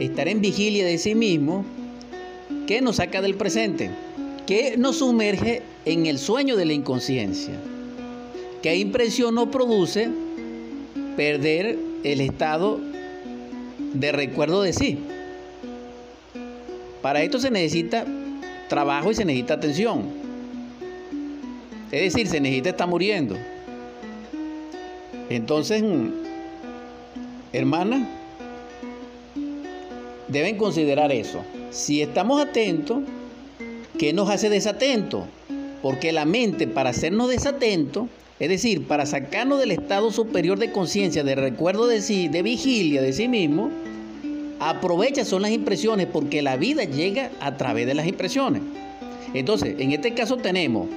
estar 0.00 0.26
en 0.28 0.40
vigilia 0.40 0.84
de 0.84 0.98
sí 0.98 1.14
mismo, 1.14 1.64
que 2.66 2.80
nos 2.80 2.96
saca 2.96 3.22
del 3.22 3.34
presente, 3.34 3.90
que 4.46 4.76
nos 4.76 4.98
sumerge 4.98 5.62
en 5.84 6.06
el 6.06 6.18
sueño 6.18 6.56
de 6.56 6.64
la 6.64 6.72
inconsciencia. 6.72 7.54
¿Qué 8.62 8.76
impresión 8.76 9.34
nos 9.34 9.48
produce 9.48 10.08
perder 11.16 11.76
el 12.04 12.20
estado 12.20 12.78
de 13.92 14.12
recuerdo 14.12 14.62
de 14.62 14.72
sí? 14.72 14.98
Para 17.02 17.24
esto 17.24 17.40
se 17.40 17.50
necesita 17.50 18.06
trabajo 18.68 19.10
y 19.10 19.14
se 19.16 19.24
necesita 19.24 19.54
atención. 19.54 20.04
Es 21.90 22.14
decir, 22.14 22.28
se 22.28 22.40
necesita 22.40 22.70
estar 22.70 22.86
muriendo. 22.86 23.36
Entonces, 25.28 25.82
hermana, 27.52 28.08
deben 30.28 30.56
considerar 30.56 31.10
eso. 31.10 31.42
Si 31.72 32.00
estamos 32.00 32.40
atentos, 32.40 33.00
¿qué 33.98 34.12
nos 34.12 34.30
hace 34.30 34.48
desatentos? 34.48 35.24
Porque 35.82 36.12
la 36.12 36.24
mente, 36.24 36.68
para 36.68 36.90
hacernos 36.90 37.28
desatentos, 37.28 38.06
es 38.42 38.48
decir, 38.48 38.88
para 38.88 39.06
sacarnos 39.06 39.60
del 39.60 39.70
estado 39.70 40.10
superior 40.10 40.58
de 40.58 40.72
conciencia, 40.72 41.22
de 41.22 41.36
recuerdo 41.36 41.86
de 41.86 42.02
sí, 42.02 42.26
de 42.26 42.42
vigilia 42.42 43.00
de 43.00 43.12
sí 43.12 43.28
mismo, 43.28 43.70
aprovecha 44.58 45.24
son 45.24 45.42
las 45.42 45.52
impresiones 45.52 46.08
porque 46.12 46.42
la 46.42 46.56
vida 46.56 46.82
llega 46.82 47.30
a 47.38 47.56
través 47.56 47.86
de 47.86 47.94
las 47.94 48.04
impresiones. 48.04 48.60
Entonces, 49.32 49.76
en 49.78 49.92
este 49.92 50.12
caso 50.14 50.38
tenemos 50.38 50.88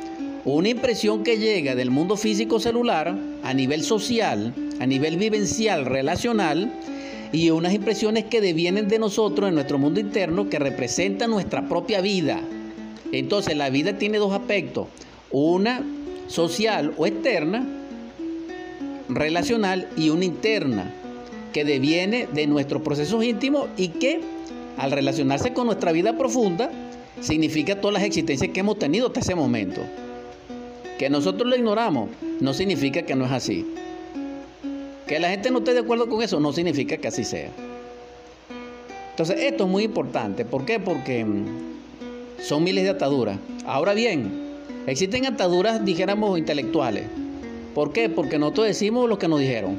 una 0.43 0.69
impresión 0.69 1.23
que 1.23 1.37
llega 1.37 1.75
del 1.75 1.91
mundo 1.91 2.17
físico 2.17 2.59
celular 2.59 3.15
a 3.43 3.53
nivel 3.53 3.83
social, 3.83 4.51
a 4.79 4.87
nivel 4.87 5.17
vivencial, 5.17 5.85
relacional, 5.85 6.73
y 7.31 7.51
unas 7.51 7.75
impresiones 7.75 8.23
que 8.23 8.41
devienen 8.41 8.87
de 8.87 8.97
nosotros 8.97 9.49
en 9.49 9.53
nuestro 9.53 9.77
mundo 9.77 9.99
interno 9.99 10.49
que 10.49 10.57
representan 10.57 11.29
nuestra 11.29 11.69
propia 11.69 12.01
vida. 12.01 12.41
Entonces, 13.11 13.55
la 13.55 13.69
vida 13.69 13.99
tiene 13.99 14.17
dos 14.17 14.33
aspectos. 14.33 14.87
Una 15.29 15.83
social 16.27 16.93
o 16.97 17.05
externa, 17.05 17.65
relacional 19.09 19.87
y 19.95 20.09
una 20.09 20.25
interna, 20.25 20.93
que 21.53 21.63
deviene 21.63 22.27
de 22.33 22.47
nuestros 22.47 22.81
procesos 22.81 23.23
íntimos 23.23 23.67
y 23.77 23.89
que 23.89 24.19
al 24.77 24.91
relacionarse 24.91 25.53
con 25.53 25.67
nuestra 25.67 25.91
vida 25.91 26.17
profunda, 26.17 26.69
significa 27.21 27.79
todas 27.79 27.93
las 27.93 28.03
existencias 28.03 28.51
que 28.51 28.59
hemos 28.59 28.77
tenido 28.77 29.07
hasta 29.07 29.21
ese 29.21 29.35
momento. 29.35 29.81
Que 30.97 31.09
nosotros 31.09 31.49
lo 31.49 31.55
ignoramos 31.55 32.09
no 32.39 32.53
significa 32.53 33.03
que 33.03 33.15
no 33.15 33.25
es 33.25 33.31
así. 33.31 33.65
Que 35.07 35.19
la 35.19 35.29
gente 35.29 35.51
no 35.51 35.59
esté 35.59 35.73
de 35.73 35.79
acuerdo 35.79 36.09
con 36.09 36.21
eso 36.21 36.39
no 36.39 36.51
significa 36.51 36.97
que 36.97 37.07
así 37.07 37.23
sea. 37.23 37.51
Entonces, 39.11 39.37
esto 39.39 39.63
es 39.63 39.69
muy 39.69 39.83
importante. 39.83 40.43
¿Por 40.43 40.65
qué? 40.65 40.79
Porque 40.79 41.23
mm, 41.23 41.45
son 42.41 42.63
miles 42.63 42.83
de 42.83 42.89
ataduras. 42.89 43.37
Ahora 43.65 43.93
bien, 43.93 44.44
Existen 44.87 45.25
ataduras, 45.25 45.83
dijéramos, 45.83 46.37
intelectuales. 46.37 47.05
¿Por 47.73 47.91
qué? 47.91 48.07
Porque 48.07 48.37
nosotros 48.37 48.67
decimos 48.67 49.09
lo 49.09 49.17
que 49.17 49.27
nos 49.27 49.39
dijeron. 49.39 49.77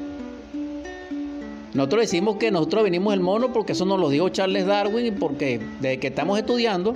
Nosotros 1.73 2.01
decimos 2.01 2.37
que 2.37 2.51
nosotros 2.51 2.83
venimos 2.83 3.13
del 3.13 3.21
mono 3.21 3.53
porque 3.53 3.71
eso 3.71 3.85
nos 3.85 3.99
lo 3.99 4.09
dijo 4.09 4.29
Charles 4.29 4.65
Darwin 4.65 5.05
y 5.05 5.11
porque 5.11 5.59
desde 5.79 5.99
que 5.99 6.07
estamos 6.07 6.37
estudiando 6.37 6.95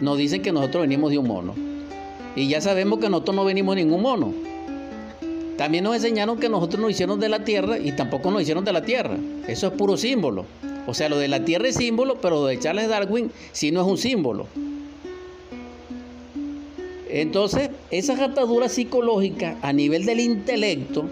nos 0.00 0.18
dicen 0.18 0.42
que 0.42 0.52
nosotros 0.52 0.82
venimos 0.82 1.10
de 1.10 1.18
un 1.18 1.26
mono. 1.26 1.54
Y 2.36 2.48
ya 2.48 2.60
sabemos 2.60 2.98
que 2.98 3.08
nosotros 3.08 3.36
no 3.36 3.44
venimos 3.44 3.76
de 3.76 3.84
ningún 3.84 4.02
mono. 4.02 4.32
También 5.56 5.84
nos 5.84 5.94
enseñaron 5.94 6.38
que 6.38 6.48
nosotros 6.48 6.80
nos 6.80 6.90
hicieron 6.90 7.20
de 7.20 7.28
la 7.28 7.44
tierra 7.44 7.78
y 7.78 7.92
tampoco 7.92 8.30
nos 8.30 8.42
hicieron 8.42 8.64
de 8.64 8.72
la 8.72 8.82
tierra. 8.82 9.16
Eso 9.46 9.68
es 9.68 9.72
puro 9.74 9.96
símbolo. 9.96 10.44
O 10.86 10.94
sea, 10.94 11.08
lo 11.08 11.18
de 11.18 11.28
la 11.28 11.44
tierra 11.44 11.68
es 11.68 11.76
símbolo, 11.76 12.16
pero 12.20 12.36
lo 12.36 12.46
de 12.46 12.58
Charles 12.58 12.88
Darwin 12.88 13.30
sí 13.52 13.70
no 13.70 13.80
es 13.80 13.86
un 13.86 13.98
símbolo. 13.98 14.46
Entonces, 17.14 17.70
esas 17.92 18.18
ataduras 18.18 18.72
psicológicas 18.72 19.56
a 19.62 19.72
nivel 19.72 20.04
del 20.04 20.18
intelecto 20.18 21.08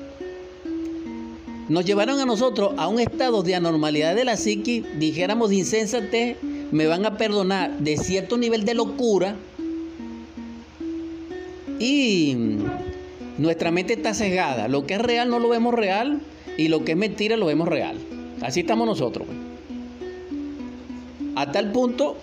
nos 1.69 1.85
llevaron 1.85 2.19
a 2.19 2.27
nosotros 2.27 2.73
a 2.77 2.89
un 2.89 2.99
estado 2.99 3.45
de 3.45 3.55
anormalidad 3.55 4.17
de 4.17 4.25
la 4.25 4.37
psique, 4.37 4.83
dijéramos 4.99 5.51
de 5.51 5.57
insensatez, 5.57 6.39
me 6.73 6.89
van 6.89 7.07
a 7.07 7.17
perdonar, 7.17 7.79
de 7.79 7.97
cierto 7.99 8.37
nivel 8.37 8.65
de 8.65 8.75
locura. 8.75 9.37
Y 11.79 12.37
nuestra 13.39 13.71
mente 13.71 13.93
está 13.93 14.13
cegada. 14.13 14.67
Lo 14.67 14.85
que 14.85 14.95
es 14.95 15.01
real 15.01 15.29
no 15.29 15.39
lo 15.39 15.51
vemos 15.51 15.73
real 15.73 16.21
y 16.59 16.67
lo 16.67 16.85
que 16.85 16.93
es 16.93 16.99
mentira 16.99 17.37
lo 17.37 17.47
vemos 17.47 17.69
real. 17.69 17.97
Así 18.41 18.61
estamos 18.61 18.89
nosotros. 18.89 19.29
Pues. 19.29 19.39
A 21.37 21.53
tal 21.53 21.71
punto 21.71 22.17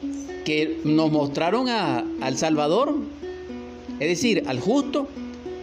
que 0.44 0.82
nos 0.84 1.10
mostraron 1.13 1.70
a, 1.70 2.04
al 2.20 2.38
Salvador 2.38 3.18
es 4.00 4.08
decir, 4.08 4.44
al 4.48 4.60
justo 4.60 5.08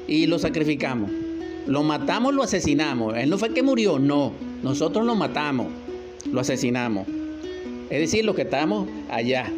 y 0.07 0.27
lo 0.27 0.39
sacrificamos. 0.39 1.11
Lo 1.67 1.83
matamos, 1.83 2.35
lo 2.35 2.43
asesinamos. 2.43 3.17
Él 3.17 3.31
no 3.31 3.39
fue 3.39 3.53
que 3.53 3.63
murió, 3.63 3.99
no. 3.99 4.33
Nosotros 4.63 5.05
lo 5.05 5.15
matamos, 5.15 5.67
lo 6.31 6.41
asesinamos. 6.41 7.07
Es 7.91 8.01
decir, 8.01 8.25
los 8.25 8.37
que 8.37 8.43
estamos 8.43 8.89
allá. 9.11 9.53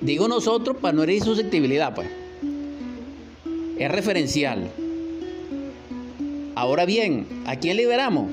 Digo 0.00 0.28
nosotros 0.28 0.76
para 0.80 0.92
no 0.92 1.02
herir 1.02 1.22
susceptibilidad, 1.22 1.94
pues. 1.94 2.08
Es 3.78 3.90
referencial. 3.90 4.70
Ahora 6.54 6.84
bien, 6.84 7.26
¿a 7.46 7.56
quién 7.56 7.76
liberamos? 7.76 8.30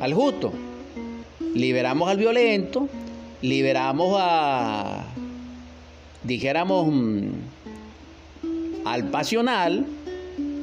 Al 0.00 0.14
justo. 0.14 0.52
Liberamos 1.54 2.08
al 2.08 2.18
violento, 2.18 2.88
liberamos 3.42 4.16
a, 4.18 5.04
dijéramos, 6.24 6.88
mm, 6.90 7.28
al 8.84 9.04
pasional, 9.10 9.86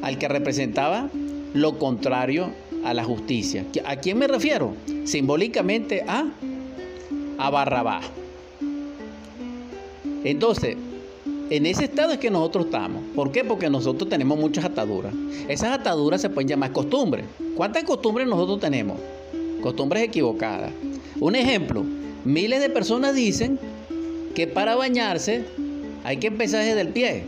al 0.02 0.18
que 0.18 0.28
representaba 0.28 1.10
lo 1.54 1.78
contrario 1.78 2.50
a 2.84 2.94
la 2.94 3.04
justicia. 3.04 3.66
¿A 3.86 3.96
quién 3.98 4.18
me 4.18 4.28
refiero? 4.28 4.74
Simbólicamente 5.06 6.04
a, 6.08 6.26
a. 7.38 8.02
Entonces, 10.24 10.78
en 11.50 11.66
ese 11.66 11.86
estado 11.86 12.14
es 12.14 12.20
que 12.20 12.32
nosotros 12.32 12.66
estamos. 12.66 13.04
¿Por 13.16 13.32
qué? 13.32 13.44
Porque 13.44 13.70
nosotros 13.70 14.10
tenemos 14.10 14.40
muchas 14.40 14.66
ataduras. 14.66 15.14
Esas 15.48 15.78
ataduras 15.80 16.22
se 16.22 16.30
pueden 16.30 16.48
llamar 16.48 16.72
costumbres. 16.72 17.26
¿Cuántas 17.56 17.84
costumbres 17.84 18.28
nosotros 18.28 18.60
tenemos? 18.60 18.98
Costumbres 19.62 20.04
equivocadas. 20.04 20.72
Un 21.20 21.36
ejemplo, 21.36 21.84
miles 22.24 22.62
de 22.62 22.70
personas 22.70 23.14
dicen 23.14 23.60
que 24.34 24.48
para 24.48 24.76
bañarse 24.76 25.44
hay 26.04 26.18
que 26.18 26.28
empezar 26.28 26.64
desde 26.64 26.82
el 26.82 26.90
pie. 26.90 27.26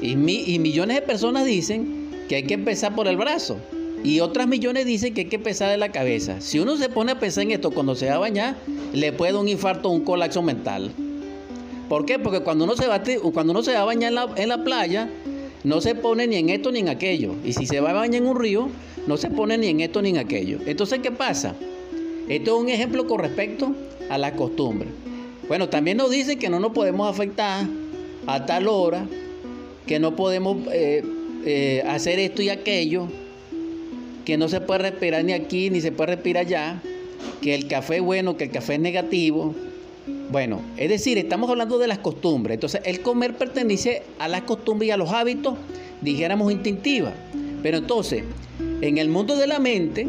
Y, 0.00 0.16
millones 0.16 0.96
de 0.96 1.02
personas 1.02 1.44
dicen 1.44 2.10
que 2.28 2.36
hay 2.36 2.42
que 2.44 2.54
empezar 2.54 2.94
por 2.94 3.08
el 3.08 3.16
brazo. 3.16 3.56
Y 4.02 4.20
otras 4.20 4.46
millones 4.46 4.84
dicen 4.84 5.14
que 5.14 5.22
hay 5.22 5.28
que 5.28 5.36
empezar 5.36 5.70
de 5.70 5.78
la 5.78 5.90
cabeza. 5.90 6.40
Si 6.40 6.58
uno 6.58 6.76
se 6.76 6.88
pone 6.88 7.12
a 7.12 7.18
pensar 7.18 7.44
en 7.44 7.52
esto 7.52 7.70
cuando 7.70 7.94
se 7.94 8.08
va 8.08 8.16
a 8.16 8.18
bañar, 8.18 8.56
le 8.92 9.12
puede 9.12 9.32
dar 9.32 9.40
un 9.40 9.48
infarto 9.48 9.88
o 9.88 9.92
un 9.92 10.02
colapso 10.02 10.42
mental. 10.42 10.90
¿Por 11.88 12.04
qué? 12.04 12.18
Porque 12.18 12.40
cuando 12.40 12.64
uno 12.64 12.76
se 12.76 12.86
va, 12.86 13.02
cuando 13.32 13.52
uno 13.52 13.62
se 13.62 13.72
va 13.72 13.80
a 13.80 13.84
bañar 13.84 14.10
en 14.10 14.14
la, 14.14 14.28
en 14.36 14.48
la 14.48 14.62
playa, 14.62 15.08
no 15.64 15.80
se 15.80 15.94
pone 15.94 16.26
ni 16.26 16.36
en 16.36 16.50
esto 16.50 16.70
ni 16.70 16.80
en 16.80 16.88
aquello. 16.88 17.34
Y 17.44 17.54
si 17.54 17.66
se 17.66 17.80
va 17.80 17.90
a 17.90 17.94
bañar 17.94 18.22
en 18.22 18.28
un 18.28 18.38
río, 18.38 18.68
no 19.06 19.16
se 19.16 19.30
pone 19.30 19.56
ni 19.56 19.68
en 19.68 19.80
esto 19.80 20.02
ni 20.02 20.10
en 20.10 20.18
aquello. 20.18 20.58
Entonces, 20.66 21.00
¿qué 21.00 21.10
pasa? 21.10 21.54
Esto 22.28 22.56
es 22.56 22.62
un 22.62 22.68
ejemplo 22.68 23.06
con 23.06 23.20
respecto 23.20 23.74
a 24.08 24.18
la 24.18 24.34
costumbre. 24.34 24.88
Bueno, 25.48 25.68
también 25.68 25.98
nos 25.98 26.10
dicen 26.10 26.38
que 26.38 26.48
no 26.48 26.58
nos 26.58 26.72
podemos 26.72 27.10
afectar 27.10 27.66
a 28.26 28.46
tal 28.46 28.68
hora, 28.68 29.06
que 29.86 29.98
no 29.98 30.16
podemos 30.16 30.56
eh, 30.72 31.02
eh, 31.44 31.82
hacer 31.86 32.18
esto 32.18 32.42
y 32.42 32.48
aquello, 32.48 33.08
que 34.24 34.38
no 34.38 34.48
se 34.48 34.60
puede 34.60 34.90
respirar 34.90 35.24
ni 35.24 35.32
aquí 35.32 35.70
ni 35.70 35.80
se 35.80 35.92
puede 35.92 36.14
respirar 36.14 36.46
allá, 36.46 36.82
que 37.42 37.54
el 37.54 37.68
café 37.68 37.96
es 37.96 38.02
bueno, 38.02 38.36
que 38.36 38.44
el 38.44 38.50
café 38.50 38.74
es 38.74 38.80
negativo. 38.80 39.54
Bueno, 40.30 40.62
es 40.76 40.88
decir, 40.88 41.18
estamos 41.18 41.50
hablando 41.50 41.78
de 41.78 41.86
las 41.86 41.98
costumbres. 41.98 42.54
Entonces, 42.54 42.80
el 42.84 43.00
comer 43.00 43.36
pertenece 43.36 44.02
a 44.18 44.28
las 44.28 44.42
costumbres 44.42 44.88
y 44.88 44.90
a 44.90 44.96
los 44.96 45.10
hábitos, 45.10 45.54
dijéramos, 46.00 46.50
instintivas. 46.50 47.12
Pero 47.62 47.78
entonces, 47.78 48.24
en 48.80 48.98
el 48.98 49.08
mundo 49.08 49.36
de 49.36 49.46
la 49.46 49.58
mente, 49.58 50.06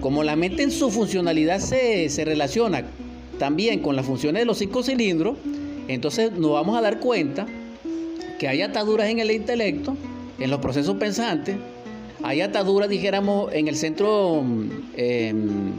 como 0.00 0.24
la 0.24 0.36
mente 0.36 0.62
en 0.62 0.70
su 0.70 0.90
funcionalidad 0.90 1.60
se, 1.60 2.08
se 2.08 2.24
relaciona 2.24 2.84
también 3.38 3.80
con 3.80 3.96
las 3.96 4.06
funciones 4.06 4.40
de 4.40 4.46
los 4.46 4.58
cinco 4.58 4.82
cilindros, 4.82 5.36
entonces 5.88 6.32
nos 6.32 6.52
vamos 6.52 6.76
a 6.76 6.80
dar 6.80 7.00
cuenta 7.00 7.46
que 8.38 8.48
hay 8.48 8.62
ataduras 8.62 9.08
en 9.08 9.18
el 9.18 9.30
intelecto, 9.30 9.96
en 10.38 10.50
los 10.50 10.60
procesos 10.60 10.96
pensantes, 10.96 11.56
hay 12.22 12.40
ataduras, 12.40 12.88
dijéramos, 12.88 13.52
en 13.52 13.68
el 13.68 13.76
centro 13.76 14.42
em, 14.96 15.72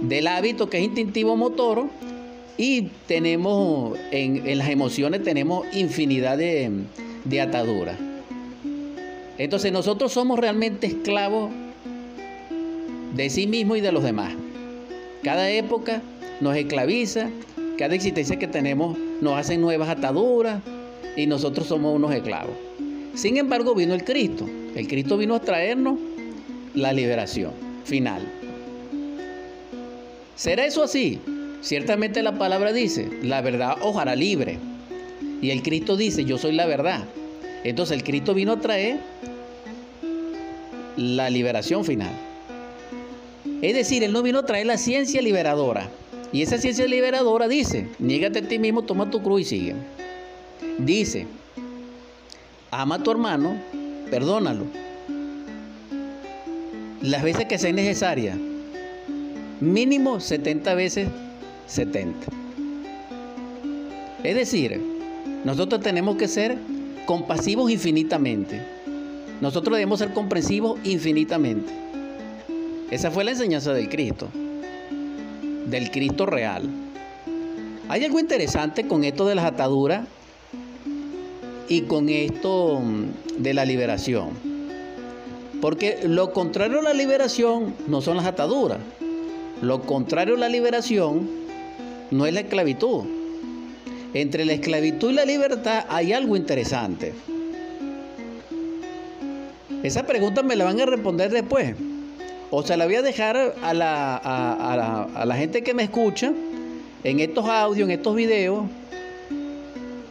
del 0.00 0.26
hábito 0.26 0.68
que 0.70 0.78
es 0.78 0.84
instintivo 0.84 1.36
motor 1.36 1.86
y 2.56 2.82
tenemos 3.06 3.98
en, 4.10 4.58
las 4.58 4.68
emociones 4.68 5.22
tenemos 5.22 5.66
infinidad 5.74 6.36
de, 6.38 6.70
de 7.24 7.40
ataduras. 7.40 7.96
Entonces 9.38 9.72
nosotros 9.72 10.12
somos 10.12 10.38
realmente 10.38 10.88
esclavos 10.88 11.50
de 13.14 13.30
sí 13.30 13.46
mismo 13.46 13.76
y 13.76 13.80
de 13.80 13.92
los 13.92 14.02
demás. 14.02 14.34
Cada 15.22 15.50
época 15.50 16.02
nos 16.40 16.56
esclaviza, 16.56 17.30
cada 17.76 17.94
existencia 17.94 18.38
que 18.38 18.48
tenemos 18.48 18.96
nos 19.20 19.38
hace 19.38 19.56
nuevas 19.58 19.88
ataduras 19.88 20.60
y 21.18 21.26
nosotros 21.26 21.66
somos 21.66 21.94
unos 21.96 22.14
esclavos. 22.14 22.54
Sin 23.14 23.36
embargo, 23.36 23.74
vino 23.74 23.94
el 23.94 24.04
Cristo. 24.04 24.46
El 24.76 24.86
Cristo 24.86 25.16
vino 25.16 25.34
a 25.34 25.40
traernos 25.40 25.98
la 26.74 26.92
liberación 26.92 27.52
final. 27.84 28.22
¿Será 30.36 30.64
eso 30.64 30.84
así? 30.84 31.18
Ciertamente 31.60 32.22
la 32.22 32.38
palabra 32.38 32.72
dice, 32.72 33.10
la 33.22 33.40
verdad 33.40 33.76
os 33.82 33.96
hará 33.96 34.14
libre. 34.14 34.58
Y 35.42 35.50
el 35.50 35.62
Cristo 35.62 35.96
dice, 35.96 36.24
yo 36.24 36.38
soy 36.38 36.52
la 36.52 36.66
verdad. 36.66 37.04
Entonces 37.64 37.96
el 37.96 38.04
Cristo 38.04 38.34
vino 38.34 38.52
a 38.52 38.60
traer 38.60 39.00
la 40.96 41.30
liberación 41.30 41.84
final. 41.84 42.12
Es 43.60 43.74
decir, 43.74 44.04
Él 44.04 44.12
no 44.12 44.22
vino 44.22 44.38
a 44.38 44.46
traer 44.46 44.66
la 44.66 44.78
ciencia 44.78 45.20
liberadora. 45.20 45.88
Y 46.32 46.42
esa 46.42 46.58
ciencia 46.58 46.86
liberadora 46.86 47.48
dice, 47.48 47.88
niégate 47.98 48.38
a 48.38 48.42
ti 48.42 48.60
mismo, 48.60 48.82
toma 48.82 49.10
tu 49.10 49.20
cruz 49.20 49.40
y 49.40 49.44
sigue. 49.44 49.74
Dice, 50.78 51.26
ama 52.70 52.96
a 52.96 53.02
tu 53.02 53.10
hermano, 53.10 53.56
perdónalo. 54.10 54.64
Las 57.02 57.22
veces 57.22 57.46
que 57.46 57.58
sea 57.58 57.72
necesaria. 57.72 58.36
Mínimo 59.60 60.20
70 60.20 60.74
veces 60.74 61.08
70. 61.66 62.26
Es 64.22 64.34
decir, 64.34 64.80
nosotros 65.44 65.80
tenemos 65.80 66.16
que 66.16 66.28
ser 66.28 66.58
compasivos 67.06 67.70
infinitamente. 67.70 68.60
Nosotros 69.40 69.76
debemos 69.76 70.00
ser 70.00 70.12
comprensivos 70.12 70.78
infinitamente. 70.84 71.72
Esa 72.90 73.10
fue 73.10 73.24
la 73.24 73.32
enseñanza 73.32 73.72
del 73.72 73.88
Cristo, 73.88 74.28
del 75.66 75.90
Cristo 75.90 76.26
real. 76.26 76.68
Hay 77.88 78.04
algo 78.04 78.18
interesante 78.18 78.86
con 78.86 79.04
esto 79.04 79.26
de 79.26 79.34
las 79.34 79.44
ataduras 79.44 80.06
y 81.68 81.82
con 81.82 82.08
esto 82.08 82.80
mm, 82.80 83.42
de 83.42 83.54
la 83.54 83.64
liberación. 83.64 84.30
Porque 85.60 86.00
lo 86.04 86.32
contrario 86.32 86.80
a 86.80 86.82
la 86.82 86.94
liberación 86.94 87.74
no 87.86 88.00
son 88.00 88.16
las 88.16 88.26
ataduras. 88.26 88.78
Lo 89.60 89.82
contrario 89.82 90.36
a 90.36 90.38
la 90.38 90.48
liberación 90.48 91.28
no 92.10 92.26
es 92.26 92.32
la 92.32 92.40
esclavitud. 92.40 93.04
Entre 94.14 94.44
la 94.44 94.52
esclavitud 94.52 95.10
y 95.10 95.14
la 95.14 95.24
libertad 95.24 95.84
hay 95.88 96.12
algo 96.12 96.36
interesante. 96.36 97.12
Esa 99.82 100.06
pregunta 100.06 100.42
me 100.42 100.56
la 100.56 100.64
van 100.64 100.80
a 100.80 100.86
responder 100.86 101.30
después. 101.30 101.74
O 102.50 102.62
se 102.62 102.76
la 102.76 102.86
voy 102.86 102.94
a 102.94 103.02
dejar 103.02 103.54
a 103.62 103.74
la, 103.74 104.16
a, 104.16 105.24
la, 105.26 105.36
gente 105.36 105.62
que 105.62 105.74
me 105.74 105.82
escucha 105.82 106.32
en 107.04 107.20
estos 107.20 107.46
audios, 107.46 107.88
en 107.88 107.94
estos 107.94 108.16
videos, 108.16 108.64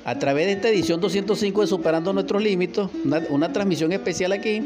a 0.08 0.18
través 0.18 0.46
de 0.46 0.54
esta 0.54 0.70
edición 0.70 1.02
205 1.02 1.62
de 1.62 1.68
Superando 1.68 2.14
Nuestros 2.14 2.42
Límites, 2.42 2.88
una, 3.30 3.52
transmisión 3.52 3.92
especial 3.92 4.32
aquí, 4.32 4.64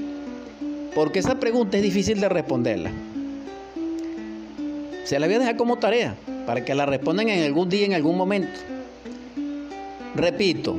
porque 0.93 1.17
esa 1.17 1.39
pregunta 1.39 1.77
es 1.77 1.83
difícil 1.83 2.21
de 2.21 2.29
responderla. 2.29 2.91
Se 5.03 5.17
la 5.17 5.25
voy 5.25 5.37
a 5.37 5.39
dejar 5.39 5.57
como 5.57 5.79
tarea, 5.79 6.15
para 6.45 6.63
que 6.63 6.75
la 6.75 6.85
respondan 6.85 7.29
en 7.29 7.43
algún 7.43 7.69
día, 7.69 7.87
en 7.87 7.95
algún 7.95 8.17
momento. 8.17 8.59
Repito, 10.13 10.75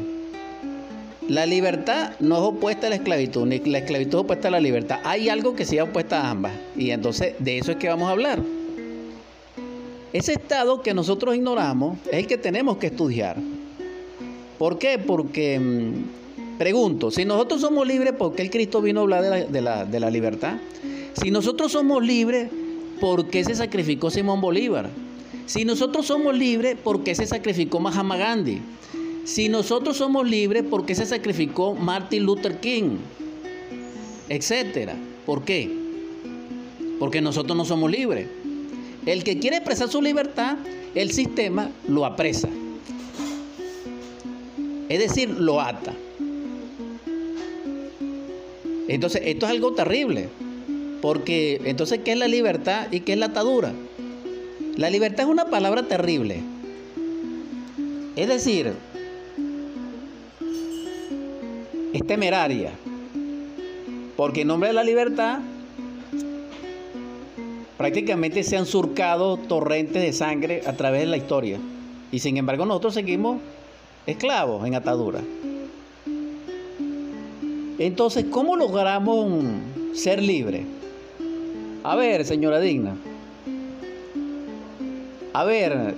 la 1.26 1.44
libertad 1.44 2.12
no 2.20 2.36
es 2.36 2.42
opuesta 2.42 2.86
a 2.86 2.90
la 2.90 2.96
esclavitud, 2.96 3.44
ni 3.44 3.58
la 3.58 3.78
esclavitud 3.78 4.18
es 4.18 4.20
opuesta 4.20 4.46
a 4.46 4.52
la 4.52 4.60
libertad. 4.60 5.00
Hay 5.02 5.28
algo 5.28 5.56
que 5.56 5.64
sea 5.64 5.82
opuesta 5.82 6.20
a 6.20 6.30
ambas. 6.30 6.52
Y 6.76 6.90
entonces 6.90 7.34
de 7.40 7.58
eso 7.58 7.72
es 7.72 7.78
que 7.78 7.88
vamos 7.88 8.06
a 8.06 8.12
hablar. 8.12 8.40
Ese 10.12 10.34
estado 10.34 10.82
que 10.82 10.94
nosotros 10.94 11.34
ignoramos 11.34 11.98
es 12.12 12.18
el 12.20 12.26
que 12.28 12.38
tenemos 12.38 12.76
que 12.76 12.86
estudiar. 12.86 13.36
¿Por 14.62 14.78
qué? 14.78 14.96
Porque, 14.96 15.58
mm, 15.58 16.56
pregunto, 16.56 17.10
si 17.10 17.24
nosotros 17.24 17.60
somos 17.60 17.84
libres, 17.84 18.12
¿por 18.12 18.36
qué 18.36 18.42
el 18.42 18.50
Cristo 18.50 18.80
vino 18.80 19.00
a 19.00 19.02
hablar 19.02 19.20
de 19.24 19.30
la, 19.30 19.44
de 19.44 19.60
la, 19.60 19.84
de 19.84 19.98
la 19.98 20.08
libertad? 20.08 20.58
Si 21.14 21.32
nosotros 21.32 21.72
somos 21.72 22.00
libres, 22.06 22.48
¿por 23.00 23.26
qué 23.26 23.42
se 23.42 23.56
sacrificó 23.56 24.08
Simón 24.08 24.40
Bolívar? 24.40 24.88
Si 25.46 25.64
nosotros 25.64 26.06
somos 26.06 26.38
libres, 26.38 26.76
¿por 26.76 27.02
qué 27.02 27.16
se 27.16 27.26
sacrificó 27.26 27.80
Mahatma 27.80 28.16
Gandhi? 28.16 28.62
Si 29.24 29.48
nosotros 29.48 29.96
somos 29.96 30.30
libres, 30.30 30.62
¿por 30.62 30.86
qué 30.86 30.94
se 30.94 31.06
sacrificó 31.06 31.74
Martin 31.74 32.22
Luther 32.22 32.60
King? 32.60 32.98
Etcétera. 34.28 34.94
¿Por 35.26 35.42
qué? 35.42 35.76
Porque 37.00 37.20
nosotros 37.20 37.56
no 37.56 37.64
somos 37.64 37.90
libres. 37.90 38.28
El 39.06 39.24
que 39.24 39.40
quiere 39.40 39.56
expresar 39.56 39.88
su 39.88 40.00
libertad, 40.00 40.56
el 40.94 41.10
sistema 41.10 41.68
lo 41.88 42.06
apresa. 42.06 42.48
Es 44.92 44.98
decir, 44.98 45.30
lo 45.30 45.58
ata. 45.58 45.94
Entonces, 48.88 49.22
esto 49.24 49.46
es 49.46 49.52
algo 49.52 49.72
terrible. 49.72 50.28
Porque 51.00 51.62
entonces, 51.64 52.00
¿qué 52.04 52.12
es 52.12 52.18
la 52.18 52.28
libertad 52.28 52.88
y 52.90 53.00
qué 53.00 53.14
es 53.14 53.18
la 53.18 53.26
atadura? 53.26 53.72
La 54.76 54.90
libertad 54.90 55.24
es 55.24 55.30
una 55.30 55.46
palabra 55.46 55.84
terrible. 55.84 56.42
Es 58.16 58.28
decir, 58.28 58.74
es 61.94 62.06
temeraria. 62.06 62.72
Porque 64.14 64.42
en 64.42 64.48
nombre 64.48 64.68
de 64.68 64.74
la 64.74 64.84
libertad 64.84 65.38
prácticamente 67.78 68.42
se 68.42 68.58
han 68.58 68.66
surcado 68.66 69.38
torrentes 69.38 70.02
de 70.02 70.12
sangre 70.12 70.60
a 70.66 70.74
través 70.74 71.00
de 71.00 71.06
la 71.06 71.16
historia. 71.16 71.58
Y 72.12 72.18
sin 72.18 72.36
embargo 72.36 72.66
nosotros 72.66 72.92
seguimos 72.92 73.38
esclavos 74.06 74.66
en 74.66 74.74
atadura. 74.74 75.20
Entonces, 77.78 78.26
¿cómo 78.30 78.56
logramos 78.56 79.44
ser 79.94 80.22
libres? 80.22 80.64
A 81.84 81.96
ver, 81.96 82.24
señora 82.24 82.60
Digna. 82.60 82.94
A 85.32 85.44
ver. 85.44 85.94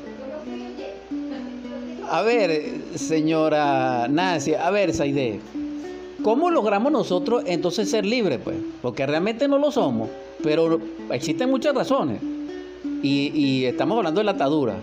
A 2.11 2.23
ver, 2.23 2.81
señora 2.95 4.07
Nancy. 4.09 4.55
A 4.55 4.71
ver, 4.71 4.95
Saide. 4.95 5.41
¿Cómo 6.23 6.49
logramos 6.49 6.91
nosotros 6.91 7.43
entonces 7.47 7.91
ser 7.91 8.07
libres? 8.07 8.39
Pues? 8.43 8.57
Porque 8.81 9.05
realmente 9.07 9.47
no 9.47 9.59
lo 9.59 9.71
somos, 9.71 10.09
pero 10.43 10.81
existen 11.11 11.51
muchas 11.51 11.75
razones. 11.75 12.21
Y, 13.03 13.67
estamos 13.67 13.99
hablando 13.99 14.21
de 14.21 14.25
la 14.25 14.31
atadura. 14.31 14.77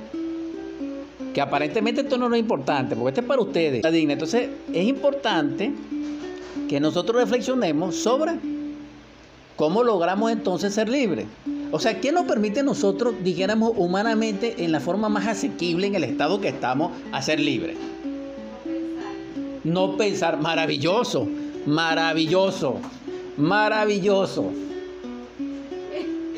Que 1.33 1.41
aparentemente 1.41 2.01
esto 2.01 2.17
no 2.17 2.33
es 2.33 2.39
importante, 2.39 2.95
porque 2.95 3.09
esto 3.09 3.21
es 3.21 3.27
para 3.27 3.41
ustedes. 3.41 3.83
Entonces 3.83 4.49
es 4.73 4.85
importante 4.85 5.71
que 6.67 6.79
nosotros 6.79 7.21
reflexionemos 7.21 7.95
sobre 7.95 8.33
cómo 9.55 9.83
logramos 9.83 10.31
entonces 10.31 10.73
ser 10.73 10.89
libres. 10.89 11.25
O 11.71 11.79
sea, 11.79 12.01
¿qué 12.01 12.11
nos 12.11 12.25
permite 12.25 12.63
nosotros, 12.63 13.13
dijéramos 13.23 13.73
humanamente, 13.77 14.63
en 14.63 14.71
la 14.71 14.81
forma 14.81 15.07
más 15.07 15.27
asequible, 15.27 15.87
en 15.87 15.95
el 15.95 16.03
estado 16.03 16.41
que 16.41 16.49
estamos, 16.49 16.91
a 17.13 17.21
ser 17.21 17.39
libres? 17.39 17.77
no 19.63 19.97
pensar, 19.97 20.39
maravilloso, 20.39 21.27
maravilloso, 21.65 22.79
maravilloso, 23.37 24.51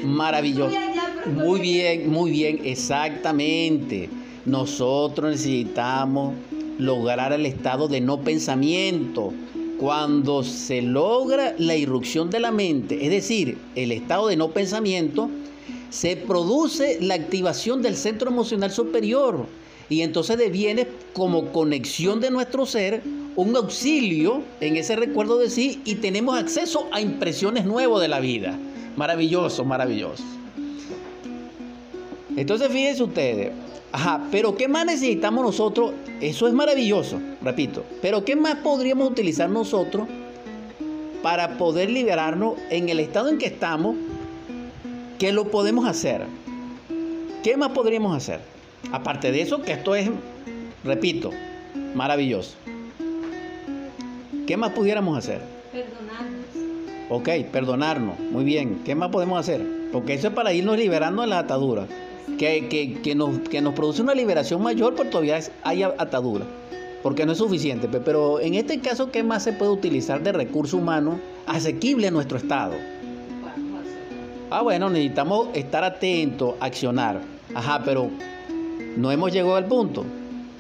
maravilloso. 0.04 0.78
Muy 1.26 1.62
bien, 1.62 2.10
muy 2.10 2.32
bien, 2.32 2.60
exactamente. 2.66 4.10
Nosotros 4.46 5.32
necesitamos 5.32 6.34
lograr 6.78 7.32
el 7.34 7.46
estado 7.46 7.88
de 7.88 8.02
no 8.02 8.22
pensamiento. 8.22 9.34
Cuando 9.80 10.44
se 10.44 10.82
logra 10.82 11.56
la 11.58 11.76
irrupción 11.76 12.30
de 12.30 12.40
la 12.40 12.52
mente, 12.52 13.06
es 13.06 13.10
decir, 13.10 13.58
el 13.76 13.92
estado 13.92 14.28
de 14.28 14.36
no 14.36 14.52
pensamiento, 14.52 15.30
se 15.90 16.16
produce 16.16 16.98
la 17.02 17.16
activación 17.16 17.82
del 17.82 17.96
centro 17.96 18.30
emocional 18.30 18.72
superior 18.72 19.46
y 19.90 20.02
entonces 20.02 20.38
deviene 20.38 20.88
como 21.14 21.52
conexión 21.52 22.20
de 22.20 22.32
nuestro 22.32 22.66
ser 22.66 23.04
un 23.36 23.56
auxilio 23.56 24.44
en 24.60 24.76
ese 24.76 24.96
recuerdo 24.96 25.38
de 25.38 25.50
sí 25.50 25.82
y 25.86 25.96
tenemos 25.96 26.38
acceso 26.38 26.88
a 26.92 27.02
impresiones 27.02 27.66
nuevas 27.66 28.02
de 28.02 28.08
la 28.08 28.20
vida. 28.20 28.58
Maravilloso, 28.96 29.66
maravilloso. 29.66 30.24
Entonces 32.36 32.70
fíjense 32.70 33.04
ustedes, 33.04 33.52
Ajá, 33.94 34.24
pero 34.32 34.58
¿qué 34.58 34.68
más 34.68 34.88
necesitamos 34.88 35.46
nosotros? 35.46 35.94
Eso 36.20 36.48
es 36.48 36.54
maravilloso, 36.54 37.22
repito. 37.44 37.86
Pero 38.02 38.26
¿qué 38.26 38.36
más 38.36 38.56
podríamos 38.56 39.08
utilizar 39.08 39.52
nosotros 39.52 40.08
para 41.22 41.60
poder 41.60 41.92
liberarnos 41.92 42.56
en 42.72 42.90
el 42.90 43.00
estado 43.00 43.30
en 43.30 43.38
que 43.38 43.46
estamos? 43.46 43.96
Que 45.20 45.32
lo 45.32 45.52
podemos 45.52 45.86
hacer. 45.86 46.26
¿Qué 47.44 47.56
más 47.56 47.70
podríamos 47.70 48.18
hacer? 48.18 48.40
Aparte 48.92 49.32
de 49.32 49.42
eso, 49.44 49.62
que 49.62 49.74
esto 49.74 49.94
es, 49.94 50.10
repito, 50.84 51.30
maravilloso. 51.94 52.56
¿Qué 54.48 54.58
más 54.58 54.72
pudiéramos 54.72 55.20
hacer? 55.20 55.40
Perdonarnos. 55.72 56.46
Ok, 57.12 57.30
perdonarnos. 57.52 58.20
Muy 58.20 58.44
bien. 58.44 58.82
¿Qué 58.84 58.96
más 58.96 59.10
podemos 59.10 59.40
hacer? 59.40 59.64
Porque 59.92 60.16
eso 60.16 60.30
es 60.30 60.34
para 60.34 60.52
irnos 60.52 60.80
liberando 60.80 61.22
de 61.22 61.28
las 61.28 61.44
ataduras 61.44 61.88
que, 62.38 63.00
que, 63.04 63.16
nos, 63.16 63.40
que 63.40 63.62
nos 63.62 63.74
produce 63.74 64.02
una 64.02 64.14
liberación 64.14 64.62
mayor, 64.62 64.96
pero 64.96 65.10
todavía 65.10 65.40
hay 65.64 65.84
atadura, 65.84 66.46
porque 67.02 67.26
no 67.26 67.32
es 67.34 67.38
suficiente. 67.38 67.88
Pero 67.88 68.40
en 68.40 68.56
este 68.56 68.80
caso, 68.80 69.12
¿qué 69.12 69.24
más 69.24 69.44
se 69.44 69.54
puede 69.54 69.72
utilizar 69.72 70.22
de 70.24 70.32
recurso 70.32 70.78
humano 70.78 71.20
asequible 71.46 72.08
a 72.08 72.12
nuestro 72.12 72.38
estado? 72.38 72.74
Ah, 74.50 74.62
bueno, 74.62 74.90
necesitamos 74.90 75.48
estar 75.54 75.84
atentos, 75.84 76.54
accionar. 76.60 77.22
Ajá, 77.56 77.82
pero 77.84 78.10
no 78.98 79.12
hemos 79.12 79.32
llegado 79.32 79.56
al 79.56 79.66
punto. 79.66 80.06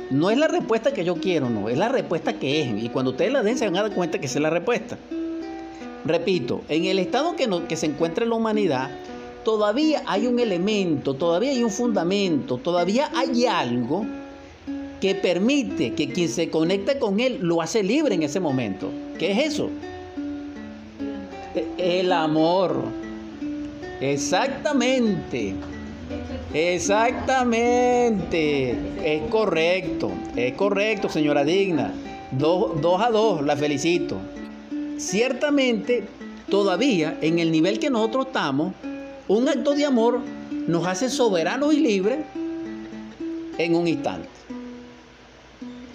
No 0.10 0.30
es 0.30 0.38
la 0.38 0.48
respuesta 0.48 0.94
que 0.94 1.06
yo 1.06 1.16
quiero, 1.16 1.50
no, 1.50 1.70
es 1.70 1.78
la 1.78 1.90
respuesta 1.90 2.34
que 2.34 2.62
es. 2.62 2.84
Y 2.84 2.90
cuando 2.90 3.12
ustedes 3.12 3.32
la 3.32 3.44
den, 3.44 3.58
se 3.58 3.66
van 3.66 3.78
a 3.78 3.84
dar 3.84 3.94
cuenta 3.94 4.20
que 4.20 4.26
esa 4.26 4.40
es 4.40 4.44
la 4.44 4.50
respuesta. 4.50 4.98
Repito, 6.06 6.62
en 6.70 6.86
el 6.86 7.00
estado 7.00 7.36
que, 7.36 7.48
que 7.68 7.76
se 7.76 7.86
encuentra 7.86 8.26
la 8.26 8.36
humanidad, 8.36 8.90
todavía 9.44 10.04
hay 10.06 10.28
un 10.28 10.40
elemento, 10.40 11.14
todavía 11.14 11.52
hay 11.52 11.64
un 11.64 11.72
fundamento, 11.72 12.58
todavía 12.58 13.10
hay 13.16 13.46
algo 13.46 14.06
que 15.00 15.16
permite 15.16 15.94
que 15.94 16.12
quien 16.12 16.30
se 16.30 16.50
conecta 16.50 16.98
con 16.98 17.20
él 17.20 17.40
lo 17.42 17.62
hace 17.62 17.84
libre 17.84 18.16
en 18.16 18.24
ese 18.24 18.40
momento. 18.40 18.90
¿Qué 19.20 19.32
es 19.32 19.54
eso? 19.54 19.70
El 21.78 22.12
amor. 22.12 22.86
Exactamente. 24.00 25.54
Exactamente. 26.54 28.76
Es 29.04 29.22
correcto. 29.30 30.12
Es 30.36 30.54
correcto, 30.54 31.10
señora 31.10 31.44
Digna. 31.44 31.94
Dos, 32.32 32.82
dos 32.82 33.02
a 33.02 33.10
dos, 33.10 33.44
la 33.44 33.58
felicito. 33.58 34.18
Ciertamente, 34.98 36.08
todavía 36.50 37.18
en 37.22 37.40
el 37.40 37.52
nivel 37.52 37.80
que 37.80 37.90
nosotros 37.90 38.28
estamos, 38.28 38.74
un 39.28 39.48
acto 39.48 39.74
de 39.74 39.86
amor 39.86 40.20
nos 40.68 40.86
hace 40.86 41.10
soberanos 41.10 41.74
y 41.74 41.80
libres 41.80 42.20
en 43.58 43.76
un 43.76 43.88
instante. 43.88 44.30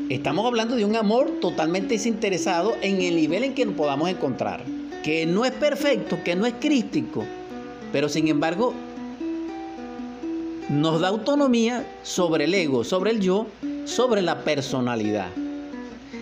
Estamos 0.09 0.47
hablando 0.47 0.77
de 0.77 0.85
un 0.85 0.97
amor 0.97 1.33
totalmente 1.41 1.95
desinteresado 1.95 2.75
en 2.81 3.03
el 3.03 3.17
nivel 3.17 3.45
en 3.45 3.55
que 3.55 3.67
nos 3.67 3.75
podamos 3.75 4.09
encontrar. 4.09 4.64
Que 5.03 5.27
no 5.27 5.45
es 5.45 5.53
perfecto, 5.53 6.19
que 6.25 6.35
no 6.35 6.47
es 6.47 6.55
crístico, 6.59 7.25
pero 7.93 8.09
sin 8.09 8.29
embargo 8.29 8.73
nos 10.71 11.01
da 11.01 11.09
autonomía 11.09 11.87
sobre 12.03 12.45
el 12.45 12.55
ego, 12.55 12.85
sobre 12.85 13.11
el 13.11 13.21
yo, 13.21 13.47
sobre 13.85 14.23
la 14.23 14.45
personalidad. 14.45 15.29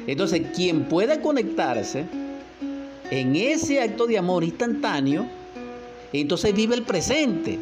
Entonces, 0.07 0.43
quien 0.55 0.85
pueda 0.85 1.21
conectarse 1.21 2.07
en 3.11 3.37
ese 3.37 3.81
acto 3.81 4.07
de 4.07 4.19
amor 4.19 4.45
instantáneo, 4.45 5.27
entonces 6.13 6.55
vive 6.55 6.75
el 6.75 6.83
presente. 6.83 7.59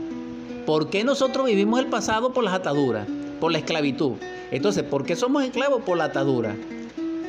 ¿Por 0.66 0.90
qué 0.90 1.04
nosotros 1.04 1.46
vivimos 1.46 1.80
el 1.80 1.86
pasado 1.86 2.32
por 2.32 2.44
las 2.44 2.54
ataduras, 2.54 3.06
por 3.40 3.52
la 3.52 3.58
esclavitud? 3.58 4.12
Entonces, 4.50 4.82
¿por 4.84 5.04
qué 5.04 5.16
somos 5.16 5.44
esclavos? 5.44 5.82
Por 5.82 5.98
la 5.98 6.04
atadura. 6.04 6.56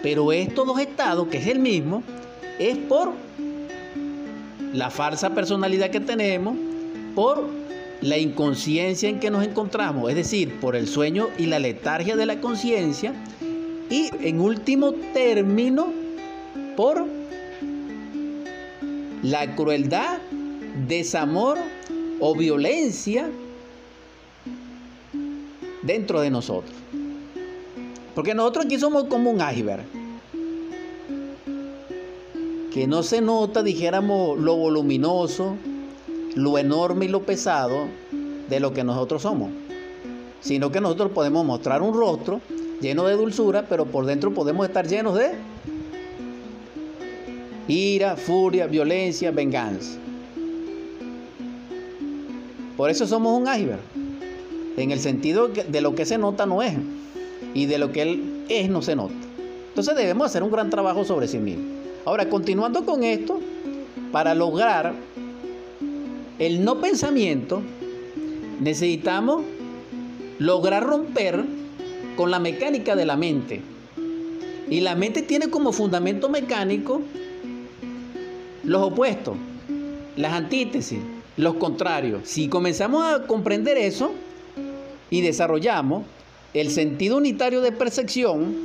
Pero 0.02 0.32
estos 0.32 0.68
dos 0.68 0.80
estados, 0.80 1.28
que 1.28 1.38
es 1.38 1.48
el 1.48 1.60
mismo, 1.60 2.04
es 2.60 2.78
por 2.78 3.12
la 4.74 4.90
falsa 4.90 5.34
personalidad 5.34 5.90
que 5.90 6.00
tenemos, 6.00 6.56
por 7.16 7.50
la 8.02 8.18
inconsciencia 8.18 9.10
en 9.10 9.20
que 9.20 9.32
nos 9.32 9.44
encontramos, 9.46 10.10
es 10.10 10.16
decir, 10.16 10.60
por 10.60 10.76
el 10.76 10.88
sueño 10.88 11.30
y 11.38 11.48
la 11.48 11.60
letargia 11.60 12.16
de 12.16 12.26
la 12.26 12.40
conciencia, 12.40 13.14
y 13.90 14.10
en 14.22 14.40
último 14.40 14.94
término, 15.14 15.92
por 16.76 17.06
la 19.24 19.56
crueldad 19.56 20.20
desamor 20.88 21.58
o 22.20 22.36
violencia 22.36 23.30
dentro 25.82 26.22
de 26.22 26.30
nosotros. 26.30 26.76
Porque 28.14 28.34
nosotros 28.34 28.66
aquí 28.66 28.80
somos 28.80 29.06
como 29.06 29.32
un 29.32 29.42
iceberg. 29.42 29.84
Que 32.72 32.88
no 32.88 33.04
se 33.04 33.22
nota, 33.22 33.64
dijéramos, 33.64 34.38
lo 34.38 34.56
voluminoso, 34.56 35.56
lo 36.36 36.58
enorme 36.58 37.06
y 37.06 37.08
lo 37.08 37.24
pesado 37.24 37.88
de 38.50 38.60
lo 38.60 38.74
que 38.74 38.84
nosotros 38.84 39.22
somos. 39.22 39.50
Sino 40.42 40.72
que 40.72 40.82
nosotros 40.82 41.12
podemos 41.12 41.46
mostrar 41.46 41.82
un 41.82 41.94
rostro 41.94 42.42
lleno 42.82 43.06
de 43.06 43.16
dulzura, 43.16 43.66
pero 43.68 43.86
por 43.86 44.06
dentro 44.06 44.34
podemos 44.34 44.68
estar 44.68 44.88
llenos 44.88 45.16
de 45.16 45.32
ira, 47.68 48.16
furia, 48.16 48.68
violencia, 48.68 49.32
venganza. 49.32 49.98
Por 52.78 52.90
eso 52.90 53.08
somos 53.08 53.40
un 53.40 53.48
iceberg. 53.48 53.80
En 54.78 54.92
el 54.92 55.00
sentido 55.00 55.48
de 55.48 55.82
lo 55.82 55.96
que 55.96 56.06
se 56.06 56.18
nota 56.18 56.46
no 56.46 56.62
es. 56.62 56.74
Y 57.54 57.66
de 57.66 57.78
lo 57.78 57.92
que 57.92 58.02
él 58.02 58.46
es 58.50 58.70
no 58.70 58.82
se 58.82 58.96
nota. 58.96 59.14
Entonces 59.70 59.96
debemos 59.96 60.28
hacer 60.28 60.44
un 60.44 60.52
gran 60.52 60.70
trabajo 60.70 61.04
sobre 61.06 61.28
sí 61.28 61.38
mismo. 61.38 61.64
Ahora, 62.06 62.30
continuando 62.30 62.86
con 62.86 63.04
esto, 63.04 63.40
para 64.12 64.36
lograr 64.36 64.94
el 66.38 66.64
no 66.64 66.80
pensamiento, 66.80 67.62
necesitamos 68.60 69.44
lograr 70.38 70.84
romper 70.84 71.44
con 72.16 72.32
la 72.32 72.40
mecánica 72.40 72.96
de 72.96 73.06
la 73.06 73.16
mente. 73.16 73.62
Y 74.70 74.82
la 74.82 74.96
mente 74.96 75.22
tiene 75.22 75.50
como 75.50 75.72
fundamento 75.72 76.30
mecánico 76.30 77.02
los 78.64 78.82
opuestos, 78.82 79.36
las 80.16 80.34
antítesis, 80.34 81.00
los 81.38 81.56
contrarios. 81.56 82.22
Si 82.26 82.48
comenzamos 82.48 83.04
a 83.04 83.28
comprender 83.28 83.78
eso 83.78 84.12
y 85.10 85.22
desarrollamos 85.22 86.04
el 86.54 86.72
sentido 86.72 87.18
unitario 87.18 87.62
de 87.62 87.72
percepción, 87.72 88.56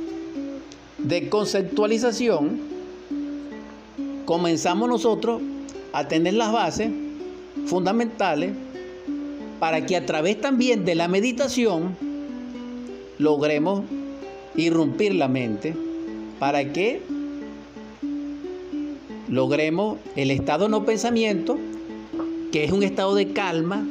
de 0.97 1.29
conceptualización, 1.29 2.59
comenzamos 4.25 4.87
nosotros 4.87 5.41
a 5.93 6.07
tener 6.07 6.35
las 6.35 6.51
bases 6.51 6.89
fundamentales 7.65 8.51
para 9.59 9.85
que 9.85 9.95
a 9.95 10.05
través 10.05 10.39
también 10.39 10.85
de 10.85 10.95
la 10.95 11.07
meditación 11.07 11.95
logremos 13.19 13.83
irrumpir 14.55 15.15
la 15.15 15.27
mente 15.27 15.75
para 16.39 16.71
que 16.73 17.01
logremos 19.29 19.97
el 20.15 20.31
estado 20.31 20.67
no 20.67 20.85
pensamiento 20.85 21.57
que 22.51 22.63
es 22.63 22.71
un 22.71 22.83
estado 22.83 23.15
de 23.15 23.31
calma 23.31 23.85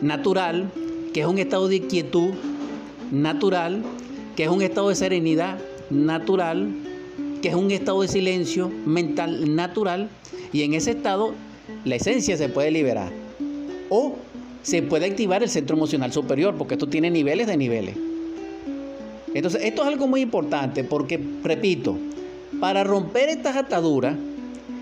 natural, 0.00 0.70
que 1.12 1.20
es 1.20 1.26
un 1.26 1.38
estado 1.38 1.68
de 1.68 1.80
quietud 1.82 2.34
natural, 3.10 3.82
que 4.36 4.44
es 4.44 4.50
un 4.50 4.62
estado 4.62 4.90
de 4.90 4.94
serenidad 4.94 5.58
natural, 5.90 6.68
que 7.42 7.48
es 7.48 7.54
un 7.54 7.70
estado 7.70 8.02
de 8.02 8.08
silencio 8.08 8.70
mental 8.86 9.54
natural, 9.54 10.08
y 10.52 10.62
en 10.62 10.74
ese 10.74 10.92
estado 10.92 11.34
la 11.84 11.96
esencia 11.96 12.36
se 12.36 12.48
puede 12.48 12.70
liberar. 12.70 13.10
O 13.88 14.16
se 14.62 14.82
puede 14.82 15.06
activar 15.06 15.42
el 15.42 15.48
centro 15.48 15.76
emocional 15.76 16.12
superior, 16.12 16.54
porque 16.56 16.74
esto 16.74 16.88
tiene 16.88 17.10
niveles 17.10 17.46
de 17.46 17.56
niveles. 17.56 17.96
Entonces, 19.32 19.62
esto 19.64 19.82
es 19.82 19.88
algo 19.88 20.06
muy 20.06 20.20
importante 20.20 20.84
porque, 20.84 21.20
repito, 21.42 21.96
para 22.60 22.84
romper 22.84 23.28
estas 23.28 23.56
ataduras 23.56 24.16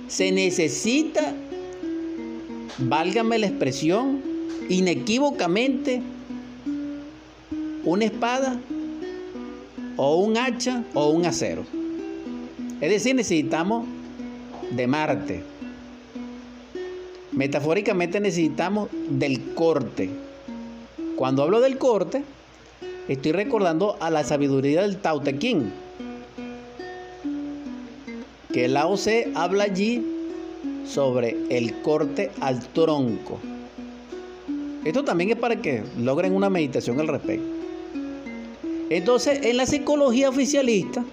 se 0.09 0.33
necesita 0.33 1.35
válgame 2.79 3.39
la 3.39 3.47
expresión, 3.47 4.23
inequívocamente 4.69 6.01
una 7.85 8.05
espada 8.05 8.61
o 9.97 10.17
un 10.17 10.37
hacha 10.37 10.85
o 10.95 11.11
un 11.11 11.27
acero. 11.27 11.65
Es 12.81 12.91
decir, 12.91 13.15
necesitamos 13.15 13.87
de 14.71 14.87
Marte. 14.87 15.43
Metafóricamente 17.33 18.21
necesitamos 18.21 18.89
del 19.09 19.55
corte. 19.55 20.11
Cuando 21.17 21.43
hablo 21.43 21.61
del 21.61 21.79
corte, 21.79 22.23
estoy 23.09 23.33
recordando 23.33 23.97
a 24.01 24.11
la 24.11 24.23
sabiduría 24.23 24.83
del 24.83 24.99
Tao 24.99 25.21
Te 25.21 25.37
Ching. 25.37 25.73
Que 28.53 28.69
Lao 28.69 28.95
Tse 28.95 29.33
habla 29.35 29.65
allí 29.65 30.18
sobre 30.87 31.37
el 31.51 31.81
corte 31.83 32.31
al 32.41 32.67
tronco. 32.69 33.39
Esto 34.85 35.05
también 35.05 35.31
es 35.31 35.37
para 35.37 35.57
que 35.57 35.83
logren 35.99 36.35
una 36.35 36.51
meditación 36.51 36.99
al 37.01 37.09
respecto. 37.09 37.47
Entonces, 38.91 39.45
en 39.45 39.57
la 39.57 39.67
psicología 39.67 40.29
oficialista, 40.29 41.05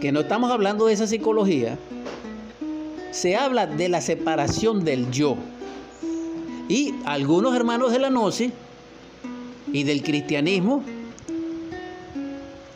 que 0.00 0.12
no 0.12 0.20
estamos 0.20 0.50
hablando 0.50 0.86
de 0.86 0.92
esa 0.92 1.06
psicología, 1.06 1.76
se 3.10 3.36
habla 3.36 3.66
de 3.66 3.88
la 3.88 4.00
separación 4.00 4.84
del 4.84 5.10
yo. 5.10 5.36
Y 6.68 6.94
algunos 7.04 7.56
hermanos 7.56 7.92
de 7.92 7.98
la 7.98 8.10
Gnosis 8.10 8.52
y 9.72 9.82
del 9.82 10.02
cristianismo 10.02 10.84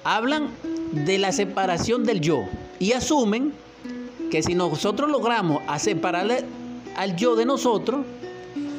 hablan 0.02 0.48
de 0.92 1.18
la 1.18 1.32
separación 1.32 2.04
del 2.04 2.20
yo 2.20 2.44
y 2.78 2.92
asumen 2.92 3.52
que 4.30 4.42
si 4.42 4.54
nosotros 4.54 5.10
logramos 5.10 5.62
a 5.66 5.78
separarle 5.78 6.44
al 6.96 7.16
yo 7.16 7.36
de 7.36 7.44
nosotros, 7.44 8.04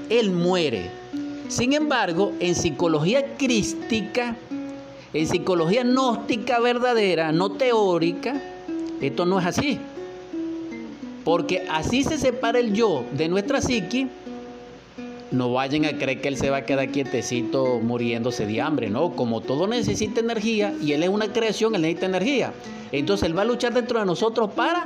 él 0.09 0.31
muere. 0.31 0.89
Sin 1.47 1.73
embargo, 1.73 2.33
en 2.39 2.55
psicología 2.55 3.37
crística, 3.37 4.35
en 5.13 5.27
psicología 5.27 5.83
gnóstica 5.83 6.59
verdadera, 6.59 7.31
no 7.31 7.51
teórica, 7.51 8.41
esto 9.01 9.25
no 9.25 9.39
es 9.39 9.45
así. 9.45 9.79
Porque 11.23 11.65
así 11.69 12.03
se 12.03 12.17
separa 12.17 12.59
el 12.59 12.73
yo 12.73 13.03
de 13.13 13.27
nuestra 13.27 13.61
psiqui. 13.61 14.07
No 15.31 15.51
vayan 15.51 15.85
a 15.85 15.97
creer 15.97 16.21
que 16.21 16.27
él 16.27 16.37
se 16.37 16.49
va 16.49 16.57
a 16.57 16.65
quedar 16.65 16.89
quietecito 16.89 17.79
muriéndose 17.81 18.45
de 18.45 18.61
hambre, 18.61 18.89
¿no? 18.89 19.15
Como 19.15 19.41
todo 19.41 19.67
necesita 19.67 20.19
energía 20.19 20.73
y 20.81 20.93
él 20.93 21.03
es 21.03 21.09
una 21.09 21.33
creación, 21.33 21.75
él 21.75 21.81
necesita 21.81 22.05
energía. 22.05 22.53
Entonces 22.91 23.27
él 23.27 23.37
va 23.37 23.41
a 23.41 23.45
luchar 23.45 23.73
dentro 23.73 23.99
de 23.99 24.05
nosotros 24.05 24.51
para 24.51 24.85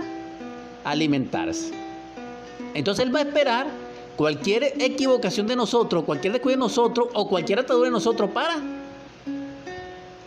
alimentarse. 0.92 1.72
Entonces 2.74 3.06
él 3.06 3.16
va 3.16 3.20
a 3.20 3.24
esperar 3.24 3.68
cualquier 4.16 4.74
equivocación 4.80 5.48
de 5.48 5.56
nosotros, 5.56 6.04
cualquier 6.04 6.34
descuido 6.34 6.58
de 6.58 6.60
nosotros 6.60 7.08
o 7.14 7.28
cualquier 7.28 7.60
atadura 7.60 7.86
de 7.86 7.92
nosotros 7.92 8.30
para 8.32 8.58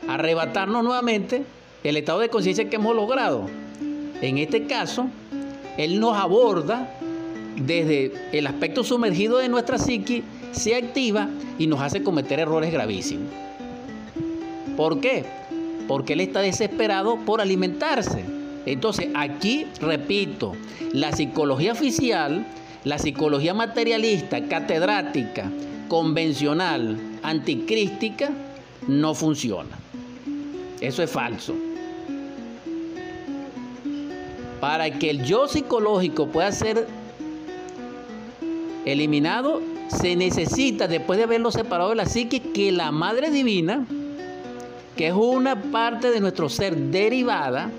arrebatarnos 0.09 0.83
nuevamente 0.83 1.45
el 1.85 1.97
estado 1.97 2.21
de 2.21 2.29
conciencia 2.29 2.69
que 2.69 2.77
hemos 2.77 2.95
logrado. 2.97 3.47
En 4.21 4.39
este 4.39 4.67
caso, 4.67 5.07
Él 5.77 6.01
nos 6.01 6.17
aborda 6.17 6.89
desde 7.57 8.13
el 8.33 8.47
aspecto 8.47 8.85
sumergido 8.85 9.39
de 9.39 9.49
nuestra 9.49 9.79
psique, 9.79 10.23
se 10.53 10.75
activa 10.75 11.29
y 11.59 11.67
nos 11.67 11.81
hace 11.81 12.03
cometer 12.03 12.41
errores 12.41 12.73
gravísimos. 12.73 13.29
¿Por 14.77 15.01
qué? 15.01 15.25
Porque 15.89 16.15
Él 16.15 16.21
está 16.21 16.41
desesperado 16.41 17.19
por 17.27 17.41
alimentarse. 17.41 18.25
Entonces, 18.67 19.09
aquí, 19.15 19.67
repito, 19.81 20.55
la 20.93 21.13
psicología 21.13 21.73
oficial, 21.73 22.47
la 22.85 22.99
psicología 22.99 23.55
materialista, 23.55 24.47
catedrática, 24.49 25.51
convencional, 25.89 26.97
anticrística, 27.23 28.31
no 28.87 29.15
funciona. 29.15 29.79
Eso 30.81 31.03
es 31.03 31.11
falso. 31.11 31.55
Para 34.61 34.91
que 34.99 35.11
el 35.11 35.25
yo 35.25 35.49
psicológico 35.49 36.29
pueda 36.29 36.53
ser 36.53 36.87
eliminado, 38.85 39.61
se 39.89 40.17
necesita, 40.17 40.89
después 40.89 41.19
de 41.19 41.25
haberlo 41.25 41.51
separado 41.51 41.91
de 41.91 41.97
la 41.97 42.07
psique, 42.07 42.41
que 42.41 42.73
la 42.73 42.91
Madre 42.93 43.31
Divina, 43.31 43.87
que 44.97 45.09
es 45.09 45.15
una 45.15 45.61
parte 45.71 46.11
de 46.11 46.21
nuestro 46.21 46.49
ser 46.49 46.77
derivada, 46.77 47.71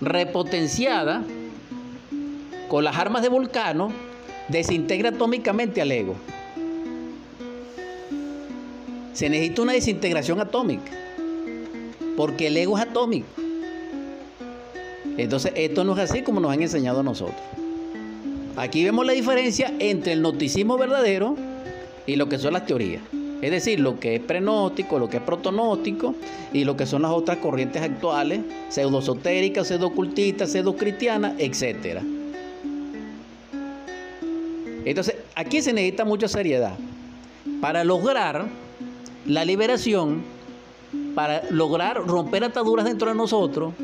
repotenciada, 0.00 1.22
con 2.68 2.84
las 2.84 2.96
armas 2.96 3.22
de 3.22 3.28
Vulcano, 3.28 3.92
desintegra 4.48 5.10
atómicamente 5.10 5.80
al 5.80 5.92
ego. 5.92 6.14
Se 9.12 9.28
necesita 9.28 9.62
una 9.62 9.72
desintegración 9.72 10.40
atómica 10.40 10.90
porque 12.16 12.48
el 12.48 12.56
ego 12.56 12.76
es 12.76 12.84
atómico. 12.84 13.26
Entonces, 15.16 15.52
esto 15.54 15.84
no 15.84 15.92
es 15.92 16.10
así 16.10 16.22
como 16.22 16.40
nos 16.40 16.52
han 16.52 16.62
enseñado 16.62 17.00
a 17.00 17.02
nosotros. 17.02 17.40
Aquí 18.56 18.84
vemos 18.84 19.06
la 19.06 19.12
diferencia 19.12 19.72
entre 19.78 20.12
el 20.12 20.22
noticismo 20.22 20.76
verdadero 20.76 21.36
y 22.06 22.16
lo 22.16 22.28
que 22.28 22.38
son 22.38 22.52
las 22.52 22.66
teorías. 22.66 23.02
Es 23.44 23.50
decir, 23.50 23.78
lo 23.78 24.00
que 24.00 24.14
es 24.14 24.20
prenóstico, 24.22 24.98
lo 24.98 25.10
que 25.10 25.18
es 25.18 25.22
protonóstico 25.22 26.14
y 26.52 26.64
lo 26.64 26.76
que 26.76 26.86
son 26.86 27.02
las 27.02 27.10
otras 27.10 27.36
corrientes 27.38 27.82
actuales, 27.82 28.40
pseudo-esotéricas, 28.70 29.68
pseudo-ocultistas, 29.68 30.50
pseudo-cristianas, 30.50 31.34
etc. 31.38 32.00
Entonces, 34.86 35.16
aquí 35.34 35.60
se 35.60 35.74
necesita 35.74 36.06
mucha 36.06 36.26
seriedad. 36.26 36.72
Para 37.60 37.84
lograr 37.84 38.46
la 39.26 39.44
liberación 39.44 40.22
para 41.14 41.42
lograr 41.50 41.96
romper 42.06 42.44
ataduras 42.44 42.84
dentro 42.84 43.08
de 43.08 43.14
nosotros, 43.14 43.74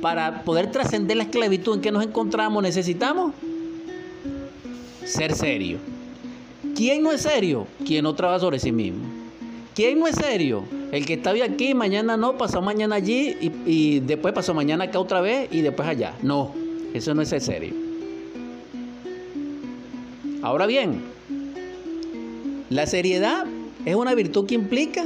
para 0.00 0.42
poder 0.44 0.70
trascender 0.70 1.16
la 1.16 1.24
esclavitud 1.24 1.74
en 1.74 1.80
que 1.80 1.90
nos 1.90 2.04
encontramos, 2.04 2.62
necesitamos 2.62 3.32
ser 5.04 5.34
serio. 5.34 5.95
¿Quién 6.76 7.02
no 7.02 7.10
es 7.10 7.22
serio? 7.22 7.66
Quien 7.84 8.04
no 8.04 8.14
trabaja 8.14 8.40
sobre 8.40 8.58
sí 8.58 8.70
mismo. 8.70 9.04
¿Quién 9.74 9.98
no 9.98 10.06
es 10.06 10.14
serio? 10.14 10.64
El 10.92 11.04
que 11.04 11.14
está 11.14 11.32
hoy 11.32 11.40
aquí, 11.40 11.74
mañana 11.74 12.16
no, 12.16 12.38
pasó 12.38 12.62
mañana 12.62 12.96
allí 12.96 13.36
y, 13.66 14.00
después 14.00 14.32
pasó 14.32 14.54
mañana 14.54 14.84
acá 14.84 15.00
otra 15.00 15.20
vez 15.20 15.48
y 15.50 15.62
después 15.62 15.88
allá. 15.88 16.14
No, 16.22 16.52
eso 16.94 17.14
no 17.14 17.22
es 17.22 17.28
ser 17.30 17.40
serio. 17.40 17.74
Ahora 20.42 20.66
bien, 20.66 21.02
la 22.70 22.86
seriedad 22.86 23.46
es 23.84 23.94
una 23.94 24.14
virtud 24.14 24.46
que 24.46 24.54
implica 24.54 25.04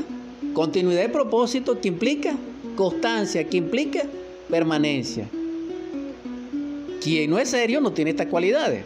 Continuidad 0.53 1.03
de 1.03 1.09
propósito 1.09 1.81
que 1.81 1.89
implica 1.89 2.35
constancia, 2.75 3.45
que 3.45 3.57
implica 3.57 4.03
permanencia. 4.49 5.29
Quien 7.01 7.31
no 7.31 7.39
es 7.39 7.51
serio 7.51 7.81
no 7.81 7.93
tiene 7.93 8.11
estas 8.11 8.27
cualidades. 8.27 8.85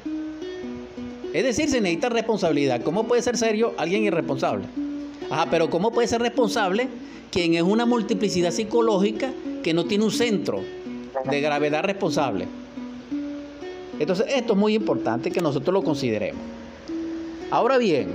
Es 1.34 1.42
decir, 1.42 1.68
se 1.68 1.80
necesita 1.80 2.08
responsabilidad. 2.10 2.80
¿Cómo 2.82 3.08
puede 3.08 3.20
ser 3.20 3.36
serio 3.36 3.74
alguien 3.76 4.04
irresponsable? 4.04 4.66
Ajá, 5.28 5.48
pero 5.50 5.68
¿cómo 5.68 5.90
puede 5.90 6.06
ser 6.06 6.22
responsable 6.22 6.86
quien 7.32 7.54
es 7.54 7.62
una 7.62 7.84
multiplicidad 7.84 8.52
psicológica 8.52 9.32
que 9.64 9.74
no 9.74 9.84
tiene 9.84 10.04
un 10.04 10.12
centro 10.12 10.60
de 11.28 11.40
gravedad 11.40 11.82
responsable? 11.82 12.46
Entonces, 13.98 14.26
esto 14.28 14.52
es 14.52 14.58
muy 14.60 14.74
importante 14.74 15.32
que 15.32 15.40
nosotros 15.40 15.74
lo 15.74 15.82
consideremos. 15.82 16.40
Ahora 17.50 17.78
bien, 17.78 18.12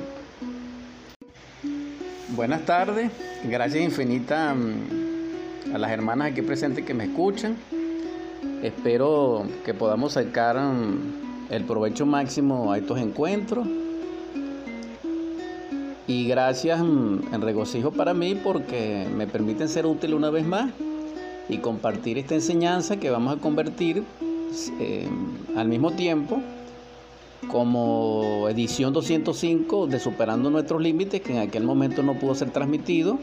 buenas 2.29 2.65
tardes. 2.65 3.11
Gracias 3.43 3.83
infinita 3.83 4.55
mm, 4.55 5.75
a 5.75 5.77
las 5.77 5.91
hermanas 5.91 6.31
aquí 6.31 6.41
presentes 6.41 6.85
que 6.85 6.93
me 6.93 7.03
escuchan. 7.03 7.57
Espero 8.63 9.45
que 9.65 9.73
podamos 9.73 10.13
sacar 10.13 10.57
mm, 10.57 11.28
el 11.49 11.63
provecho 11.63 12.05
máximo 12.05 12.71
a 12.71 12.77
estos 12.77 12.99
encuentros. 12.99 13.67
Y 16.07 16.27
gracias 16.27 16.81
mm, 16.81 17.33
en 17.33 17.41
regocijo 17.41 17.91
para 17.91 18.13
mí 18.13 18.35
porque 18.35 19.07
me 19.15 19.27
permiten 19.27 19.69
ser 19.69 19.85
útil 19.85 20.13
una 20.13 20.29
vez 20.29 20.45
más 20.45 20.71
y 21.47 21.57
compartir 21.57 22.17
esta 22.17 22.35
enseñanza 22.35 22.97
que 22.97 23.09
vamos 23.09 23.37
a 23.37 23.39
convertir 23.39 24.03
eh, 24.79 25.07
al 25.55 25.67
mismo 25.67 25.91
tiempo 25.91 26.41
como 27.47 28.47
edición 28.49 28.93
205 28.93 29.87
de 29.87 29.99
Superando 29.99 30.49
Nuestros 30.49 30.81
Límites, 30.81 31.21
que 31.21 31.33
en 31.33 31.39
aquel 31.39 31.63
momento 31.63 32.03
no 32.03 32.15
pudo 32.15 32.35
ser 32.35 32.51
transmitido 32.51 33.17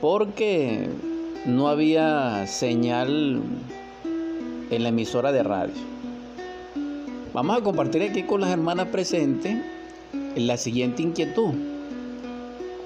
porque 0.00 0.88
no 1.46 1.68
había 1.68 2.46
señal 2.46 3.42
en 4.70 4.82
la 4.82 4.88
emisora 4.88 5.32
de 5.32 5.42
radio. 5.42 5.97
Vamos 7.34 7.58
a 7.58 7.62
compartir 7.62 8.02
aquí 8.02 8.22
con 8.22 8.40
las 8.40 8.50
hermanas 8.50 8.88
presentes 8.88 9.58
la 10.34 10.56
siguiente 10.56 11.02
inquietud. 11.02 11.52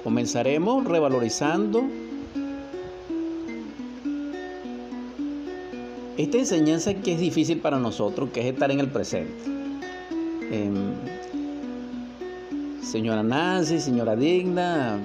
Comenzaremos 0.03 0.85
revalorizando 0.85 1.85
esta 6.17 6.39
enseñanza 6.39 6.95
que 6.95 7.13
es 7.13 7.21
difícil 7.21 7.59
para 7.59 7.79
nosotros, 7.79 8.31
que 8.31 8.41
es 8.41 8.47
estar 8.47 8.71
en 8.73 8.81
el 8.81 8.89
presente. 8.89 9.45
Em, 10.51 10.95
señora 12.83 13.23
Nancy, 13.23 13.79
señora 13.79 14.17
Digna, 14.17 14.99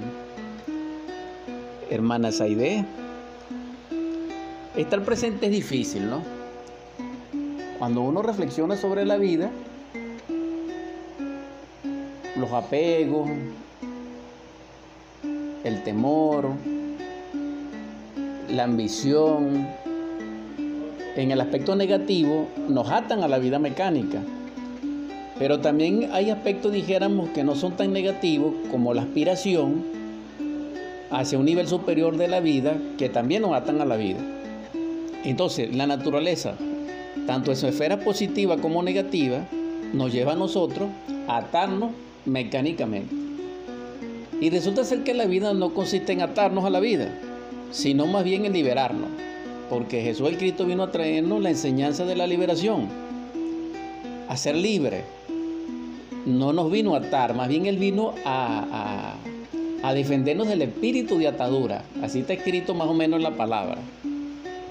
hermana 1.91 2.31
Saide, 2.31 2.85
estar 4.75 5.03
presente 5.03 5.45
es 5.45 5.51
difícil, 5.51 6.09
¿no? 6.09 6.36
Cuando 7.79 8.01
uno 8.01 8.21
reflexiona 8.23 8.75
sobre 8.75 9.05
la 9.05 9.17
vida, 9.17 9.51
los 12.35 12.51
apegos, 12.51 13.29
el 15.63 15.83
temor, 15.83 16.49
la 18.49 18.63
ambición, 18.63 19.67
en 21.15 21.31
el 21.31 21.41
aspecto 21.41 21.75
negativo 21.75 22.47
nos 22.67 22.89
atan 22.89 23.23
a 23.23 23.27
la 23.27 23.37
vida 23.37 23.59
mecánica. 23.59 24.21
Pero 25.37 25.59
también 25.59 26.09
hay 26.13 26.31
aspectos, 26.31 26.71
dijéramos, 26.71 27.29
que 27.29 27.43
no 27.43 27.55
son 27.55 27.73
tan 27.73 27.93
negativos 27.93 28.53
como 28.71 28.93
la 28.93 29.03
aspiración 29.03 29.83
hacia 31.11 31.37
un 31.37 31.45
nivel 31.45 31.67
superior 31.67 32.17
de 32.17 32.27
la 32.27 32.39
vida 32.39 32.75
que 32.97 33.09
también 33.09 33.43
nos 33.43 33.53
atan 33.53 33.81
a 33.81 33.85
la 33.85 33.97
vida. 33.97 34.19
Entonces, 35.23 35.75
la 35.75 35.87
naturaleza, 35.87 36.55
tanto 37.25 37.51
en 37.51 37.57
su 37.57 37.67
esfera 37.67 37.99
positiva 37.99 38.57
como 38.57 38.83
negativa, 38.83 39.47
nos 39.93 40.11
lleva 40.11 40.33
a 40.33 40.35
nosotros 40.35 40.89
a 41.27 41.37
atarnos 41.37 41.91
mecánicamente. 42.25 43.15
Y 44.39 44.49
resulta 44.49 44.83
ser 44.83 45.03
que 45.03 45.13
la 45.13 45.25
vida 45.25 45.53
no 45.53 45.73
consiste 45.73 46.13
en 46.13 46.21
atarnos 46.21 46.65
a 46.65 46.69
la 46.69 46.79
vida, 46.79 47.09
sino 47.71 48.05
más 48.05 48.23
bien 48.23 48.45
en 48.45 48.53
liberarnos. 48.53 49.09
Porque 49.69 50.01
Jesús 50.01 50.29
el 50.29 50.37
Cristo 50.37 50.65
vino 50.65 50.83
a 50.83 50.91
traernos 50.91 51.41
la 51.41 51.49
enseñanza 51.49 52.05
de 52.05 52.15
la 52.15 52.27
liberación, 52.27 52.87
a 54.29 54.37
ser 54.37 54.55
libre. 54.55 55.03
No 56.25 56.53
nos 56.53 56.71
vino 56.71 56.93
a 56.93 56.99
atar, 56.99 57.33
más 57.33 57.47
bien 57.47 57.65
Él 57.65 57.77
vino 57.77 58.13
a, 58.25 59.15
a, 59.83 59.89
a 59.89 59.93
defendernos 59.93 60.47
del 60.47 60.61
espíritu 60.61 61.17
de 61.17 61.27
atadura. 61.27 61.83
Así 62.01 62.19
está 62.19 62.33
escrito 62.33 62.73
más 62.73 62.87
o 62.87 62.93
menos 62.93 63.17
en 63.17 63.23
la 63.23 63.35
palabra. 63.35 63.77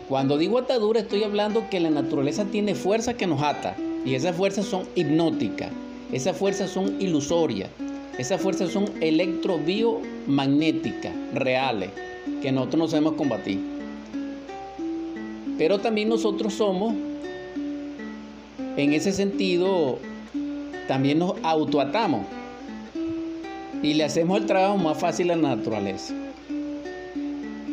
Cuando 0.08 0.38
digo 0.38 0.58
atadura 0.58 1.00
estoy 1.00 1.24
hablando 1.24 1.68
que 1.68 1.80
la 1.80 1.90
naturaleza 1.90 2.44
tiene 2.44 2.76
fuerza 2.76 3.14
que 3.14 3.26
nos 3.26 3.42
ata 3.42 3.74
y 4.04 4.14
esas 4.14 4.36
fuerzas 4.36 4.66
son 4.66 4.84
hipnóticas, 4.94 5.72
esas 6.12 6.36
fuerzas 6.36 6.70
son 6.70 7.00
ilusorias, 7.00 7.70
esas 8.16 8.40
fuerzas 8.40 8.70
son 8.70 8.84
electrobiomagnéticas, 9.00 11.12
reales, 11.34 11.90
que 12.40 12.52
nosotros 12.52 12.78
no 12.78 12.86
sabemos 12.86 13.14
combatir. 13.14 13.58
Pero 15.58 15.80
también 15.80 16.08
nosotros 16.08 16.54
somos, 16.54 16.94
en 18.76 18.92
ese 18.92 19.12
sentido, 19.12 19.98
también 20.86 21.18
nos 21.18 21.32
autoatamos 21.42 22.24
y 23.82 23.94
le 23.94 24.04
hacemos 24.04 24.40
el 24.40 24.46
trabajo 24.46 24.76
más 24.76 24.96
fácil 24.98 25.32
a 25.32 25.36
la 25.36 25.56
naturaleza. 25.56 26.14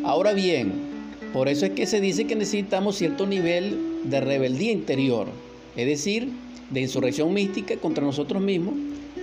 Ahora 0.04 0.34
bien, 0.34 0.93
por 1.34 1.50
eso 1.50 1.66
es 1.66 1.72
que 1.72 1.88
se 1.88 2.00
dice 2.00 2.26
que 2.26 2.36
necesitamos 2.36 2.96
cierto 2.96 3.26
nivel 3.26 4.04
de 4.04 4.22
rebeldía 4.22 4.72
interior, 4.72 5.28
es 5.76 5.88
decir, 5.88 6.30
de 6.70 6.82
insurrección 6.82 7.34
mística 7.34 7.76
contra 7.78 8.04
nosotros 8.04 8.42
mismos, 8.42 8.76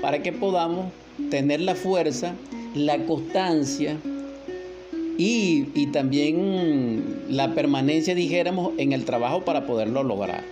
para 0.02 0.20
que 0.20 0.32
podamos 0.32 0.86
tener 1.30 1.60
la 1.60 1.76
fuerza, 1.76 2.34
la 2.74 2.98
constancia 3.04 3.96
y, 5.16 5.68
y, 5.74 5.86
también 5.88 7.22
la 7.28 7.54
permanencia, 7.54 8.14
dijéramos, 8.14 8.72
en 8.78 8.92
el 8.92 9.04
trabajo 9.04 9.44
para 9.44 9.66
poderlo 9.66 10.02
lograr. 10.02 10.42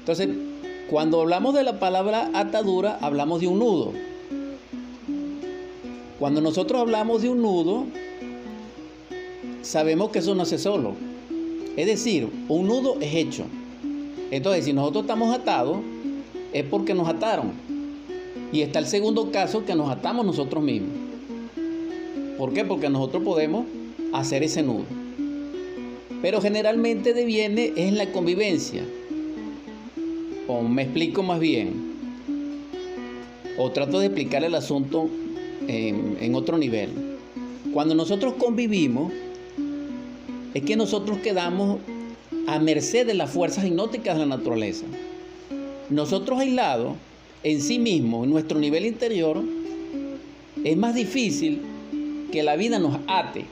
Entonces, 0.00 0.28
cuando 0.90 1.22
hablamos 1.22 1.54
de 1.54 1.64
la 1.64 1.80
palabra 1.80 2.30
atadura, 2.34 2.98
hablamos 3.00 3.40
de 3.40 3.48
un 3.48 3.58
nudo. 3.58 3.92
Cuando 6.20 6.40
nosotros 6.40 6.80
hablamos 6.80 7.22
de 7.22 7.30
un 7.30 7.42
nudo, 7.42 7.86
sabemos 9.66 10.10
que 10.10 10.20
eso 10.20 10.34
no 10.34 10.42
hace 10.42 10.58
solo. 10.58 10.94
Es 11.76 11.86
decir, 11.86 12.28
un 12.48 12.68
nudo 12.68 12.96
es 13.00 13.14
hecho. 13.14 13.44
Entonces, 14.30 14.64
si 14.64 14.72
nosotros 14.72 15.04
estamos 15.04 15.34
atados, 15.34 15.78
es 16.52 16.64
porque 16.64 16.94
nos 16.94 17.08
ataron. 17.08 17.52
Y 18.52 18.60
está 18.62 18.78
el 18.78 18.86
segundo 18.86 19.30
caso 19.32 19.64
que 19.64 19.74
nos 19.74 19.90
atamos 19.90 20.24
nosotros 20.24 20.62
mismos. 20.62 20.92
¿Por 22.38 22.52
qué? 22.52 22.64
Porque 22.64 22.88
nosotros 22.88 23.24
podemos 23.24 23.66
hacer 24.12 24.42
ese 24.42 24.62
nudo. 24.62 24.84
Pero 26.22 26.40
generalmente 26.40 27.12
deviene 27.12 27.72
en 27.76 27.98
la 27.98 28.12
convivencia. 28.12 28.84
O 30.46 30.62
me 30.62 30.82
explico 30.82 31.22
más 31.22 31.40
bien. 31.40 31.96
O 33.58 33.70
trato 33.70 33.98
de 33.98 34.06
explicar 34.06 34.44
el 34.44 34.54
asunto 34.54 35.08
en, 35.66 36.16
en 36.20 36.34
otro 36.34 36.56
nivel. 36.56 36.90
Cuando 37.72 37.94
nosotros 37.94 38.34
convivimos, 38.38 39.12
es 40.56 40.62
que 40.62 40.74
nosotros 40.74 41.18
quedamos 41.18 41.80
a 42.46 42.58
merced 42.58 43.06
de 43.06 43.12
las 43.12 43.30
fuerzas 43.30 43.66
hipnóticas 43.66 44.14
de 44.14 44.20
la 44.20 44.36
naturaleza. 44.36 44.86
Nosotros 45.90 46.40
aislados, 46.40 46.94
en 47.42 47.60
sí 47.60 47.78
mismos, 47.78 48.24
en 48.24 48.30
nuestro 48.30 48.58
nivel 48.58 48.86
interior, 48.86 49.44
es 50.64 50.76
más 50.78 50.94
difícil 50.94 51.60
que 52.32 52.42
la 52.42 52.56
vida 52.56 52.78
nos 52.78 52.96
ate. 53.06 53.44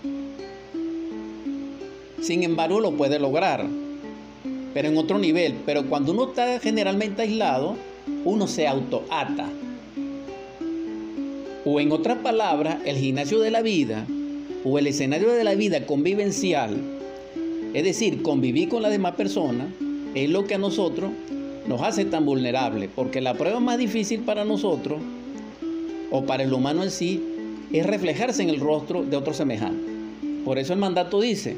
Sin 2.23 2.43
embargo, 2.43 2.81
lo 2.81 2.93
puede 2.93 3.19
lograr, 3.19 3.67
pero 4.73 4.89
en 4.89 4.97
otro 4.97 5.19
nivel. 5.19 5.57
Pero 5.67 5.85
cuando 5.91 6.13
uno 6.13 6.29
está 6.29 6.59
generalmente 6.59 7.21
aislado, 7.21 7.77
uno 8.25 8.47
se 8.47 8.67
autoata. 8.67 9.51
O 11.67 11.81
en 11.81 11.93
otras 11.93 12.17
palabras, 12.21 12.79
el 12.87 12.97
gimnasio 12.97 13.41
de 13.41 13.51
la 13.51 13.61
vida 13.61 14.07
o 14.65 14.79
el 14.79 14.87
escenario 14.87 15.31
de 15.33 15.45
la 15.45 15.55
vida 15.55 15.85
convivencial, 15.85 16.77
es 17.75 17.85
decir, 17.85 18.23
convivir 18.23 18.71
con 18.71 18.83
las 18.83 18.91
demás 18.91 19.15
personas, 19.15 19.67
es 20.15 20.31
lo 20.31 20.47
que 20.47 20.55
a 20.55 20.59
nosotros 20.59 21.11
nos 21.69 21.83
hace 21.83 22.05
tan 22.07 22.25
vulnerables, 22.25 22.89
porque 22.95 23.21
la 23.21 23.35
prueba 23.35 23.61
más 23.61 23.79
difícil 23.79 24.21
para 24.21 24.45
nosotros, 24.45 25.01
o 26.11 26.25
para 26.25 26.45
el 26.45 26.53
humano 26.53 26.83
en 26.83 26.91
sí, 26.91 27.23
es 27.73 27.85
reflejarse 27.85 28.43
en 28.43 28.49
el 28.49 28.61
rostro 28.61 29.03
de 29.03 29.17
otro 29.17 29.35
semejante. 29.35 29.93
Por 30.45 30.59
eso 30.59 30.73
el 30.73 30.79
mandato 30.79 31.21
dice, 31.21 31.57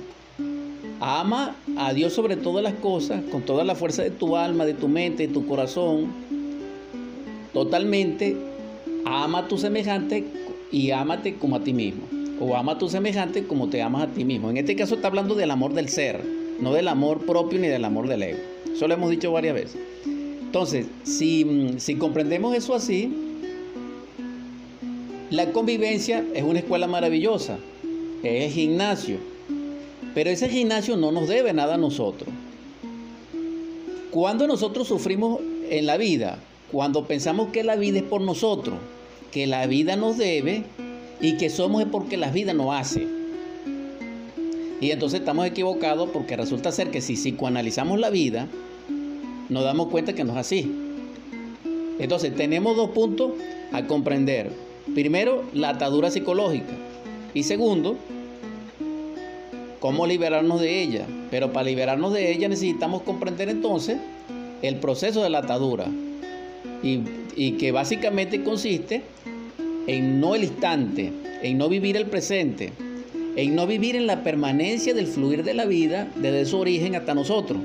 ama 1.00 1.54
a 1.76 1.92
Dios 1.92 2.12
sobre 2.12 2.36
todas 2.36 2.62
las 2.62 2.74
cosas, 2.74 3.22
con 3.30 3.42
toda 3.42 3.62
la 3.62 3.74
fuerza 3.74 4.02
de 4.02 4.10
tu 4.10 4.36
alma, 4.36 4.64
de 4.64 4.74
tu 4.74 4.88
mente, 4.88 5.26
de 5.26 5.32
tu 5.32 5.46
corazón, 5.46 6.06
totalmente, 7.52 8.36
ama 9.04 9.40
a 9.40 9.48
tu 9.48 9.58
semejante 9.58 10.24
y 10.72 10.90
ámate 10.90 11.34
como 11.34 11.56
a 11.56 11.60
ti 11.60 11.72
mismo 11.72 12.15
o 12.40 12.56
ama 12.56 12.72
a 12.72 12.78
tu 12.78 12.88
semejante 12.88 13.44
como 13.46 13.68
te 13.68 13.82
amas 13.82 14.04
a 14.04 14.06
ti 14.08 14.24
mismo. 14.24 14.50
En 14.50 14.56
este 14.56 14.76
caso 14.76 14.96
está 14.96 15.08
hablando 15.08 15.34
del 15.34 15.50
amor 15.50 15.72
del 15.72 15.88
ser, 15.88 16.22
no 16.60 16.72
del 16.72 16.88
amor 16.88 17.24
propio 17.24 17.58
ni 17.58 17.68
del 17.68 17.84
amor 17.84 18.08
del 18.08 18.22
ego. 18.22 18.38
Eso 18.72 18.86
lo 18.88 18.94
hemos 18.94 19.10
dicho 19.10 19.32
varias 19.32 19.54
veces. 19.54 19.80
Entonces, 20.04 20.86
si, 21.02 21.74
si 21.78 21.96
comprendemos 21.96 22.54
eso 22.54 22.74
así, 22.74 23.12
la 25.30 25.52
convivencia 25.52 26.24
es 26.34 26.44
una 26.44 26.60
escuela 26.60 26.86
maravillosa, 26.86 27.58
es 28.22 28.54
gimnasio, 28.54 29.18
pero 30.14 30.30
ese 30.30 30.48
gimnasio 30.48 30.96
no 30.96 31.12
nos 31.12 31.28
debe 31.28 31.52
nada 31.52 31.74
a 31.74 31.78
nosotros. 31.78 32.28
Cuando 34.10 34.46
nosotros 34.46 34.88
sufrimos 34.88 35.40
en 35.68 35.84
la 35.84 35.96
vida, 35.96 36.38
cuando 36.72 37.06
pensamos 37.06 37.48
que 37.48 37.64
la 37.64 37.76
vida 37.76 37.98
es 37.98 38.04
por 38.04 38.20
nosotros, 38.20 38.78
que 39.30 39.46
la 39.46 39.66
vida 39.66 39.96
nos 39.96 40.16
debe, 40.16 40.64
y 41.20 41.36
que 41.36 41.50
somos 41.50 41.82
es 41.82 41.88
porque 41.88 42.16
la 42.16 42.30
vida 42.30 42.52
no 42.52 42.72
hace. 42.72 43.06
Y 44.80 44.90
entonces 44.90 45.20
estamos 45.20 45.46
equivocados 45.46 46.10
porque 46.12 46.36
resulta 46.36 46.70
ser 46.70 46.90
que 46.90 47.00
si 47.00 47.14
psicoanalizamos 47.14 47.98
la 47.98 48.10
vida, 48.10 48.46
nos 49.48 49.64
damos 49.64 49.88
cuenta 49.88 50.14
que 50.14 50.24
no 50.24 50.32
es 50.32 50.38
así. 50.38 50.70
Entonces 51.98 52.34
tenemos 52.34 52.76
dos 52.76 52.90
puntos 52.90 53.32
a 53.72 53.86
comprender. 53.86 54.50
Primero, 54.94 55.44
la 55.54 55.70
atadura 55.70 56.10
psicológica. 56.10 56.74
Y 57.32 57.44
segundo, 57.44 57.96
cómo 59.80 60.06
liberarnos 60.06 60.60
de 60.60 60.82
ella. 60.82 61.06
Pero 61.30 61.52
para 61.52 61.64
liberarnos 61.64 62.12
de 62.12 62.30
ella 62.32 62.48
necesitamos 62.48 63.02
comprender 63.02 63.48
entonces 63.48 63.96
el 64.60 64.76
proceso 64.76 65.22
de 65.22 65.30
la 65.30 65.38
atadura. 65.38 65.86
Y, 66.82 67.00
y 67.34 67.52
que 67.52 67.72
básicamente 67.72 68.44
consiste 68.44 69.02
en 69.86 70.20
no 70.20 70.34
el 70.34 70.44
instante, 70.44 71.12
en 71.42 71.58
no 71.58 71.68
vivir 71.68 71.96
el 71.96 72.06
presente, 72.06 72.72
en 73.36 73.54
no 73.54 73.66
vivir 73.66 73.96
en 73.96 74.06
la 74.06 74.22
permanencia 74.22 74.94
del 74.94 75.06
fluir 75.06 75.44
de 75.44 75.54
la 75.54 75.64
vida 75.64 76.08
desde 76.16 76.46
su 76.46 76.58
origen 76.58 76.94
hasta 76.96 77.14
nosotros. 77.14 77.58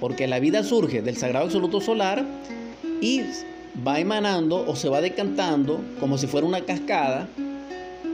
Porque 0.00 0.26
la 0.26 0.40
vida 0.40 0.62
surge 0.62 1.02
del 1.02 1.16
sagrado 1.16 1.46
absoluto 1.46 1.80
solar 1.80 2.24
y 3.00 3.22
va 3.86 4.00
emanando 4.00 4.64
o 4.66 4.76
se 4.76 4.88
va 4.88 5.00
decantando 5.00 5.80
como 6.00 6.18
si 6.18 6.26
fuera 6.26 6.46
una 6.46 6.60
cascada 6.62 7.28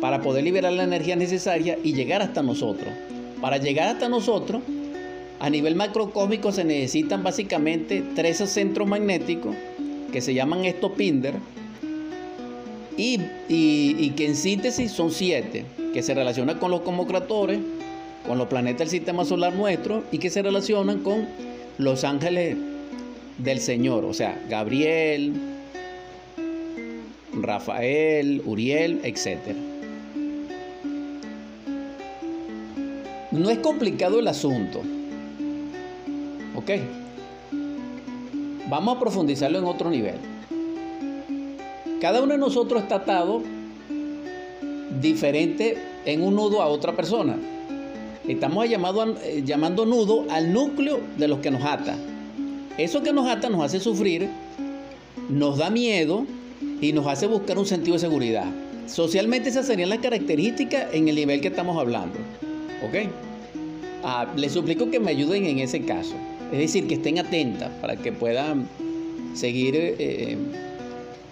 para 0.00 0.20
poder 0.20 0.44
liberar 0.44 0.72
la 0.72 0.84
energía 0.84 1.16
necesaria 1.16 1.78
y 1.82 1.94
llegar 1.94 2.22
hasta 2.22 2.42
nosotros. 2.42 2.92
Para 3.40 3.58
llegar 3.58 3.88
hasta 3.88 4.08
nosotros, 4.08 4.62
a 5.40 5.50
nivel 5.50 5.74
macrocósmico 5.74 6.52
se 6.52 6.64
necesitan 6.64 7.22
básicamente 7.22 8.02
tres 8.14 8.38
centros 8.38 8.86
magnéticos 8.88 9.54
que 10.12 10.20
se 10.20 10.34
llaman 10.34 10.64
estopinder 10.64 11.34
y, 12.96 14.10
que 14.16 14.26
en 14.26 14.36
síntesis 14.36 14.92
son 14.92 15.10
siete, 15.10 15.64
que 15.92 16.02
se 16.02 16.14
relacionan 16.14 16.58
con 16.58 16.70
los 16.70 16.82
comocratores, 16.82 17.58
con 18.26 18.38
los 18.38 18.48
planetas 18.48 18.78
del 18.80 18.88
sistema 18.88 19.24
solar 19.24 19.54
nuestro 19.54 20.04
y 20.12 20.18
que 20.18 20.30
se 20.30 20.42
relacionan 20.42 21.00
con 21.00 21.26
los 21.78 22.04
ángeles 22.04 22.56
del 23.38 23.60
Señor, 23.60 24.04
o 24.04 24.14
sea, 24.14 24.40
Gabriel, 24.48 25.34
Rafael, 27.32 28.42
Uriel, 28.44 29.00
etc. 29.02 29.38
No 33.32 33.50
es 33.50 33.58
complicado 33.58 34.20
el 34.20 34.28
asunto, 34.28 34.82
¿ok? 36.54 36.70
Vamos 38.68 38.96
a 38.96 39.00
profundizarlo 39.00 39.58
en 39.58 39.64
otro 39.64 39.90
nivel. 39.90 40.33
Cada 42.04 42.20
uno 42.20 42.34
de 42.34 42.38
nosotros 42.38 42.82
está 42.82 42.96
atado 42.96 43.40
diferente 45.00 45.78
en 46.04 46.22
un 46.22 46.34
nudo 46.34 46.60
a 46.60 46.66
otra 46.66 46.94
persona. 46.94 47.38
Estamos 48.28 48.66
eh, 48.66 49.42
llamando 49.42 49.86
nudo 49.86 50.26
al 50.28 50.52
núcleo 50.52 51.00
de 51.16 51.28
los 51.28 51.38
que 51.38 51.50
nos 51.50 51.64
ata. 51.64 51.96
Eso 52.76 53.02
que 53.02 53.14
nos 53.14 53.26
ata 53.26 53.48
nos 53.48 53.64
hace 53.64 53.80
sufrir, 53.80 54.28
nos 55.30 55.56
da 55.56 55.70
miedo 55.70 56.26
y 56.78 56.92
nos 56.92 57.06
hace 57.06 57.26
buscar 57.26 57.58
un 57.58 57.64
sentido 57.64 57.94
de 57.94 58.00
seguridad. 58.00 58.52
Socialmente 58.86 59.48
esas 59.48 59.66
serían 59.66 59.88
las 59.88 60.00
características 60.00 60.92
en 60.92 61.08
el 61.08 61.14
nivel 61.14 61.40
que 61.40 61.48
estamos 61.48 61.78
hablando. 61.78 62.18
¿Ok? 62.86 63.08
Ah, 64.02 64.26
les 64.36 64.52
suplico 64.52 64.90
que 64.90 65.00
me 65.00 65.12
ayuden 65.12 65.46
en 65.46 65.58
ese 65.58 65.80
caso. 65.80 66.12
Es 66.52 66.58
decir, 66.58 66.86
que 66.86 66.96
estén 66.96 67.18
atentas 67.18 67.70
para 67.80 67.96
que 67.96 68.12
puedan 68.12 68.68
seguir 69.34 69.74
eh, 69.74 70.36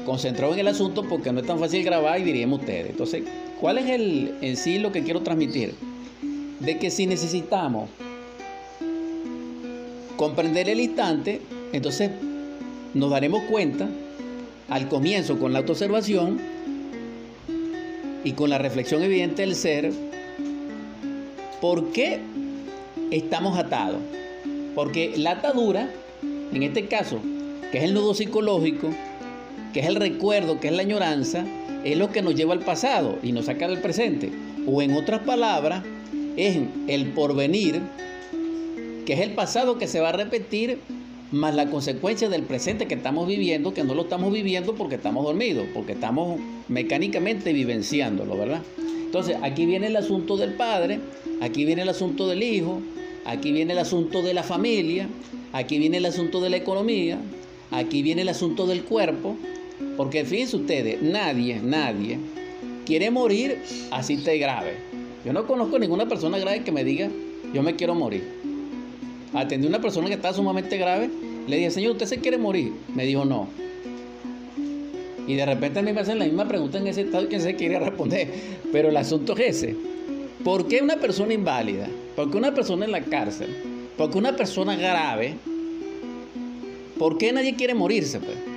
concentrados 0.05 0.55
en 0.55 0.61
el 0.61 0.69
asunto 0.69 1.05
porque 1.09 1.33
no 1.33 1.41
es 1.41 1.47
tan 1.47 1.59
fácil 1.59 1.85
grabar 1.85 2.21
y 2.21 2.25
diríamos 2.25 2.61
ustedes. 2.61 2.91
Entonces, 2.91 3.23
¿cuál 3.61 3.79
es 3.79 3.89
el, 3.91 4.35
en 4.41 4.57
sí 4.57 4.79
lo 4.79 4.93
que 4.93 5.03
quiero 5.03 5.21
transmitir? 5.21 5.75
De 6.61 6.79
que 6.79 6.91
si 6.91 7.07
necesitamos 7.07 7.89
comprender 10.17 10.69
el 10.69 10.81
instante, 10.81 11.41
entonces 11.73 12.11
nos 12.95 13.11
daremos 13.11 13.43
cuenta 13.45 13.89
al 14.69 14.89
comienzo 14.89 15.39
con 15.39 15.53
la 15.53 15.61
autoobservación 15.61 16.41
y 18.25 18.33
con 18.33 18.51
la 18.51 18.59
reflexión 18.59 19.03
evidente 19.03 19.43
del 19.43 19.55
ser, 19.55 19.93
¿por 21.61 21.91
qué 21.93 22.21
estamos 23.11 23.59
atados? 23.59 24.01
Porque 24.75 25.15
la 25.17 25.33
atadura, 25.33 25.91
en 26.53 26.63
este 26.63 26.87
caso, 26.87 27.19
que 27.71 27.79
es 27.79 27.85
el 27.85 27.95
nudo 27.95 28.15
psicológico, 28.15 28.91
que 29.73 29.81
es 29.81 29.87
el 29.87 29.97
recuerdo, 29.97 30.61
que 30.61 30.69
es 30.69 30.75
la 30.75 30.83
añoranza, 30.83 31.45
es 31.85 31.97
lo 31.97 32.11
que 32.11 32.23
nos 32.23 32.35
lleva 32.35 32.53
al 32.53 32.61
pasado 32.61 33.19
y 33.23 33.33
nos 33.33 33.47
saca 33.47 33.69
del 33.69 33.79
presente. 33.79 34.31
O 34.67 34.83
en 34.83 34.93
otras 34.95 35.21
palabras, 35.21 35.83
es 36.37 36.59
el 36.89 37.07
porvenir, 37.09 37.81
que 39.07 39.15
es 39.15 39.21
el 39.21 39.33
pasado 39.33 39.79
que 39.79 39.89
se 39.89 40.01
va 40.01 40.11
a 40.11 40.13
repetir, 40.13 40.79
más 41.31 41.55
la 41.55 41.71
consecuencia 41.71 42.29
del 42.29 42.43
presente 42.43 42.87
que 42.87 42.95
estamos 42.95 43.27
viviendo, 43.27 43.73
que 43.73 43.85
no 43.85 43.95
lo 43.95 44.03
estamos 44.03 44.33
viviendo 44.33 44.75
porque 44.75 44.97
estamos 44.97 45.25
dormidos, 45.25 45.67
porque 45.73 45.93
estamos 45.93 46.39
mecánicamente 46.69 47.55
vivenciándolo, 47.55 48.37
¿verdad? 48.37 48.63
Entonces, 48.79 49.37
aquí 49.43 49.65
viene 49.65 49.87
el 49.87 49.97
asunto 49.97 50.37
del 50.37 50.55
padre, 50.55 51.01
aquí 51.41 51.65
viene 51.65 51.83
el 51.83 51.89
asunto 51.89 52.29
del 52.29 52.43
hijo, 52.43 52.81
aquí 53.25 53.51
viene 53.51 53.73
el 53.73 53.79
asunto 53.79 54.23
de 54.23 54.35
la 54.35 54.43
familia, 54.43 55.09
aquí 55.53 55.79
viene 55.79 55.97
el 55.97 56.07
asunto 56.07 56.41
de 56.41 56.51
la 56.51 56.59
economía, 56.59 57.19
aquí 57.71 58.03
viene 58.03 58.23
el 58.23 58.29
asunto 58.29 58.67
del 58.67 58.85
cuerpo, 58.85 59.37
porque 59.97 60.25
fíjense 60.25 60.57
ustedes, 60.57 61.03
nadie, 61.03 61.61
nadie 61.63 62.19
quiere 62.87 63.11
morir 63.11 63.59
así 63.91 64.17
te 64.17 64.39
grave. 64.39 64.77
Yo 65.25 65.33
no 65.33 65.47
conozco 65.47 65.79
ninguna 65.79 66.09
persona 66.09 66.39
grave 66.39 66.65
que 66.65 66.73
me 66.73 66.85
diga, 66.85 67.09
yo 67.53 67.63
me 67.63 67.77
quiero 67.77 67.95
morir. 67.95 68.25
Atendí 69.35 69.67
a 69.67 69.69
una 69.71 69.81
persona 69.81 70.09
que 70.09 70.15
estaba 70.15 70.35
sumamente 70.35 70.77
grave, 70.77 71.09
le 71.47 71.57
dije, 71.57 71.71
Señor, 71.71 71.93
¿usted 71.93 72.07
se 72.07 72.19
quiere 72.19 72.39
morir? 72.39 72.73
Me 72.95 73.07
dijo, 73.07 73.25
no. 73.25 73.49
Y 75.27 75.35
de 75.35 75.47
repente 75.47 75.79
a 75.79 75.83
mí 75.83 75.93
me 75.93 76.01
hacen 76.01 76.19
la 76.19 76.25
misma 76.25 76.49
pregunta 76.49 76.79
en 76.79 76.87
ese 76.87 77.03
estado 77.03 77.29
que 77.29 77.41
se 77.41 77.55
quiere 77.55 77.79
responder. 77.79 78.29
Pero 78.73 78.89
el 78.89 78.97
asunto 78.97 79.35
es 79.35 79.57
ese. 79.57 79.77
¿Por 80.45 80.67
qué 80.67 80.83
una 80.83 80.97
persona 80.97 81.33
inválida? 81.33 81.89
¿Por 82.17 82.31
qué 82.31 82.37
una 82.37 82.53
persona 82.53 82.85
en 82.85 82.93
la 82.93 83.03
cárcel? 83.03 83.49
¿Por 83.97 84.11
qué 84.11 84.19
una 84.19 84.37
persona 84.37 84.75
grave? 84.75 85.37
¿Por 86.99 87.19
qué 87.19 87.33
nadie 87.33 87.55
quiere 87.55 87.75
morirse? 87.75 88.19
Pues? 88.19 88.52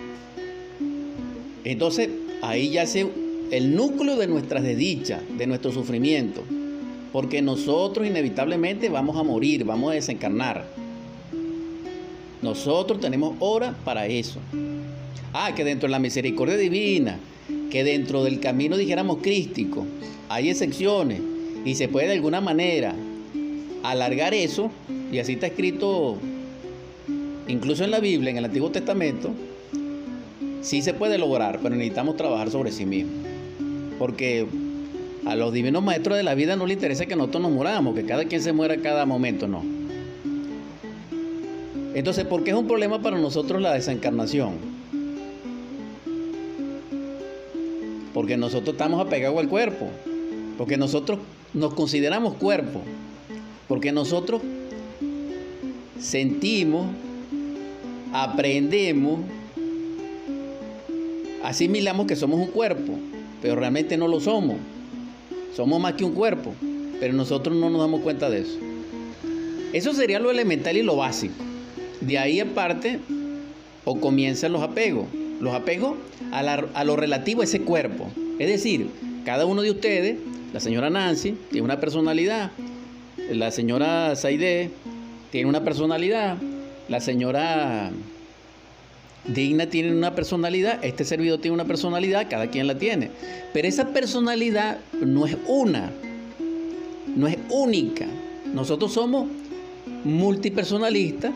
Entonces, 1.66 2.10
ahí 2.42 2.70
ya 2.70 2.86
se 2.86 3.08
el 3.52 3.76
núcleo 3.76 4.18
de 4.18 4.28
nuestras 4.28 4.64
desdichas, 4.64 5.22
de 5.38 5.48
nuestro 5.48 5.72
sufrimiento. 5.72 6.44
Porque 7.12 7.42
nosotros 7.42 8.08
inevitablemente 8.08 8.90
vamos 8.90 9.18
a 9.18 9.24
morir, 9.24 9.64
vamos 9.64 9.92
a 9.92 9.96
desencarnar. 9.96 10.66
Nosotros 12.42 13.00
tenemos 13.00 13.36
hora 13.40 13.76
para 13.84 14.08
eso. 14.08 14.40
Ah, 15.34 15.54
que 15.56 15.64
dentro 15.64 15.88
de 15.88 15.92
la 15.92 16.00
misericordia 16.00 16.58
divina, 16.58 17.18
que 17.70 17.84
dentro 17.84 18.24
del 18.24 18.40
camino, 18.40 18.78
dijéramos, 18.78 19.18
crístico, 19.22 19.86
hay 20.30 20.50
excepciones 20.50 21.22
y 21.64 21.76
se 21.76 21.88
puede 21.88 22.08
de 22.08 22.14
alguna 22.14 22.42
manera 22.42 22.96
alargar 23.84 24.34
eso, 24.34 24.72
y 25.12 25.20
así 25.20 25.34
está 25.34 25.48
escrito 25.48 26.18
incluso 27.48 27.84
en 27.84 27.92
la 27.92 28.00
Biblia, 28.00 28.32
en 28.32 28.38
el 28.38 28.46
Antiguo 28.46 28.72
Testamento, 28.72 29.32
sí 30.66 30.82
se 30.82 30.96
puede 30.96 31.20
lograr, 31.20 31.60
pero 31.62 31.76
necesitamos 31.76 32.18
trabajar 32.18 32.50
sobre 32.50 32.72
sí 32.72 32.86
mismo. 32.86 33.12
Porque 34.00 34.48
a 35.26 35.36
los 35.36 35.54
divinos 35.54 35.84
maestros 35.84 36.18
de 36.18 36.24
la 36.24 36.34
vida 36.34 36.56
no 36.56 36.66
les 36.66 36.76
interesa 36.76 37.06
que 37.06 37.16
nosotros 37.16 37.44
nos 37.44 37.52
muramos, 37.52 37.94
que 37.94 38.04
cada 38.04 38.26
quien 38.26 38.42
se 38.42 38.52
muera 38.52 38.78
cada 38.78 39.06
momento, 39.06 39.48
no. 39.48 39.64
Entonces, 41.94 42.26
¿por 42.26 42.44
qué 42.44 42.50
es 42.50 42.58
un 42.58 42.68
problema 42.68 43.02
para 43.02 43.20
nosotros 43.20 43.62
la 43.62 43.74
desencarnación? 43.74 44.54
Porque 48.14 48.36
nosotros 48.36 48.74
estamos 48.74 49.06
apegados 49.06 49.38
al 49.38 49.48
cuerpo, 49.48 49.88
porque 50.58 50.78
nosotros 50.78 51.20
nos 51.54 51.76
consideramos 51.76 52.34
cuerpo, 52.34 52.82
porque 53.68 53.92
nosotros 53.92 54.42
sentimos, 56.00 56.88
aprendemos, 58.14 59.20
asimilamos 61.46 62.08
que 62.08 62.16
somos 62.16 62.40
un 62.40 62.48
cuerpo, 62.48 62.94
pero 63.42 63.56
realmente 63.56 63.98
no 63.98 64.08
lo 64.08 64.20
somos. 64.20 64.58
Somos 65.56 65.80
más 65.80 65.94
que 65.94 66.04
un 66.04 66.12
cuerpo, 66.12 66.54
pero 67.00 67.14
nosotros 67.14 67.56
no 67.56 67.70
nos 67.70 67.82
damos 67.82 68.02
cuenta 68.02 68.30
de 68.30 68.40
eso. 68.42 68.58
Eso 69.74 69.94
sería 69.94 70.20
lo 70.20 70.32
elemental 70.32 70.76
y 70.76 70.84
lo 70.84 70.98
básico. 70.98 71.36
De 72.02 72.18
ahí 72.18 72.40
aparte, 72.40 73.00
o 73.84 74.00
comienzan 74.00 74.52
los 74.52 74.62
apegos. 74.62 75.06
Los 75.40 75.54
apegos 75.54 75.96
a, 76.32 76.84
lo 76.84 76.96
relativo 76.96 77.42
a 77.42 77.44
ese 77.46 77.62
cuerpo. 77.62 78.10
Es 78.40 78.48
decir, 78.48 78.88
cada 79.24 79.46
uno 79.46 79.62
de 79.62 79.72
ustedes, 79.72 80.18
la 80.54 80.60
señora 80.60 80.90
Nancy, 80.90 81.38
tiene 81.52 81.66
una 81.66 81.80
personalidad. 81.80 82.52
La 83.32 83.52
señora 83.52 84.16
Saide 84.16 84.72
tiene 85.32 85.48
una 85.50 85.64
personalidad. 85.64 86.38
La 86.90 87.00
señora 87.00 87.92
Digna 89.28 89.68
tiene 89.68 89.92
una 89.92 90.14
personalidad, 90.14 90.84
este 90.84 91.04
servidor 91.04 91.40
tiene 91.40 91.56
una 91.56 91.66
personalidad, 91.66 92.28
cada 92.30 92.48
quien 92.48 92.68
la 92.68 92.78
tiene. 92.78 93.10
Pero 93.54 93.68
esa 93.68 93.90
personalidad 93.90 94.78
no 95.02 95.26
es 95.26 95.36
una, 95.48 95.92
no 97.16 97.28
es 97.28 97.38
única. 97.50 98.06
Nosotros 98.54 98.94
somos 98.94 99.28
multipersonalistas 100.04 101.32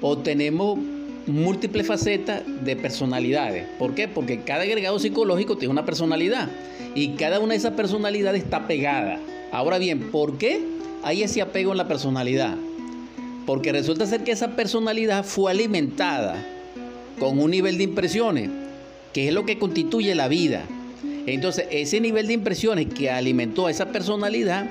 o 0.00 0.18
tenemos 0.18 0.78
múltiples 1.26 1.86
facetas 1.86 2.42
de 2.62 2.76
personalidades. 2.76 3.66
¿Por 3.78 3.94
qué? 3.94 4.06
Porque 4.06 4.40
cada 4.42 4.62
agregado 4.62 4.98
psicológico 4.98 5.56
tiene 5.56 5.72
una 5.72 5.84
personalidad 5.84 6.48
y 6.94 7.10
cada 7.10 7.40
una 7.40 7.54
de 7.54 7.58
esas 7.58 7.72
personalidades 7.72 8.44
está 8.44 8.68
pegada. 8.68 9.18
Ahora 9.50 9.78
bien, 9.78 10.10
¿por 10.10 10.38
qué 10.38 10.60
hay 11.02 11.22
ese 11.22 11.42
apego 11.42 11.72
en 11.72 11.78
la 11.78 11.88
personalidad? 11.88 12.56
Porque 13.44 13.72
resulta 13.72 14.06
ser 14.06 14.22
que 14.22 14.32
esa 14.32 14.54
personalidad 14.54 15.24
fue 15.24 15.50
alimentada 15.50 16.53
con 17.18 17.38
un 17.38 17.50
nivel 17.50 17.78
de 17.78 17.84
impresiones, 17.84 18.50
que 19.12 19.28
es 19.28 19.34
lo 19.34 19.44
que 19.44 19.58
constituye 19.58 20.14
la 20.14 20.28
vida. 20.28 20.64
Entonces, 21.26 21.66
ese 21.70 22.00
nivel 22.00 22.26
de 22.26 22.34
impresiones 22.34 22.86
que 22.92 23.10
alimentó 23.10 23.66
a 23.66 23.70
esa 23.70 23.86
personalidad 23.86 24.68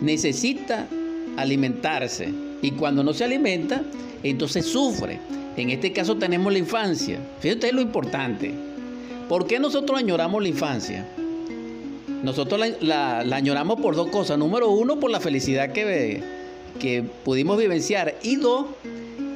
necesita 0.00 0.86
alimentarse. 1.36 2.28
Y 2.60 2.72
cuando 2.72 3.02
no 3.02 3.14
se 3.14 3.24
alimenta, 3.24 3.82
entonces 4.22 4.66
sufre. 4.66 5.18
En 5.56 5.70
este 5.70 5.92
caso 5.92 6.16
tenemos 6.16 6.52
la 6.52 6.58
infancia. 6.58 7.18
Fíjate 7.40 7.72
lo 7.72 7.80
importante. 7.80 8.52
¿Por 9.28 9.46
qué 9.46 9.58
nosotros 9.58 9.98
añoramos 9.98 10.42
la 10.42 10.48
infancia? 10.48 11.06
Nosotros 12.22 12.60
la, 12.80 13.20
añoramos 13.20 13.80
por 13.80 13.94
dos 13.94 14.08
cosas. 14.08 14.38
Número 14.38 14.70
uno, 14.70 14.98
por 14.98 15.10
la 15.10 15.20
felicidad 15.20 15.72
que 15.72 16.22
pudimos 17.24 17.58
vivenciar. 17.58 18.16
Y 18.22 18.36
dos, 18.36 18.66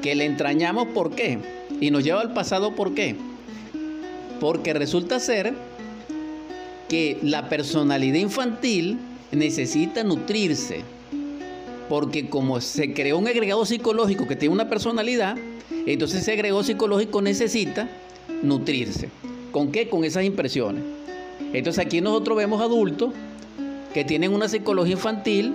que 0.03 0.15
le 0.15 0.25
entrañamos. 0.27 0.89
¿Por 0.89 1.15
qué? 1.15 1.39
Y 1.83 1.91
nos 1.91 2.05
lleva 2.05 2.21
al 2.21 2.33
pasado, 2.33 2.77
¿por 2.77 2.95
qué? 2.95 3.17
Porque 4.39 4.73
resulta 4.73 5.19
ser 5.19 5.53
que 6.89 7.19
la 7.23 7.49
personalidad 7.49 8.21
infantil 8.21 9.01
necesita 9.33 10.05
nutrirse. 10.05 10.83
Porque 11.89 12.31
como 12.31 12.61
se 12.61 12.95
creó 12.95 13.19
un 13.19 13.27
agregado 13.27 13.67
psicológico 13.67 14.29
que 14.29 14.37
tiene 14.37 14.55
una 14.55 14.69
personalidad, 14.69 15.37
entonces 15.85 16.21
ese 16.21 16.31
agregado 16.35 16.63
psicológico 16.63 17.21
necesita 17.21 17.89
nutrirse. 18.45 19.09
¿Con 19.51 19.73
qué? 19.73 19.89
Con 19.89 20.05
esas 20.05 20.23
impresiones. 20.23 20.85
Entonces 21.53 21.85
aquí 21.85 22.01
nosotros 22.01 22.39
vemos 22.39 22.63
adultos 22.63 23.13
que 23.93 24.05
tienen 24.05 24.33
una 24.33 24.49
psicología 24.49 24.93
infantil 24.93 25.53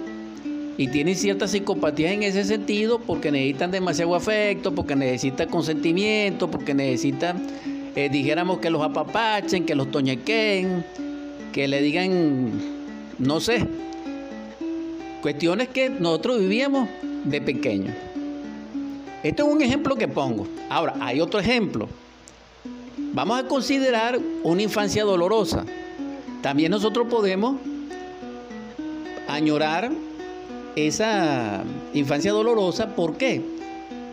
y 0.77 0.87
tienen 0.87 1.15
ciertas 1.15 1.51
psicopatías 1.51 2.13
en 2.13 2.23
ese 2.23 2.43
sentido 2.43 2.99
porque 2.99 3.31
necesitan 3.31 3.71
demasiado 3.71 4.15
afecto, 4.15 4.73
porque 4.73 4.95
necesitan 4.95 5.49
consentimiento, 5.49 6.49
porque 6.49 6.73
necesitan, 6.73 7.41
eh, 7.95 8.09
dijéramos, 8.09 8.59
que 8.59 8.69
los 8.69 8.83
apapachen, 8.83 9.65
que 9.65 9.73
los 9.73 9.89
toñequen, 9.89 10.85
que 11.51 11.67
le 11.67 11.81
digan, 11.81 12.51
no 13.17 13.39
sé, 13.39 13.67
Cuestiones 15.21 15.67
que 15.69 15.89
nosotros 15.89 16.39
vivíamos 16.39 16.87
de 17.25 17.41
pequeño. 17.41 17.93
Esto 19.23 19.47
es 19.47 19.53
un 19.53 19.61
ejemplo 19.61 19.95
que 19.95 20.07
pongo. 20.07 20.47
Ahora, 20.69 20.93
hay 21.01 21.19
otro 21.19 21.39
ejemplo. 21.39 21.89
Vamos 23.13 23.39
a 23.39 23.47
considerar 23.47 24.19
una 24.43 24.61
infancia 24.61 25.03
dolorosa. 25.03 25.65
También 26.41 26.71
nosotros 26.71 27.07
podemos 27.09 27.57
añorar 29.27 29.91
esa 30.77 31.63
infancia 31.93 32.31
dolorosa. 32.31 32.95
¿Por 32.95 33.17
qué? 33.17 33.41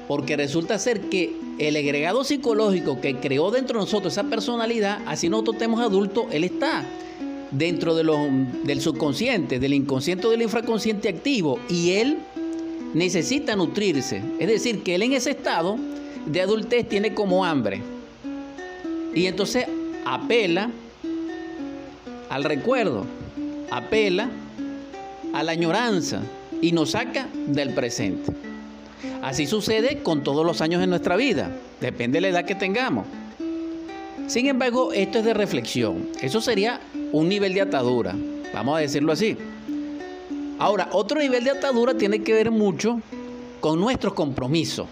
Porque 0.09 0.37
resulta 0.37 0.79
ser 0.79 1.03
que 1.03 1.37
el 1.59 1.77
agregado 1.77 2.25
psicológico 2.25 3.01
que 3.01 3.17
creó 3.17 3.51
dentro 3.51 3.79
de 3.79 3.85
nosotros 3.85 4.15
esa 4.15 4.25
personalidad, 4.25 5.01
así 5.07 5.29
nosotros 5.29 5.59
tenemos 5.59 5.81
adultos, 5.81 6.25
él 6.31 6.45
está 6.45 6.85
dentro 7.51 7.95
de 7.95 8.05
del 8.65 8.81
subconsciente, 8.81 9.59
del 9.59 9.75
inconsciente 9.75 10.27
o 10.27 10.31
del 10.31 10.43
infraconsciente 10.43 11.09
activo 11.09 11.61
y 11.69 11.93
él 11.93 12.19
necesita 12.95 13.57
nutrirse. 13.57 14.23
Es 14.39 14.49
decir, 14.49 14.83
que 14.83 14.95
él 14.95 15.03
en 15.03 15.13
ese 15.13 15.31
estado 15.31 15.77
de 16.27 16.41
adultez 16.41 16.89
tiene 16.89 17.15
como 17.15 17.45
hambre. 17.45 17.83
Y 19.15 19.27
entonces 19.27 19.67
apela 20.07 20.71
al 22.31 22.43
recuerdo, 22.43 23.05
apela 23.71 24.31
a 25.33 25.43
la 25.43 25.53
añoranza 25.53 26.23
y 26.61 26.73
nos 26.73 26.93
saca 26.93 27.29
del 27.47 27.75
presente. 27.75 28.33
Así 29.23 29.47
sucede 29.47 30.03
con 30.03 30.23
todos 30.23 30.45
los 30.45 30.61
años 30.61 30.81
de 30.81 30.87
nuestra 30.87 31.17
vida, 31.17 31.51
depende 31.81 32.17
de 32.17 32.21
la 32.23 32.29
edad 32.29 32.45
que 32.45 32.55
tengamos. 32.55 33.07
Sin 34.27 34.47
embargo, 34.47 34.93
esto 34.93 35.19
es 35.19 35.25
de 35.25 35.35
reflexión. 35.35 36.09
Eso 36.21 36.41
sería 36.41 36.81
un 37.13 37.29
nivel 37.29 37.55
de 37.55 37.61
atadura, 37.61 38.15
vamos 38.53 38.77
a 38.77 38.81
decirlo 38.81 39.13
así. 39.13 39.37
Ahora, 40.59 40.89
otro 40.93 41.21
nivel 41.21 41.45
de 41.45 41.51
atadura 41.51 41.95
tiene 41.95 42.23
que 42.23 42.33
ver 42.33 42.51
mucho 42.51 43.01
con 43.61 43.81
nuestros 43.81 44.15
compromisos. 44.15 44.87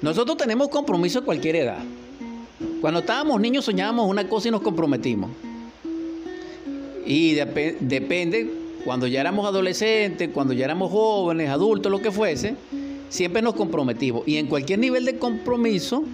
Nosotros 0.00 0.36
tenemos 0.36 0.68
compromiso 0.68 1.20
a 1.20 1.24
cualquier 1.24 1.56
edad. 1.56 1.78
Cuando 2.80 3.00
estábamos 3.00 3.40
niños 3.40 3.64
soñábamos 3.64 4.08
una 4.08 4.28
cosa 4.28 4.48
y 4.48 4.50
nos 4.50 4.62
comprometimos. 4.62 5.30
Y 7.06 7.34
depende, 7.34 8.50
cuando 8.84 9.06
ya 9.06 9.20
éramos 9.20 9.46
adolescentes, 9.46 10.30
cuando 10.32 10.52
ya 10.52 10.64
éramos 10.64 10.90
jóvenes, 10.90 11.48
adultos, 11.48 11.90
lo 11.90 12.00
que 12.00 12.10
fuese, 12.10 12.56
siempre 13.08 13.42
nos 13.42 13.54
comprometimos. 13.54 14.22
Y 14.26 14.36
en 14.36 14.46
cualquier 14.46 14.78
nivel 14.78 15.04
de 15.04 15.18
compromiso 15.18 16.04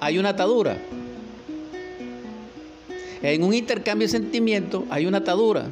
hay 0.00 0.18
una 0.18 0.30
atadura. 0.30 0.78
En 3.22 3.42
un 3.42 3.52
intercambio 3.52 4.06
de 4.06 4.12
sentimientos 4.12 4.84
hay 4.90 5.06
una 5.06 5.18
atadura. 5.18 5.66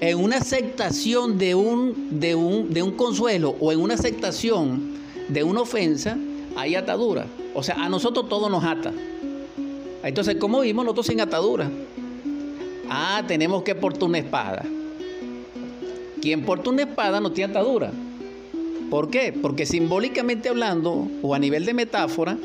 En 0.00 0.18
una 0.18 0.36
aceptación 0.36 1.38
de 1.38 1.54
un, 1.54 2.20
de 2.20 2.34
un, 2.34 2.72
de 2.72 2.82
un 2.82 2.92
consuelo 2.92 3.56
o 3.60 3.72
en 3.72 3.80
una 3.80 3.94
aceptación 3.94 4.94
de 5.28 5.42
una 5.42 5.62
ofensa 5.62 6.16
hay 6.56 6.74
atadura. 6.74 7.26
O 7.54 7.62
sea, 7.62 7.76
a 7.76 7.88
nosotros 7.88 8.28
todo 8.28 8.48
nos 8.48 8.64
ata. 8.64 8.92
Entonces, 10.02 10.36
¿cómo 10.36 10.60
vimos 10.60 10.84
nosotros 10.84 11.06
sin 11.06 11.20
atadura? 11.20 11.68
Ah, 12.88 13.22
tenemos 13.26 13.62
que 13.62 13.74
portar 13.74 14.04
una 14.04 14.18
espada. 14.18 14.64
Quien 16.20 16.44
porta 16.44 16.70
una 16.70 16.82
espada 16.82 17.20
no 17.20 17.32
tiene 17.32 17.50
atadura. 17.50 17.90
¿Por 18.90 19.10
qué? 19.10 19.32
Porque 19.32 19.66
simbólicamente 19.66 20.48
hablando, 20.48 21.08
o 21.22 21.34
a 21.34 21.38
nivel 21.38 21.64
de 21.64 21.74
metáfora, 21.74 22.38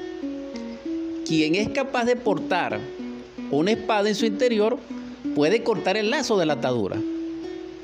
quien 1.25 1.55
es 1.55 1.69
capaz 1.69 2.05
de 2.05 2.15
portar 2.15 2.79
una 3.51 3.71
espada 3.71 4.09
en 4.09 4.15
su 4.15 4.25
interior 4.25 4.79
puede 5.35 5.63
cortar 5.63 5.97
el 5.97 6.09
lazo 6.09 6.37
de 6.37 6.45
la 6.45 6.53
atadura. 6.53 6.97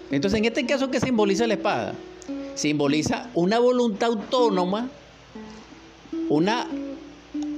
Entonces, 0.10 0.40
en 0.40 0.46
este 0.46 0.66
caso, 0.66 0.90
¿qué 0.90 1.00
simboliza 1.00 1.46
la 1.48 1.56
espada? 1.56 1.94
Simboliza 2.56 3.30
una 3.36 3.60
voluntad 3.60 4.10
autónoma, 4.10 4.90
una 6.30 6.68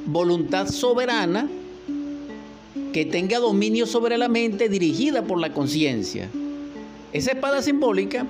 voluntad 0.05 0.67
soberana 0.67 1.47
que 2.93 3.05
tenga 3.05 3.39
dominio 3.39 3.85
sobre 3.85 4.17
la 4.17 4.27
mente 4.27 4.69
dirigida 4.69 5.23
por 5.23 5.39
la 5.39 5.53
conciencia. 5.53 6.29
Esa 7.13 7.31
espada 7.31 7.61
simbólica 7.61 8.25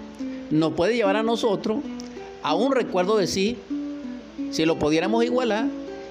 nos 0.50 0.74
puede 0.74 0.96
llevar 0.96 1.16
a 1.16 1.24
nosotros 1.24 1.80
a 2.44 2.56
un 2.56 2.74
recuerdo 2.74 3.18
de 3.18 3.28
sí, 3.28 3.58
si 4.52 4.66
lo 4.66 4.80
pudiéramos 4.80 5.24
igualar 5.24 5.68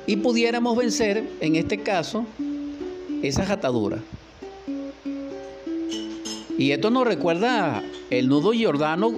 y 0.06 0.16
pudiéramos 0.16 0.76
vencer, 0.76 1.24
en 1.40 1.56
este 1.56 1.78
caso, 1.78 2.24
esas 3.22 3.50
ataduras. 3.50 4.00
Y 6.56 6.72
esto 6.72 6.90
nos 6.90 7.06
recuerda 7.06 7.82
el 8.10 8.28
nudo 8.28 8.52
jordano 8.58 9.12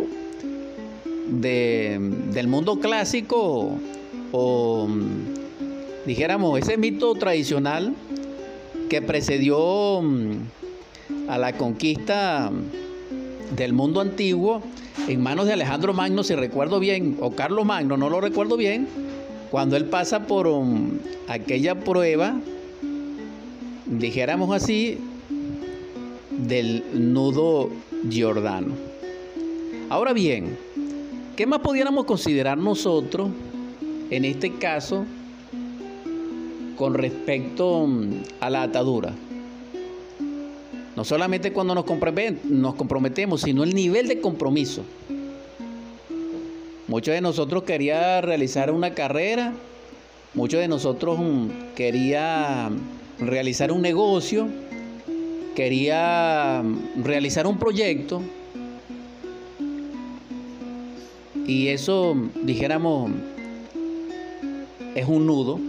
del 1.28 2.49
mundo 2.49 2.81
clásico 2.81 3.78
o 4.33 4.89
dijéramos 6.07 6.59
ese 6.59 6.76
mito 6.76 7.14
tradicional 7.14 7.95
que 8.91 9.01
precedió 9.01 10.03
a 11.28 11.38
la 11.38 11.53
conquista 11.57 12.51
del 13.57 13.72
mundo 13.72 14.01
antiguo 14.01 14.62
en 15.09 15.22
manos 15.22 15.47
de 15.47 15.53
Alejandro 15.53 15.95
Magno, 15.95 16.24
si 16.24 16.34
recuerdo 16.34 16.80
bien, 16.80 17.16
o 17.20 17.30
Carlos 17.30 17.64
Magno, 17.64 17.97
no 17.97 18.11
lo 18.11 18.20
recuerdo 18.20 18.57
bien, 18.57 18.88
cuando 19.51 19.76
él 19.76 19.86
pasa 19.86 20.26
por 20.26 20.49
aquella 21.28 21.80
prueba 21.80 22.34
dijéramos 23.86 24.55
así, 24.55 24.99
del 26.30 26.84
nudo 26.93 27.70
Giordano. 28.09 28.74
Ahora 29.88 30.12
bien, 30.12 30.57
¿qué 31.36 31.47
más 31.47 31.61
pudiéramos 31.61 32.07
considerar 32.07 32.59
nosotros 32.59 33.30
en 34.11 34.24
este 34.24 34.55
caso 34.55 35.05
con 36.81 36.95
respecto 36.95 37.87
a 38.41 38.49
la 38.49 38.62
atadura? 38.62 39.12
No 40.97 41.05
solamente 41.05 41.53
cuando 41.53 41.74
nos 41.74 41.85
comprometemos, 41.85 43.43
sino 43.43 43.64
el 43.64 43.74
nivel 43.74 44.09
de 44.09 44.18
compromiso. 44.22 44.83
Muchos 46.89 47.12
de 47.12 47.20
nosotros 47.20 47.64
querían 47.64 48.22
realizar 48.22 48.70
una 48.70 48.95
carrera, 48.95 49.53
muchos 50.33 50.59
de 50.59 50.68
nosotros 50.68 51.20
querían 51.76 52.81
realizar 53.18 53.72
un 53.72 53.83
negocio, 53.83 54.49
quería 55.55 56.62
realizar 56.97 57.47
un 57.47 57.59
proyecto 57.59 58.22
y 61.47 61.68
eso, 61.68 62.16
dijéramos, 62.43 63.11
es 64.95 65.07
un 65.07 65.26
nudo 65.26 65.61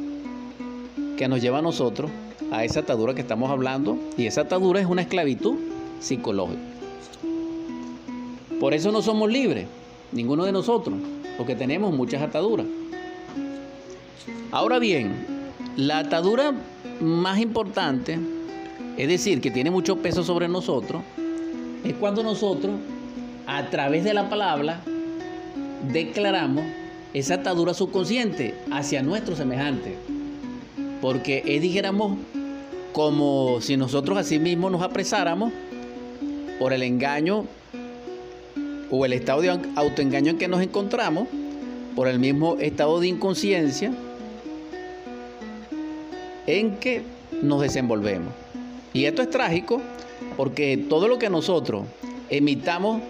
que 1.18 1.28
nos 1.28 1.42
lleva 1.42 1.60
a 1.60 1.62
nosotros 1.62 2.12
a 2.52 2.66
esa 2.66 2.82
atadura 2.82 3.14
que 3.14 3.22
estamos 3.22 3.50
hablando 3.50 3.98
y 4.18 4.26
esa 4.26 4.42
atadura 4.42 4.80
es 4.80 4.86
una 4.86 5.02
esclavitud 5.02 5.56
psicológica. 6.00 6.62
Por 8.60 8.74
eso 8.74 8.92
no 8.92 9.02
somos 9.02 9.32
libres, 9.32 9.68
ninguno 10.12 10.46
de 10.46 10.52
nosotros, 10.52 10.96
porque 11.38 11.56
tenemos 11.56 11.94
muchas 11.94 12.22
ataduras. 12.22 12.68
Ahora 14.52 14.80
bien, 14.80 15.26
la 15.78 16.00
atadura 16.00 16.54
más 17.00 17.40
importante, 17.40 18.20
es 18.98 19.08
decir, 19.08 19.42
que 19.42 19.50
tiene 19.50 19.72
mucho 19.72 19.98
peso 19.98 20.24
sobre 20.24 20.48
nosotros, 20.48 21.02
es 21.84 21.94
cuando 21.94 22.22
nosotros, 22.22 22.76
a 23.48 23.70
través 23.70 24.04
de 24.04 24.14
la 24.14 24.30
palabra, 24.30 24.82
declaramos 25.92 26.66
esa 27.14 27.36
atadura 27.36 27.74
subconsciente 27.74 28.56
hacia 28.72 29.02
nuestro 29.02 29.36
semejante. 29.36 29.96
Porque 31.02 31.44
es, 31.46 31.62
dijéramos, 31.62 32.18
como 32.94 33.60
si 33.62 33.78
nosotros 33.78 34.18
a 34.18 34.24
sí 34.24 34.40
mismos 34.40 34.72
nos 34.72 34.82
apresáramos 34.82 35.52
por 36.60 36.74
el 36.74 36.84
engaño 36.84 37.46
o 38.90 39.06
el 39.06 39.14
estado 39.14 39.42
de 39.42 39.50
autoengaño 39.76 40.32
en 40.32 40.38
que 40.38 40.48
nos 40.48 40.62
encontramos, 40.62 41.28
por 41.96 42.08
el 42.08 42.20
mismo 42.20 42.58
estado 42.60 43.00
de 43.00 43.08
inconsciencia, 43.08 43.92
en 46.48 46.78
que 46.78 47.04
nos 47.42 47.62
desenvolvemos. 47.62 48.34
Y 48.94 49.06
esto 49.06 49.22
es 49.22 49.30
trágico 49.30 49.82
porque 50.38 50.78
todo 50.90 51.08
lo 51.08 51.18
que 51.18 51.30
nosotros 51.30 51.84
emitamos 52.30 53.02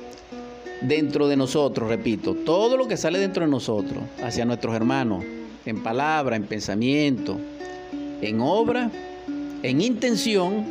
dentro 0.81 1.27
de 1.27 1.37
nosotros, 1.37 1.89
repito, 1.89 2.33
todo 2.33 2.77
lo 2.77 2.87
que 2.87 2.97
sale 2.97 3.19
dentro 3.19 3.45
de 3.45 3.51
nosotros, 3.51 4.03
hacia 4.23 4.45
nuestros 4.45 4.75
hermanos, 4.75 5.23
en 5.65 5.83
palabra, 5.83 6.35
en 6.35 6.43
pensamiento, 6.43 7.39
en 8.21 8.39
obra, 8.41 8.91
en 9.63 9.81
intención, 9.81 10.65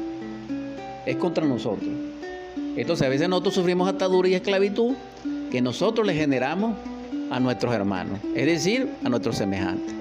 es 1.06 1.16
contra 1.16 1.44
nosotros. 1.44 1.90
Entonces 2.76 3.06
a 3.06 3.10
veces 3.10 3.28
nosotros 3.28 3.54
sufrimos 3.54 3.88
atadura 3.88 4.28
y 4.28 4.34
esclavitud 4.34 4.94
que 5.50 5.60
nosotros 5.60 6.06
le 6.06 6.14
generamos 6.14 6.76
a 7.30 7.40
nuestros 7.40 7.74
hermanos, 7.74 8.18
es 8.34 8.46
decir, 8.46 8.88
a 9.04 9.08
nuestros 9.08 9.36
semejantes. 9.36 9.94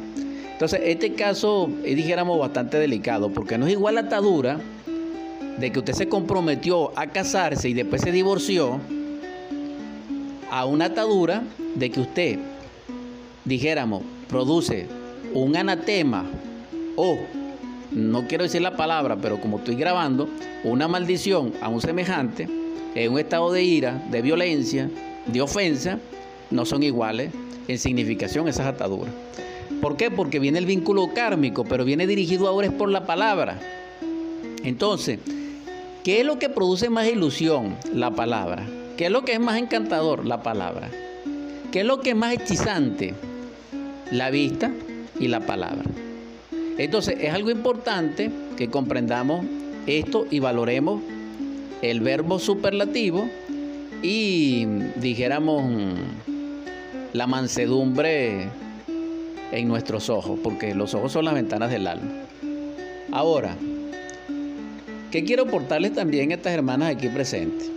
Entonces, 0.52 0.82
este 0.84 1.14
caso, 1.14 1.70
dijéramos, 1.84 2.38
bastante 2.38 2.78
delicado, 2.80 3.30
porque 3.30 3.58
no 3.58 3.66
es 3.66 3.72
igual 3.72 3.96
la 3.96 4.02
atadura 4.02 4.60
de 5.58 5.72
que 5.72 5.80
usted 5.80 5.94
se 5.94 6.10
comprometió 6.10 6.92
a 6.98 7.08
casarse 7.08 7.70
y 7.70 7.74
después 7.74 8.02
se 8.02 8.12
divorció, 8.12 8.80
a 10.52 10.66
una 10.66 10.86
atadura 10.86 11.44
de 11.76 11.90
que 11.90 12.02
usted, 12.02 12.40
dijéramos, 13.46 14.04
produce 14.28 14.88
un 15.34 15.56
anatema 15.56 16.26
o, 16.96 17.20
no 17.92 18.28
quiero 18.28 18.44
decir 18.44 18.62
la 18.62 18.78
palabra, 18.78 19.18
pero 19.22 19.40
como 19.42 19.58
estoy 19.58 19.76
grabando, 19.76 20.30
una 20.64 20.88
maldición 20.88 21.54
a 21.62 21.70
un 21.70 21.82
semejante, 21.82 22.48
en 22.96 23.12
un 23.12 23.20
estado 23.20 23.52
de 23.52 23.64
ira, 23.64 24.04
de 24.12 24.22
violencia, 24.22 24.90
de 25.26 25.42
ofensa, 25.42 26.00
no 26.52 26.66
son 26.66 26.84
iguales 26.84 27.32
en 27.68 27.80
significación 27.80 28.48
esas 28.48 28.68
ataduras. 28.68 29.14
¿Por 29.82 29.96
qué? 29.96 30.12
Porque 30.12 30.40
viene 30.40 30.60
el 30.60 30.66
vínculo 30.66 31.14
kármico, 31.14 31.64
pero 31.64 31.86
viene 31.86 32.08
dirigido 32.08 32.48
ahora 32.48 32.68
es 32.68 32.74
por 32.74 32.90
la 32.90 33.06
palabra. 33.06 33.60
Entonces, 34.64 35.20
¿qué 36.04 36.20
es 36.20 36.26
lo 36.26 36.38
que 36.40 36.50
produce 36.50 36.90
más 36.90 37.08
ilusión? 37.08 37.76
La 37.94 38.12
palabra. 38.12 38.68
¿Qué 38.98 39.06
es 39.06 39.12
lo 39.12 39.24
que 39.24 39.34
es 39.34 39.40
más 39.40 39.58
encantador? 39.58 40.26
La 40.26 40.44
palabra. 40.44 40.90
¿Qué 41.72 41.82
es 41.82 41.86
lo 41.86 42.02
que 42.02 42.10
es 42.10 42.16
más 42.16 42.34
hechizante? 42.34 43.14
La 44.12 44.30
vista 44.32 44.72
y 45.20 45.28
la 45.28 45.40
palabra. 45.40 45.86
Entonces, 46.80 47.18
es 47.20 47.34
algo 47.34 47.52
importante 47.52 48.32
que 48.56 48.70
comprendamos 48.70 49.46
esto 49.86 50.26
y 50.32 50.40
valoremos 50.40 51.02
el 51.82 52.00
verbo 52.00 52.40
superlativo 52.40 53.30
y 54.02 54.66
dijéramos 54.96 55.74
la 57.12 57.28
mansedumbre 57.28 58.48
en 59.52 59.68
nuestros 59.68 60.10
ojos, 60.10 60.40
porque 60.42 60.74
los 60.74 60.94
ojos 60.94 61.12
son 61.12 61.26
las 61.26 61.34
ventanas 61.34 61.70
del 61.70 61.86
alma. 61.86 62.14
Ahora, 63.12 63.58
¿qué 65.12 65.26
quiero 65.26 65.44
aportarles 65.44 65.94
también 65.94 66.32
a 66.32 66.36
estas 66.36 66.54
hermanas 66.54 66.96
aquí 66.96 67.10
presentes? 67.10 67.70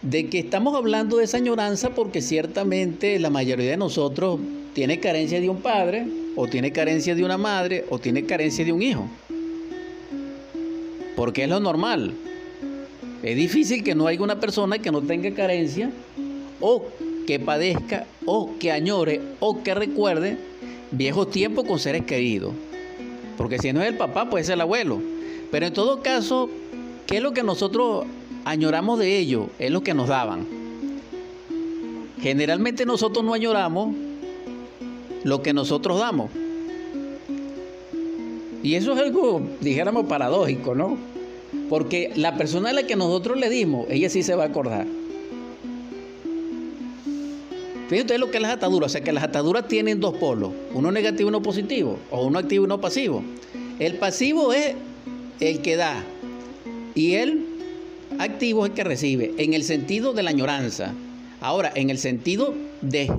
De 0.00 0.30
que 0.30 0.38
estamos 0.38 0.74
hablando 0.74 1.18
de 1.18 1.24
esa 1.24 1.36
añoranza 1.36 1.90
porque 1.90 2.22
ciertamente 2.22 3.18
la 3.18 3.28
mayoría 3.28 3.72
de 3.72 3.76
nosotros 3.76 4.40
tiene 4.72 5.00
carencia 5.00 5.38
de 5.38 5.50
un 5.50 5.58
padre, 5.60 6.23
o 6.36 6.46
tiene 6.46 6.72
carencia 6.72 7.14
de 7.14 7.24
una 7.24 7.38
madre, 7.38 7.84
o 7.90 7.98
tiene 7.98 8.24
carencia 8.24 8.64
de 8.64 8.72
un 8.72 8.82
hijo. 8.82 9.06
Porque 11.16 11.44
es 11.44 11.48
lo 11.48 11.60
normal. 11.60 12.14
Es 13.22 13.36
difícil 13.36 13.82
que 13.82 13.94
no 13.94 14.06
haya 14.06 14.20
una 14.20 14.40
persona 14.40 14.78
que 14.78 14.90
no 14.90 15.00
tenga 15.00 15.30
carencia 15.32 15.90
o 16.60 16.84
que 17.26 17.40
padezca 17.40 18.06
o 18.26 18.50
que 18.58 18.70
añore 18.70 19.20
o 19.40 19.62
que 19.62 19.74
recuerde 19.74 20.36
viejos 20.90 21.30
tiempos 21.30 21.64
con 21.64 21.78
seres 21.78 22.04
queridos. 22.04 22.52
Porque 23.36 23.58
si 23.58 23.72
no 23.72 23.82
es 23.82 23.88
el 23.88 23.96
papá, 23.96 24.28
puede 24.28 24.44
ser 24.44 24.54
el 24.54 24.60
abuelo. 24.60 25.00
Pero 25.50 25.66
en 25.66 25.72
todo 25.72 26.02
caso, 26.02 26.50
¿qué 27.06 27.16
es 27.16 27.22
lo 27.22 27.32
que 27.32 27.42
nosotros 27.42 28.06
añoramos 28.44 28.98
de 28.98 29.18
ellos? 29.18 29.46
Es 29.58 29.70
lo 29.70 29.82
que 29.82 29.94
nos 29.94 30.08
daban. 30.08 30.46
Generalmente 32.20 32.86
nosotros 32.86 33.24
no 33.24 33.34
añoramos 33.34 33.94
lo 35.24 35.42
que 35.42 35.52
nosotros 35.52 35.98
damos. 35.98 36.30
Y 38.62 38.76
eso 38.76 38.94
es 38.94 39.00
algo, 39.00 39.42
dijéramos, 39.60 40.06
paradójico, 40.06 40.74
¿no? 40.74 40.96
Porque 41.68 42.12
la 42.14 42.36
persona 42.36 42.70
a 42.70 42.72
la 42.72 42.86
que 42.86 42.96
nosotros 42.96 43.38
le 43.38 43.50
dimos, 43.50 43.86
ella 43.90 44.08
sí 44.08 44.22
se 44.22 44.34
va 44.34 44.44
a 44.44 44.46
acordar. 44.46 44.86
Fíjense 47.88 48.18
lo 48.18 48.30
que 48.30 48.38
es 48.38 48.42
las 48.42 48.52
ataduras. 48.52 48.90
O 48.90 48.92
sea 48.92 49.02
que 49.02 49.12
las 49.12 49.24
ataduras 49.24 49.68
tienen 49.68 50.00
dos 50.00 50.16
polos, 50.16 50.52
uno 50.72 50.90
negativo 50.90 51.28
y 51.28 51.30
uno 51.30 51.42
positivo, 51.42 51.98
o 52.10 52.26
uno 52.26 52.38
activo 52.38 52.64
y 52.64 52.66
uno 52.66 52.80
pasivo. 52.80 53.22
El 53.78 53.98
pasivo 53.98 54.52
es 54.52 54.74
el 55.40 55.60
que 55.60 55.76
da 55.76 56.02
y 56.94 57.14
el 57.14 57.46
activo 58.18 58.64
es 58.64 58.70
el 58.70 58.76
que 58.76 58.84
recibe, 58.84 59.34
en 59.38 59.52
el 59.54 59.64
sentido 59.64 60.12
de 60.12 60.22
la 60.22 60.30
añoranza. 60.30 60.94
Ahora, 61.40 61.72
en 61.74 61.90
el 61.90 61.98
sentido 61.98 62.54
de, 62.80 63.12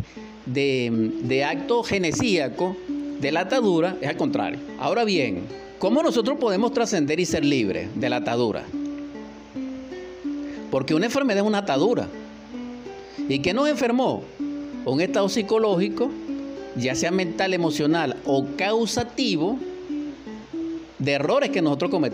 de, 0.46 1.12
de 1.24 1.44
acto 1.44 1.84
genesíaco 1.84 2.76
de 3.20 3.32
la 3.32 3.42
atadura, 3.42 3.98
es 4.02 4.10
al 4.10 4.18
contrario. 4.18 4.60
Ahora 4.80 5.04
bien, 5.04 5.44
¿cómo 5.80 6.04
nosotros 6.04 6.38
podemos 6.40 6.74
trascender 6.74 7.20
y 7.20 7.26
ser 7.26 7.46
libres 7.46 7.90
de 7.96 8.10
la 8.10 8.18
atadura? 8.18 8.64
Porque 10.72 10.94
una 10.94 11.06
enfermedad 11.06 11.44
es 11.44 11.48
una 11.48 11.60
atadura. 11.60 12.08
¿Y 13.28 13.40
qué 13.40 13.54
nos 13.54 13.68
enfermó? 13.70 14.24
un 14.86 15.02
estado 15.02 15.28
psicológico, 15.30 16.10
ya 16.76 16.96
sea 16.96 17.12
mental, 17.12 17.54
emocional 17.54 18.18
o 18.26 18.46
causativo, 18.56 19.58
de 21.00 21.12
errores 21.12 21.50
que 21.50 21.62
nosotros 21.62 21.92
cometemos. 21.92 22.14